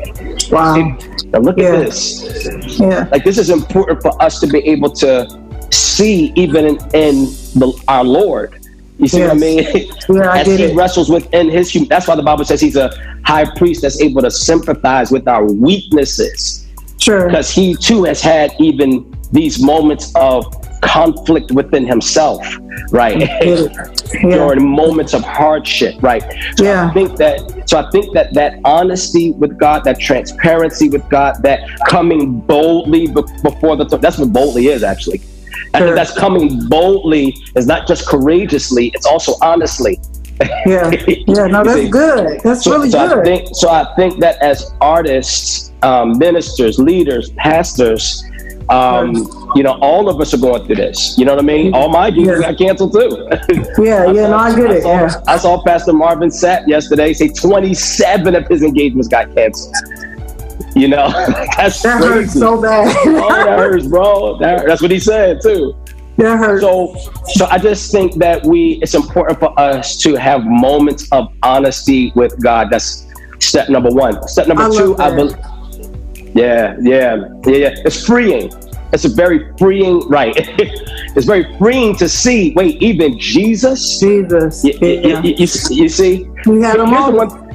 Wow. 0.51 0.97
Now 1.25 1.39
look 1.39 1.57
Yeah. 1.57 1.73
at 1.73 1.85
this. 1.85 2.79
Yeah. 2.79 3.07
Like 3.11 3.23
this 3.23 3.37
is 3.37 3.49
important 3.49 4.01
for 4.01 4.19
us 4.21 4.39
to 4.39 4.47
be 4.47 4.59
able 4.59 4.89
to 4.91 5.27
see, 5.71 6.31
even 6.35 6.65
in, 6.65 6.75
in 6.93 7.15
the, 7.55 7.83
our 7.87 8.03
Lord. 8.03 8.55
You 8.97 9.07
see 9.07 9.21
what 9.21 9.31
I 9.31 9.33
mean? 9.35 9.63
Yeah, 10.09 10.29
I 10.31 10.39
As 10.39 10.47
he 10.47 10.63
it. 10.63 10.75
wrestles 10.75 11.09
within 11.09 11.49
his 11.49 11.69
human. 11.69 11.87
That's 11.87 12.07
why 12.07 12.15
the 12.15 12.23
Bible 12.23 12.43
says 12.45 12.59
he's 12.59 12.75
a 12.75 12.89
high 13.23 13.45
priest 13.55 13.81
that's 13.83 14.01
able 14.01 14.21
to 14.23 14.31
sympathize 14.31 15.11
with 15.11 15.27
our 15.27 15.45
weaknesses 15.45 16.65
Sure. 16.97 17.27
because 17.27 17.49
he 17.51 17.75
too 17.75 18.03
has 18.05 18.21
had 18.21 18.53
even 18.59 19.15
these 19.31 19.61
moments 19.63 20.11
of 20.15 20.45
conflict 20.81 21.51
within 21.51 21.85
himself, 21.85 22.45
right? 22.91 23.17
Yeah. 23.19 23.67
During 24.21 24.67
moments 24.67 25.13
of 25.13 25.21
hardship, 25.23 25.95
right? 26.01 26.23
So 26.57 26.63
Yeah. 26.65 26.87
I 26.89 26.93
think 26.93 27.17
that 27.17 27.63
so 27.69 27.79
I 27.79 27.89
think 27.91 28.13
that 28.13 28.33
that 28.33 28.59
honesty 28.65 29.31
with 29.33 29.57
God, 29.57 29.83
that 29.83 29.99
transparency 29.99 30.89
with 30.89 31.07
God, 31.09 31.35
that 31.43 31.59
coming 31.87 32.39
boldly 32.39 33.07
before 33.07 33.75
the 33.75 33.85
that's 33.85 34.17
what 34.17 34.33
boldly 34.33 34.67
is 34.67 34.83
actually. 34.83 35.21
I 35.73 35.77
Sure. 35.79 35.87
think 35.87 35.95
that's 35.97 36.13
coming 36.17 36.67
boldly 36.67 37.35
is 37.55 37.67
not 37.67 37.87
just 37.87 38.07
courageously, 38.07 38.91
it's 38.95 39.05
also 39.05 39.33
honestly. 39.41 39.99
Yeah. 40.65 40.89
Yeah. 41.27 41.47
No, 41.47 41.63
that's 41.63 41.89
good. 41.89 42.39
That's 42.43 42.63
So, 42.63 42.71
really 42.71 42.89
so 42.89 42.99
I 42.99 43.13
good. 43.13 43.25
think 43.25 43.49
so. 43.53 43.69
I 43.69 43.93
think 43.95 44.19
that 44.21 44.41
as 44.41 44.71
artists, 44.81 45.71
um, 45.83 46.17
ministers, 46.17 46.79
leaders, 46.79 47.29
pastors, 47.31 48.23
um, 48.69 49.15
you 49.55 49.63
know, 49.63 49.77
all 49.81 50.09
of 50.09 50.19
us 50.21 50.33
are 50.33 50.37
going 50.37 50.65
through 50.65 50.75
this. 50.75 51.17
You 51.17 51.25
know 51.25 51.33
what 51.33 51.43
I 51.43 51.47
mean? 51.47 51.73
All 51.73 51.89
my 51.89 52.11
gigs 52.11 52.27
Yeah. 52.27 52.39
got 52.39 52.57
canceled 52.57 52.93
too. 52.93 53.27
yeah. 53.83 54.11
Yeah. 54.11 54.27
No, 54.27 54.37
I 54.37 54.55
get 54.55 54.71
it. 54.71 54.83
saw, 54.83 54.91
Yeah. 54.93 55.21
I 55.27 55.37
saw 55.37 55.63
Pastor 55.63 55.93
Marvin 55.93 56.29
Sapp 56.29 56.67
yesterday 56.67 57.13
say 57.13 57.29
27 57.29 58.35
of 58.35 58.47
his 58.47 58.61
engagements 58.63 59.07
got 59.07 59.33
canceled. 59.35 59.75
You 60.75 60.87
know, 60.89 61.09
that's 61.57 61.81
That 61.81 61.97
hurts 62.03 62.33
so 62.33 62.61
bad. 62.61 62.95
oh, 63.05 63.27
that 63.45 63.57
hurts, 63.57 63.87
bro. 63.87 64.37
That, 64.37 64.65
that's 64.67 64.81
what 64.81 64.91
he 64.91 64.99
said 64.99 65.39
too. 65.41 65.75
that 66.17 66.37
hurts. 66.37 66.61
So, 66.61 66.95
so 67.33 67.47
I 67.49 67.57
just 67.57 67.91
think 67.91 68.15
that 68.15 68.45
we 68.45 68.79
it's 68.83 68.93
important 68.93 69.39
for 69.39 69.59
us 69.59 69.97
to 70.03 70.13
have 70.15 70.43
moments 70.45 71.07
of 71.11 71.33
honesty 71.41 72.11
with 72.15 72.39
God. 72.43 72.67
That's 72.69 73.07
step 73.39 73.69
number 73.69 73.89
one. 73.89 74.25
Step 74.27 74.47
number 74.47 74.63
I 74.63 74.69
two, 74.69 74.95
I 74.97 75.09
that. 75.09 75.48
Yeah, 76.33 76.75
yeah, 76.81 77.15
yeah, 77.45 77.55
yeah. 77.55 77.73
It's 77.85 78.05
freeing. 78.05 78.51
It's 78.93 79.05
a 79.05 79.09
very 79.09 79.51
freeing, 79.57 79.99
right? 80.07 80.33
it's 81.15 81.25
very 81.25 81.45
freeing 81.57 81.95
to 81.97 82.09
see. 82.09 82.53
Wait, 82.55 82.81
even 82.81 83.19
Jesus. 83.19 83.99
Jesus. 83.99 84.63
You, 84.63 84.73
you- 84.81 84.87
Yeah. 84.87 85.21
you- 85.23 85.35
you- 85.37 85.75
you 85.81 85.89
see, 85.89 86.27
We 86.45 86.61
had 86.61 86.79
a 86.79 86.85
moment. 86.85 87.17
one- 87.31 87.49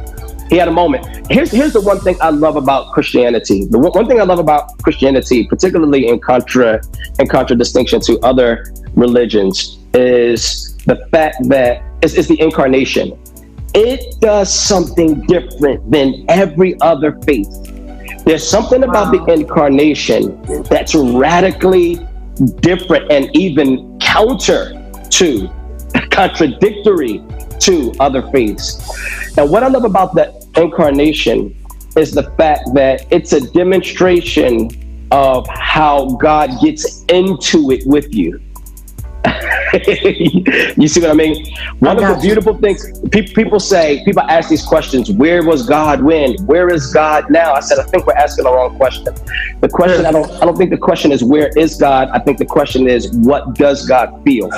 he 0.51 0.57
had 0.59 0.68
a 0.68 0.72
moment. 0.72 1.07
Here's 1.31 1.51
here's 1.51 1.72
the 1.72 1.81
one 1.81 1.99
thing 2.01 2.16
I 2.20 2.29
love 2.31 2.57
about 2.57 2.93
Christianity. 2.93 3.64
The 3.64 3.79
one, 3.79 3.93
one 3.93 4.07
thing 4.07 4.20
I 4.20 4.25
love 4.25 4.39
about 4.39 4.77
Christianity, 4.83 5.47
particularly 5.49 6.07
in 6.09 6.20
contra 6.20 6.81
in 7.18 7.27
contradistinction 7.27 8.01
to 8.03 8.18
other 8.20 8.66
religions, 8.95 9.79
is 9.95 10.77
the 10.87 10.97
fact 11.11 11.49
that 11.49 11.83
is, 12.03 12.16
it's 12.18 12.29
the 12.29 12.39
incarnation. 12.41 13.16
It 13.75 14.20
does 14.20 14.53
something 14.53 15.22
different 15.22 15.91
than 15.91 16.25
every 16.29 16.79
other 16.83 17.18
faith. 17.27 17.49
There's 18.25 18.47
something 18.47 18.85
about 18.85 19.12
the 19.12 19.33
incarnation 19.33 20.41
that's 20.62 20.95
radically 20.95 21.97
different 22.61 23.12
and 23.12 23.35
even 23.37 23.99
counter 24.01 24.91
to, 25.11 25.49
contradictory 26.11 27.22
to 27.61 27.93
other 28.01 28.22
faiths. 28.31 29.39
And 29.39 29.51
what 29.51 29.62
I 29.62 29.68
love 29.68 29.85
about 29.85 30.14
the 30.14 30.33
incarnation 30.57 31.55
is 31.97 32.12
the 32.12 32.31
fact 32.39 32.75
that 32.75 33.07
it's 33.11 33.33
a 33.33 33.41
demonstration 33.53 34.70
of 35.11 35.47
how 35.49 36.16
God 36.16 36.51
gets 36.62 37.05
into 37.05 37.70
it 37.70 37.87
with 37.87 38.12
you. 38.14 38.41
you 40.77 40.89
see 40.89 41.01
what 41.01 41.11
I 41.11 41.14
mean? 41.14 41.47
One 41.79 41.97
of 41.97 42.03
got 42.03 42.16
the 42.16 42.22
you. 42.22 42.35
beautiful 42.35 42.57
things 42.59 42.87
pe- 43.11 43.33
people 43.33 43.61
say, 43.61 44.03
people 44.05 44.22
ask 44.22 44.49
these 44.49 44.64
questions 44.64 45.11
where 45.11 45.45
was 45.45 45.66
God 45.66 46.03
when? 46.03 46.37
Where 46.47 46.72
is 46.72 46.93
God 46.93 47.31
now? 47.31 47.55
I 47.55 47.61
said, 47.61 47.79
I 47.79 47.85
think 47.85 48.07
we're 48.07 48.14
asking 48.14 48.45
the 48.45 48.53
wrong 48.53 48.77
question. 48.77 49.14
The 49.61 49.68
question, 49.68 50.07
I 50.07 50.12
don't, 50.12 50.31
I 50.31 50.45
don't 50.45 50.57
think 50.57 50.70
the 50.70 50.79
question 50.79 51.12
is 51.12 51.22
where 51.25 51.51
is 51.57 51.77
God? 51.77 52.09
I 52.11 52.18
think 52.18 52.39
the 52.39 52.47
question 52.47 52.89
is 52.89 53.11
what 53.11 53.55
does 53.55 53.87
God 53.87 54.22
feel? 54.25 54.51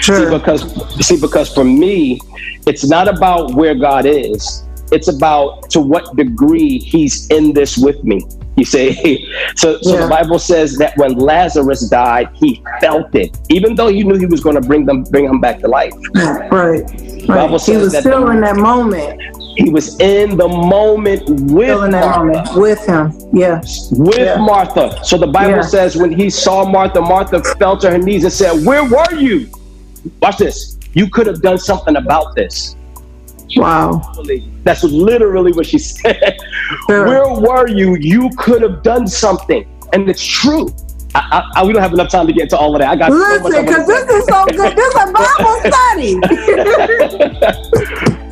See, 0.00 0.28
because 0.28 1.06
see, 1.06 1.20
because 1.20 1.52
for 1.52 1.64
me, 1.64 2.20
it's 2.66 2.88
not 2.88 3.08
about 3.08 3.54
where 3.54 3.74
God 3.74 4.06
is. 4.06 4.64
It's 4.92 5.08
about 5.08 5.70
to 5.70 5.80
what 5.80 6.14
degree 6.16 6.78
He's 6.78 7.26
in 7.28 7.52
this 7.52 7.78
with 7.78 8.02
me. 8.04 8.24
You 8.56 8.66
see, 8.66 9.26
so 9.56 9.78
so 9.80 9.94
Yeah. 9.94 10.02
the 10.02 10.08
Bible 10.08 10.38
says 10.38 10.76
that 10.76 10.96
when 10.98 11.14
Lazarus 11.14 11.88
died, 11.88 12.28
he 12.34 12.62
felt 12.80 13.14
it, 13.14 13.36
even 13.48 13.74
though 13.74 13.88
he 13.88 14.04
knew 14.04 14.18
he 14.18 14.26
was 14.26 14.40
going 14.42 14.56
to 14.56 14.60
bring 14.60 14.84
them 14.84 15.04
bring 15.04 15.24
him 15.24 15.40
back 15.40 15.60
to 15.60 15.68
life. 15.68 15.92
Right. 16.14 16.50
right. 16.52 17.26
Bible 17.26 17.58
He 17.58 17.76
was 17.78 17.92
that 17.92 18.00
still 18.02 18.26
the- 18.26 18.32
in 18.32 18.40
that 18.42 18.56
moment. 18.56 19.20
He 19.56 19.68
was 19.70 19.98
in 20.00 20.36
the 20.38 20.48
moment 20.48 21.28
with 21.28 21.68
Still 21.68 21.84
in 21.84 21.90
that 21.92 22.04
Martha. 22.06 22.24
moment 22.24 22.54
with 22.56 22.86
him. 22.86 23.12
Yeah. 23.32 23.60
with 23.92 24.18
Yeah. 24.18 24.36
Martha. 24.38 24.98
So 25.04 25.16
the 25.18 25.26
Bible 25.26 25.56
Yeah. 25.56 25.60
says 25.62 25.96
when 25.96 26.10
he 26.12 26.28
saw 26.30 26.64
Martha, 26.68 27.00
Martha 27.00 27.42
fell 27.58 27.76
to 27.78 27.90
her 27.90 27.98
knees 27.98 28.24
and 28.24 28.32
said, 28.32 28.64
Where 28.66 28.84
were 28.84 29.14
you? 29.14 29.48
Watch 30.20 30.38
this. 30.38 30.76
You 30.94 31.08
could 31.08 31.26
have 31.26 31.40
done 31.42 31.58
something 31.58 31.96
about 31.96 32.34
this. 32.34 32.76
Wow. 33.56 34.00
That's 34.64 34.82
literally 34.84 35.52
what 35.52 35.66
she 35.66 35.78
said. 35.80 36.38
Sure. 36.88 37.06
Where 37.06 37.28
were 37.40 37.68
you? 37.68 37.96
You 37.96 38.30
could 38.38 38.62
have 38.62 38.82
done 38.82 39.06
something. 39.06 39.66
And 39.92 40.08
it's 40.08 40.24
true. 40.24 40.68
I, 41.14 41.42
I, 41.54 41.60
I- 41.60 41.64
we 41.66 41.72
don't 41.74 41.82
have 41.82 41.92
enough 41.92 42.10
time 42.10 42.26
to 42.26 42.32
get 42.32 42.44
into 42.44 42.56
all 42.56 42.74
of 42.74 42.80
that. 42.80 42.88
I 42.90 42.96
got 42.96 43.10
so 43.10 43.16
Listen, 43.18 43.64
because 43.66 43.86
this 43.86 44.08
is 44.08 44.24
so 44.26 44.44
good. 44.46 44.76
This 44.76 44.94
is 44.94 44.94
a 44.94 45.12
Bible 45.12 45.60
study. 45.72 47.62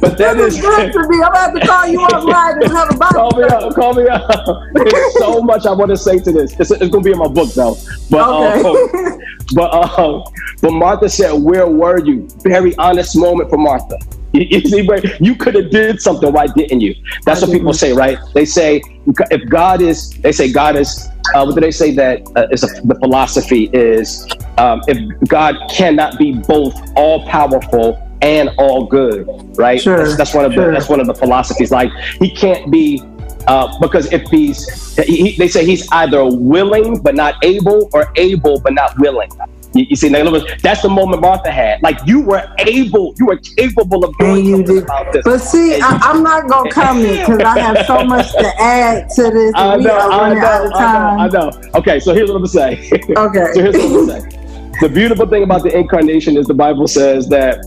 But 0.01 0.17
that 0.17 0.39
this 0.39 0.55
is 0.55 0.61
is 0.61 0.65
good 0.65 0.93
to 0.95 1.09
me. 1.11 1.21
I'm 1.23 1.31
to 1.33 1.39
have 1.39 1.53
to 1.53 1.61
call 1.67 1.87
you 1.87 2.01
up 2.03 2.25
right 2.25 2.55
and 2.55 2.73
have 2.73 2.91
a 2.91 2.97
Bible. 2.97 3.29
call 3.29 3.37
me 3.39 3.45
study. 3.47 3.65
up, 3.67 3.75
call 3.75 3.93
me 3.93 4.09
up. 4.09 4.63
There's 4.73 5.19
so 5.19 5.43
much 5.43 5.67
I 5.67 5.73
want 5.73 5.91
to 5.91 5.97
say 5.99 6.19
to 6.19 6.33
this. 6.33 6.59
It's, 6.59 6.71
it's 6.71 6.89
gonna 6.89 7.05
be 7.05 7.13
in 7.13 7.19
my 7.19 7.29
book 7.29 7.53
though. 7.53 7.77
But 8.09 8.27
Okay. 8.27 8.67
um, 8.67 9.21
but 9.55 9.99
um, 9.99 10.25
but 10.63 10.71
Martha 10.71 11.07
said, 11.11 11.33
"Where 11.33 11.67
were 11.67 11.99
you?" 12.03 12.27
Very 12.43 12.75
honest 12.77 13.15
moment 13.15 13.51
for 13.51 13.59
Martha. 13.59 13.99
You, 14.33 14.47
you 14.49 14.61
see, 14.61 14.87
where 14.87 15.01
you 15.21 15.35
could 15.35 15.55
have 15.57 15.71
did 15.71 16.01
something. 16.01 16.33
Why 16.33 16.47
didn't 16.47 16.81
you? 16.81 16.95
That's 17.25 17.43
what 17.43 17.51
people 17.51 17.73
say, 17.73 17.93
right? 17.93 18.19
They 18.33 18.45
say 18.45 18.81
if 19.07 19.49
God 19.49 19.81
is, 19.83 20.11
they 20.23 20.33
say 20.33 20.53
God 20.53 20.77
is. 20.77 21.09
Uh, 21.35 21.45
what 21.45 21.55
do 21.55 21.61
they 21.61 21.71
say 21.71 21.93
that 21.95 22.23
uh, 22.37 22.47
is 22.51 22.63
a, 22.65 22.69
the 22.85 22.95
philosophy 22.97 23.71
is? 23.73 24.27
Um, 24.59 24.83
if 24.89 24.99
God 25.29 25.57
cannot 25.71 26.19
be 26.19 26.33
both 26.33 26.75
all 26.97 27.27
powerful 27.27 27.99
and 28.23 28.51
all 28.59 28.87
good, 28.87 29.27
right? 29.57 29.81
Sure, 29.81 29.99
That's, 29.99 30.17
that's 30.17 30.35
one 30.35 30.45
of 30.45 30.53
the 30.53 30.57
sure. 30.57 30.73
that's 30.73 30.89
one 30.89 31.01
of 31.01 31.07
the 31.07 31.15
philosophies. 31.15 31.71
Like 31.71 31.91
he 32.21 32.31
can't 32.31 32.71
be 32.71 33.03
Uh, 33.47 33.67
because 33.81 34.13
if 34.13 34.23
he's, 34.29 34.95
he, 35.07 35.35
they 35.39 35.49
say 35.49 35.65
he's 35.65 35.89
either 35.93 36.23
willing 36.27 37.01
but 37.01 37.15
not 37.15 37.35
able, 37.43 37.89
or 37.95 38.13
able 38.17 38.61
but 38.61 38.75
not 38.75 38.93
willing. 38.99 39.31
You, 39.73 39.87
you 39.91 39.97
see, 39.97 40.09
that's 40.09 40.83
the 40.83 40.89
moment 40.89 41.23
Martha 41.23 41.51
had. 41.51 41.81
Like 41.83 41.99
you 42.05 42.21
were 42.21 42.43
able, 42.59 43.15
you 43.19 43.27
were 43.27 43.37
capable 43.37 44.05
of 44.05 44.17
doing 44.19 44.45
you 44.45 44.65
did. 44.65 44.83
about 44.83 45.13
this. 45.13 45.23
But 45.25 45.39
see, 45.39 45.81
I, 45.81 45.99
I'm 46.03 46.23
not 46.23 46.49
gonna 46.49 46.71
comment 46.73 47.21
because 47.21 47.41
I 47.41 47.59
have 47.61 47.87
so 47.87 48.05
much 48.05 48.33
to 48.33 48.53
add 48.61 49.09
to 49.11 49.23
this. 49.31 49.53
I 49.55 49.77
know, 49.77 49.97
I 49.97 50.35
know, 50.35 50.71
I 50.75 51.29
know, 51.29 51.49
I 51.49 51.51
know. 51.51 51.71
Okay, 51.75 52.01
so 52.01 52.13
here's 52.13 52.29
what 52.31 52.37
I'm 52.37 52.45
gonna 52.45 52.49
say. 52.49 52.91
Okay. 53.11 53.53
so 53.55 53.63
here's 53.63 53.77
what 53.77 53.85
I'm 53.85 54.07
gonna 54.07 54.21
say. 54.21 54.79
The 54.81 54.89
beautiful 54.89 55.27
thing 55.27 55.43
about 55.43 55.63
the 55.63 55.77
incarnation 55.77 56.37
is 56.37 56.47
the 56.47 56.55
Bible 56.55 56.89
says 56.89 57.29
that 57.29 57.59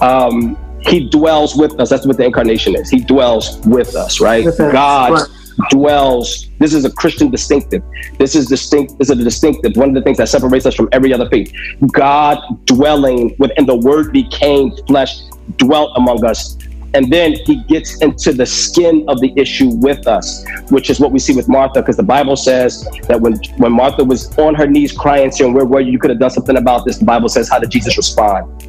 um, 0.00 0.56
He 0.82 1.08
dwells 1.08 1.56
with 1.56 1.78
us. 1.80 1.90
That's 1.90 2.06
what 2.06 2.16
the 2.16 2.24
incarnation 2.24 2.76
is. 2.76 2.88
He 2.88 3.00
dwells 3.00 3.60
with 3.66 3.94
us, 3.96 4.20
right? 4.20 4.44
With 4.44 4.60
us, 4.60 4.72
God 4.72 5.12
right. 5.12 5.41
Dwells. 5.70 6.48
This 6.58 6.74
is 6.74 6.84
a 6.84 6.90
Christian 6.90 7.30
distinctive. 7.30 7.82
This 8.18 8.34
is 8.34 8.46
distinct. 8.46 8.98
This 8.98 9.10
is 9.10 9.18
a 9.18 9.24
distinctive. 9.24 9.76
One 9.76 9.88
of 9.90 9.94
the 9.94 10.02
things 10.02 10.18
that 10.18 10.28
separates 10.28 10.66
us 10.66 10.74
from 10.74 10.88
every 10.92 11.12
other 11.12 11.28
faith. 11.28 11.52
God 11.92 12.38
dwelling 12.66 13.34
within 13.38 13.66
the 13.66 13.76
Word 13.76 14.12
became 14.12 14.72
flesh, 14.86 15.20
dwelt 15.56 15.92
among 15.96 16.24
us. 16.24 16.56
And 16.94 17.10
then 17.10 17.32
he 17.46 17.56
gets 17.64 18.02
into 18.02 18.34
the 18.34 18.44
skin 18.44 19.06
of 19.08 19.18
the 19.20 19.32
issue 19.34 19.70
with 19.70 20.06
us, 20.06 20.44
which 20.68 20.90
is 20.90 21.00
what 21.00 21.10
we 21.10 21.18
see 21.18 21.34
with 21.34 21.48
Martha, 21.48 21.80
because 21.80 21.96
the 21.96 22.02
Bible 22.02 22.36
says 22.36 22.86
that 23.08 23.18
when 23.18 23.40
when 23.56 23.72
Martha 23.72 24.04
was 24.04 24.36
on 24.38 24.54
her 24.54 24.66
knees 24.66 24.92
crying, 24.92 25.30
saying, 25.30 25.54
"Where 25.54 25.64
were 25.64 25.80
you? 25.80 25.92
You 25.92 25.98
could 25.98 26.10
have 26.10 26.18
done 26.18 26.30
something 26.30 26.58
about 26.58 26.84
this." 26.84 26.98
The 26.98 27.06
Bible 27.06 27.30
says, 27.30 27.48
"How 27.48 27.58
did 27.58 27.70
Jesus 27.70 27.96
respond?" 27.96 28.62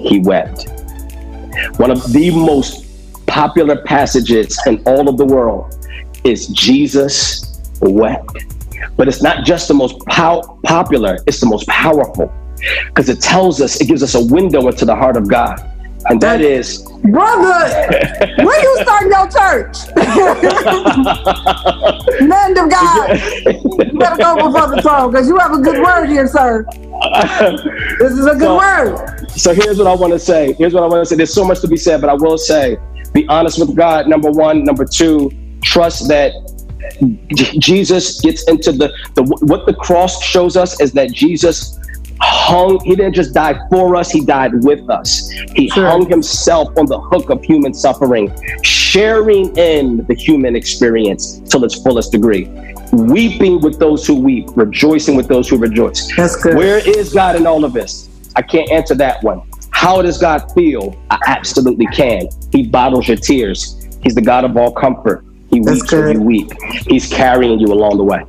He 0.00 0.18
wept. 0.18 0.68
One 1.76 1.92
of 1.92 2.12
the 2.12 2.30
most 2.30 2.86
popular 3.26 3.76
passages 3.76 4.58
in 4.66 4.82
all 4.84 5.08
of 5.08 5.16
the 5.16 5.24
world 5.24 5.76
is 6.24 6.48
Jesus 6.48 7.60
wept. 7.80 8.44
But 8.96 9.08
it's 9.08 9.22
not 9.22 9.44
just 9.44 9.68
the 9.68 9.74
most 9.74 9.98
pow- 10.06 10.58
popular, 10.64 11.18
it's 11.26 11.40
the 11.40 11.46
most 11.46 11.66
powerful 11.68 12.32
because 12.86 13.08
it 13.08 13.20
tells 13.20 13.60
us, 13.60 13.80
it 13.80 13.86
gives 13.86 14.02
us 14.02 14.14
a 14.14 14.24
window 14.26 14.68
into 14.68 14.84
the 14.84 14.94
heart 14.94 15.16
of 15.16 15.28
God. 15.28 15.58
And 16.06 16.20
that 16.22 16.40
is, 16.40 16.82
Brother, 17.04 17.68
when 18.38 18.60
you 18.60 18.78
starting 18.82 19.10
your 19.10 19.28
church? 19.28 19.76
Man 22.20 22.58
of 22.58 22.70
God, 22.70 23.10
you 23.46 23.98
better 23.98 24.16
go 24.16 24.36
before 24.36 24.74
the 24.74 24.80
throne 24.82 25.10
because 25.10 25.28
you 25.28 25.36
have 25.38 25.52
a 25.52 25.58
good 25.58 25.82
word 25.82 26.06
here, 26.06 26.26
sir. 26.26 26.64
This 27.98 28.12
is 28.12 28.26
a 28.26 28.32
good 28.32 28.40
So- 28.40 28.56
word. 28.58 29.30
so 29.30 29.54
here's 29.54 29.78
what 29.78 29.86
I 29.86 29.94
want 29.94 30.12
to 30.14 30.18
say. 30.18 30.52
Here's 30.54 30.72
what 30.72 30.82
I 30.82 30.86
want 30.86 31.02
to 31.02 31.06
say. 31.06 31.16
There's 31.16 31.32
so 31.34 31.44
much 31.44 31.60
to 31.60 31.68
be 31.68 31.76
said, 31.76 32.00
but 32.00 32.08
I 32.10 32.14
will 32.14 32.38
say 32.38 32.78
be 33.12 33.26
honest 33.28 33.58
with 33.58 33.76
God, 33.76 34.08
number 34.08 34.30
one. 34.30 34.64
Number 34.64 34.84
two, 34.84 35.30
trust 35.62 36.08
that 36.08 36.32
Jesus 37.58 38.20
gets 38.20 38.48
into 38.48 38.72
the, 38.72 38.92
the 39.14 39.22
what 39.42 39.66
the 39.66 39.74
cross 39.74 40.22
shows 40.22 40.56
us 40.56 40.80
is 40.80 40.92
that 40.92 41.12
Jesus 41.12 41.78
hung 42.22 42.78
he 42.84 42.94
didn't 42.94 43.14
just 43.14 43.32
die 43.32 43.58
for 43.70 43.96
us 43.96 44.10
he 44.10 44.24
died 44.24 44.62
with 44.64 44.88
us. 44.90 45.30
He 45.54 45.70
Sure. 45.70 45.86
hung 45.86 46.08
himself 46.08 46.68
on 46.76 46.86
the 46.86 47.00
hook 47.00 47.30
of 47.30 47.42
human 47.42 47.72
suffering 47.72 48.30
sharing 48.62 49.56
in 49.56 50.04
the 50.06 50.14
human 50.14 50.54
experience 50.56 51.40
till 51.48 51.64
its 51.64 51.80
fullest 51.82 52.12
degree 52.12 52.50
weeping 52.92 53.60
with 53.60 53.78
those 53.78 54.06
who 54.06 54.16
weep 54.16 54.48
rejoicing 54.56 55.14
with 55.16 55.28
those 55.28 55.48
who 55.48 55.56
rejoice. 55.56 56.10
That's 56.16 56.36
good. 56.36 56.56
where 56.56 56.86
is 56.86 57.12
god 57.12 57.36
in 57.36 57.46
all 57.46 57.64
of 57.64 57.72
this? 57.72 58.08
I 58.36 58.42
can't 58.42 58.70
answer 58.70 58.94
that 58.96 59.22
one. 59.22 59.42
How 59.70 60.02
does 60.02 60.18
god 60.18 60.50
feel? 60.54 61.00
I 61.10 61.18
absolutely 61.26 61.86
can. 61.86 62.28
He 62.52 62.66
bottles 62.66 63.06
your 63.08 63.16
tears. 63.16 63.86
He's 64.02 64.14
the 64.14 64.22
god 64.22 64.44
of 64.44 64.56
all 64.56 64.72
comfort 64.72 65.24
he 65.50 65.60
That's 65.60 65.82
good. 65.82 66.14
you 66.16 66.22
weep 66.22 66.50
he's 66.88 67.08
carrying 67.08 67.58
you 67.60 67.68
along 67.72 67.98
the 67.98 68.04
way 68.04 68.22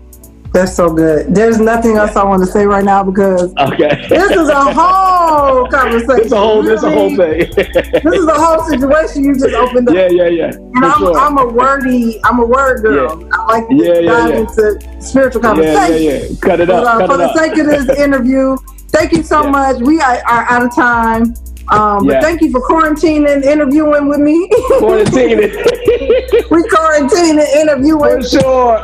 That's 0.54 0.76
so 0.76 0.92
good. 0.94 1.34
There's 1.34 1.60
nothing 1.60 1.96
else 1.96 2.18
I 2.18 2.26
want 2.26 2.42
to 2.44 2.50
say 2.56 2.66
right 2.66 2.84
now 2.84 3.04
because 3.04 3.54
okay 3.58 4.06
this 4.10 4.32
is 4.32 4.50
a 4.50 4.74
whole 4.80 5.66
conversation. 5.70 6.24
It's 6.26 6.34
a 6.34 6.38
whole, 6.38 6.62
You 6.66 6.74
it's 6.74 6.84
a 6.84 6.92
whole 6.92 7.10
what 7.16 7.22
I 7.30 7.32
mean? 7.38 7.54
thing. 7.54 8.04
This 8.04 8.16
is 8.24 8.28
a 8.28 8.34
whole 8.44 8.60
situation 8.68 9.24
you 9.24 9.34
just 9.40 9.56
opened 9.56 9.88
up. 9.88 9.96
yeah, 9.96 10.10
yeah, 10.10 10.28
yeah. 10.28 10.52
And 10.76 10.84
I'm, 10.86 11.00
sure. 11.00 11.18
I'm 11.18 11.38
a 11.38 11.46
wordy, 11.48 12.20
I'm 12.26 12.40
a 12.40 12.46
word 12.46 12.82
girl. 12.82 13.30
I 13.32 13.38
like 13.54 13.68
to 13.70 13.76
Yeah, 13.76 14.00
yeah, 14.00 14.12
dive 14.12 14.30
yeah. 14.30 14.40
into 14.42 14.66
spiritual 15.02 15.42
yeah, 15.42 15.50
conversation. 15.50 16.04
yeah, 16.04 16.12
yeah. 16.12 16.26
yeah. 16.28 16.36
Cut 16.42 16.60
it 16.60 16.68
But, 16.68 16.84
up. 16.84 16.96
uh, 16.96 17.00
cut 17.00 17.08
for 17.08 17.16
it 17.16 17.18
the 17.20 17.30
up. 17.32 17.38
sake 17.38 17.58
of 17.58 17.66
this 17.68 18.00
interview, 18.06 18.58
thank 18.90 19.14
you 19.14 19.24
so 19.24 19.44
Yeah. 19.44 19.52
much. 19.52 19.76
We 19.82 20.02
are, 20.02 20.20
are 20.28 20.46
out 20.52 20.64
of 20.64 20.76
time. 20.76 21.34
Um, 21.70 22.06
Yeah. 22.06 22.16
But 22.16 22.24
thank 22.24 22.42
you 22.42 22.52
for 22.52 22.62
quarantining, 22.62 23.44
interviewing 23.44 24.08
with 24.08 24.20
me. 24.20 24.48
Quarantine 24.80 25.40
it. 25.42 25.54
we 26.52 26.64
quarantining, 26.64 27.46
For 27.52 27.58
interviewing. 27.60 28.24
sure. 28.24 28.78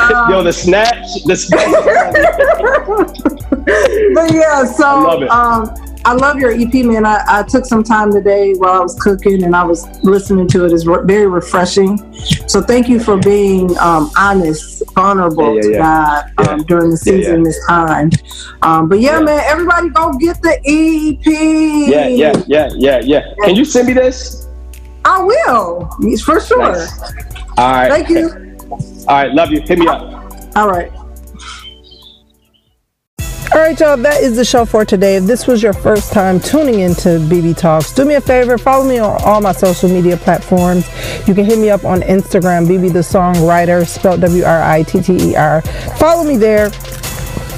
Um, 0.00 0.30
Yo, 0.30 0.42
the 0.42 0.52
snatch, 0.52 1.06
the 1.26 1.36
snatch. 1.36 1.70
but 4.14 4.32
yeah, 4.32 4.64
so 4.64 4.84
I 4.86 5.02
love 5.02 5.22
it. 5.22 5.30
um, 5.30 5.70
I 6.04 6.14
love 6.14 6.38
your 6.38 6.52
EP, 6.52 6.72
man. 6.84 7.04
I, 7.04 7.22
I 7.28 7.42
took 7.42 7.66
some 7.66 7.82
time 7.82 8.10
today 8.12 8.54
while 8.54 8.72
I 8.72 8.80
was 8.80 8.98
cooking 9.00 9.42
and 9.44 9.54
I 9.54 9.64
was 9.64 9.86
listening 10.02 10.48
to 10.48 10.64
it. 10.64 10.72
It's 10.72 10.86
re- 10.86 11.04
very 11.04 11.26
refreshing. 11.26 11.98
So 12.48 12.62
thank 12.62 12.88
you 12.88 12.98
for 12.98 13.18
being 13.18 13.76
um, 13.78 14.10
honest, 14.16 14.82
vulnerable 14.94 15.56
Yeah, 15.56 15.60
yeah, 15.62 15.62
to 15.62 15.70
yeah. 15.70 16.30
God 16.36 16.48
um, 16.48 16.62
during 16.64 16.90
the 16.90 16.96
season, 16.96 17.42
this 17.42 17.58
time. 17.66 18.10
Um, 18.62 18.88
but 18.88 19.00
yeah, 19.00 19.18
Yeah. 19.18 19.24
man, 19.24 19.42
everybody 19.44 19.88
go 19.90 20.12
get 20.18 20.40
the 20.42 20.58
EP. 20.64 21.26
yeah, 21.90 22.06
yeah, 22.08 22.42
yeah, 22.46 22.68
yeah, 22.74 23.00
yeah. 23.00 23.34
Can 23.44 23.54
you 23.54 23.64
send 23.64 23.88
me 23.88 23.92
this? 23.92 24.48
I 25.04 25.22
will, 25.22 25.90
for 26.24 26.40
sure. 26.40 26.72
Nice. 26.72 27.02
All 27.58 27.72
right. 27.72 27.90
Thank 27.90 28.08
you. 28.08 28.56
All 29.06 29.16
right. 29.16 29.32
Love 29.32 29.50
you. 29.50 29.60
Hit 29.60 29.78
me 29.78 29.86
up. 29.86 30.56
All 30.56 30.68
right. 30.68 30.90
All 33.52 33.58
right, 33.58 33.78
y'all, 33.80 33.96
that 33.96 34.22
is 34.22 34.36
the 34.36 34.44
show 34.44 34.64
for 34.64 34.84
today. 34.84 35.16
If 35.16 35.24
this 35.24 35.48
was 35.48 35.60
your 35.60 35.72
first 35.72 36.12
time 36.12 36.38
tuning 36.38 36.80
into 36.80 37.18
BB 37.18 37.56
Talks, 37.56 37.92
do 37.92 38.04
me 38.04 38.14
a 38.14 38.20
favor, 38.20 38.56
follow 38.56 38.88
me 38.88 39.00
on 39.00 39.20
all 39.24 39.40
my 39.40 39.50
social 39.50 39.88
media 39.88 40.16
platforms. 40.16 40.86
You 41.26 41.34
can 41.34 41.44
hit 41.44 41.58
me 41.58 41.68
up 41.68 41.84
on 41.84 42.00
Instagram, 42.02 42.68
BB 42.68 42.92
the 42.92 43.00
Songwriter, 43.00 43.84
spelled 43.88 44.20
W 44.20 44.44
R 44.44 44.62
I 44.62 44.84
T 44.84 45.02
T 45.02 45.30
E 45.30 45.34
R. 45.34 45.62
Follow 45.98 46.22
me 46.22 46.36
there. 46.36 46.70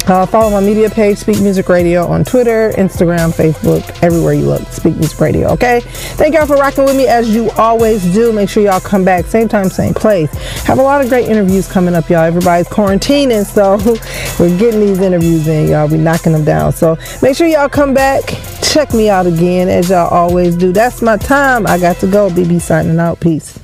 Uh, 0.06 0.26
follow 0.26 0.50
my 0.50 0.60
media 0.60 0.90
page, 0.90 1.18
Speak 1.18 1.40
Music 1.40 1.68
Radio, 1.68 2.04
on 2.06 2.24
Twitter, 2.24 2.72
Instagram, 2.72 3.30
Facebook, 3.30 4.02
everywhere 4.02 4.34
you 4.34 4.46
look, 4.46 4.62
Speak 4.68 4.96
Music 4.96 5.20
Radio, 5.20 5.48
okay? 5.48 5.80
Thank 5.80 6.34
y'all 6.34 6.46
for 6.46 6.56
rocking 6.56 6.84
with 6.84 6.96
me 6.96 7.06
as 7.06 7.32
you 7.32 7.50
always 7.52 8.02
do. 8.12 8.32
Make 8.32 8.48
sure 8.48 8.64
y'all 8.64 8.80
come 8.80 9.04
back, 9.04 9.26
same 9.26 9.48
time, 9.48 9.68
same 9.70 9.94
place. 9.94 10.32
Have 10.64 10.78
a 10.78 10.82
lot 10.82 11.02
of 11.02 11.08
great 11.08 11.28
interviews 11.28 11.70
coming 11.70 11.94
up, 11.94 12.10
y'all. 12.10 12.24
Everybody's 12.24 12.68
quarantining, 12.68 13.46
so 13.46 13.76
we're 14.40 14.58
getting 14.58 14.80
these 14.80 14.98
interviews 15.00 15.46
in, 15.46 15.68
y'all. 15.68 15.86
We 15.86 15.98
knocking 15.98 16.32
them 16.32 16.44
down. 16.44 16.72
So 16.72 16.98
make 17.22 17.36
sure 17.36 17.46
y'all 17.46 17.68
come 17.68 17.94
back, 17.94 18.24
check 18.62 18.92
me 18.92 19.08
out 19.08 19.26
again, 19.26 19.68
as 19.68 19.90
y'all 19.90 20.08
always 20.08 20.56
do. 20.56 20.72
That's 20.72 21.00
my 21.00 21.16
time. 21.16 21.66
I 21.66 21.78
got 21.78 21.96
to 21.98 22.06
go. 22.06 22.28
BB 22.28 22.60
signing 22.60 22.98
out. 22.98 23.20
Peace. 23.20 23.58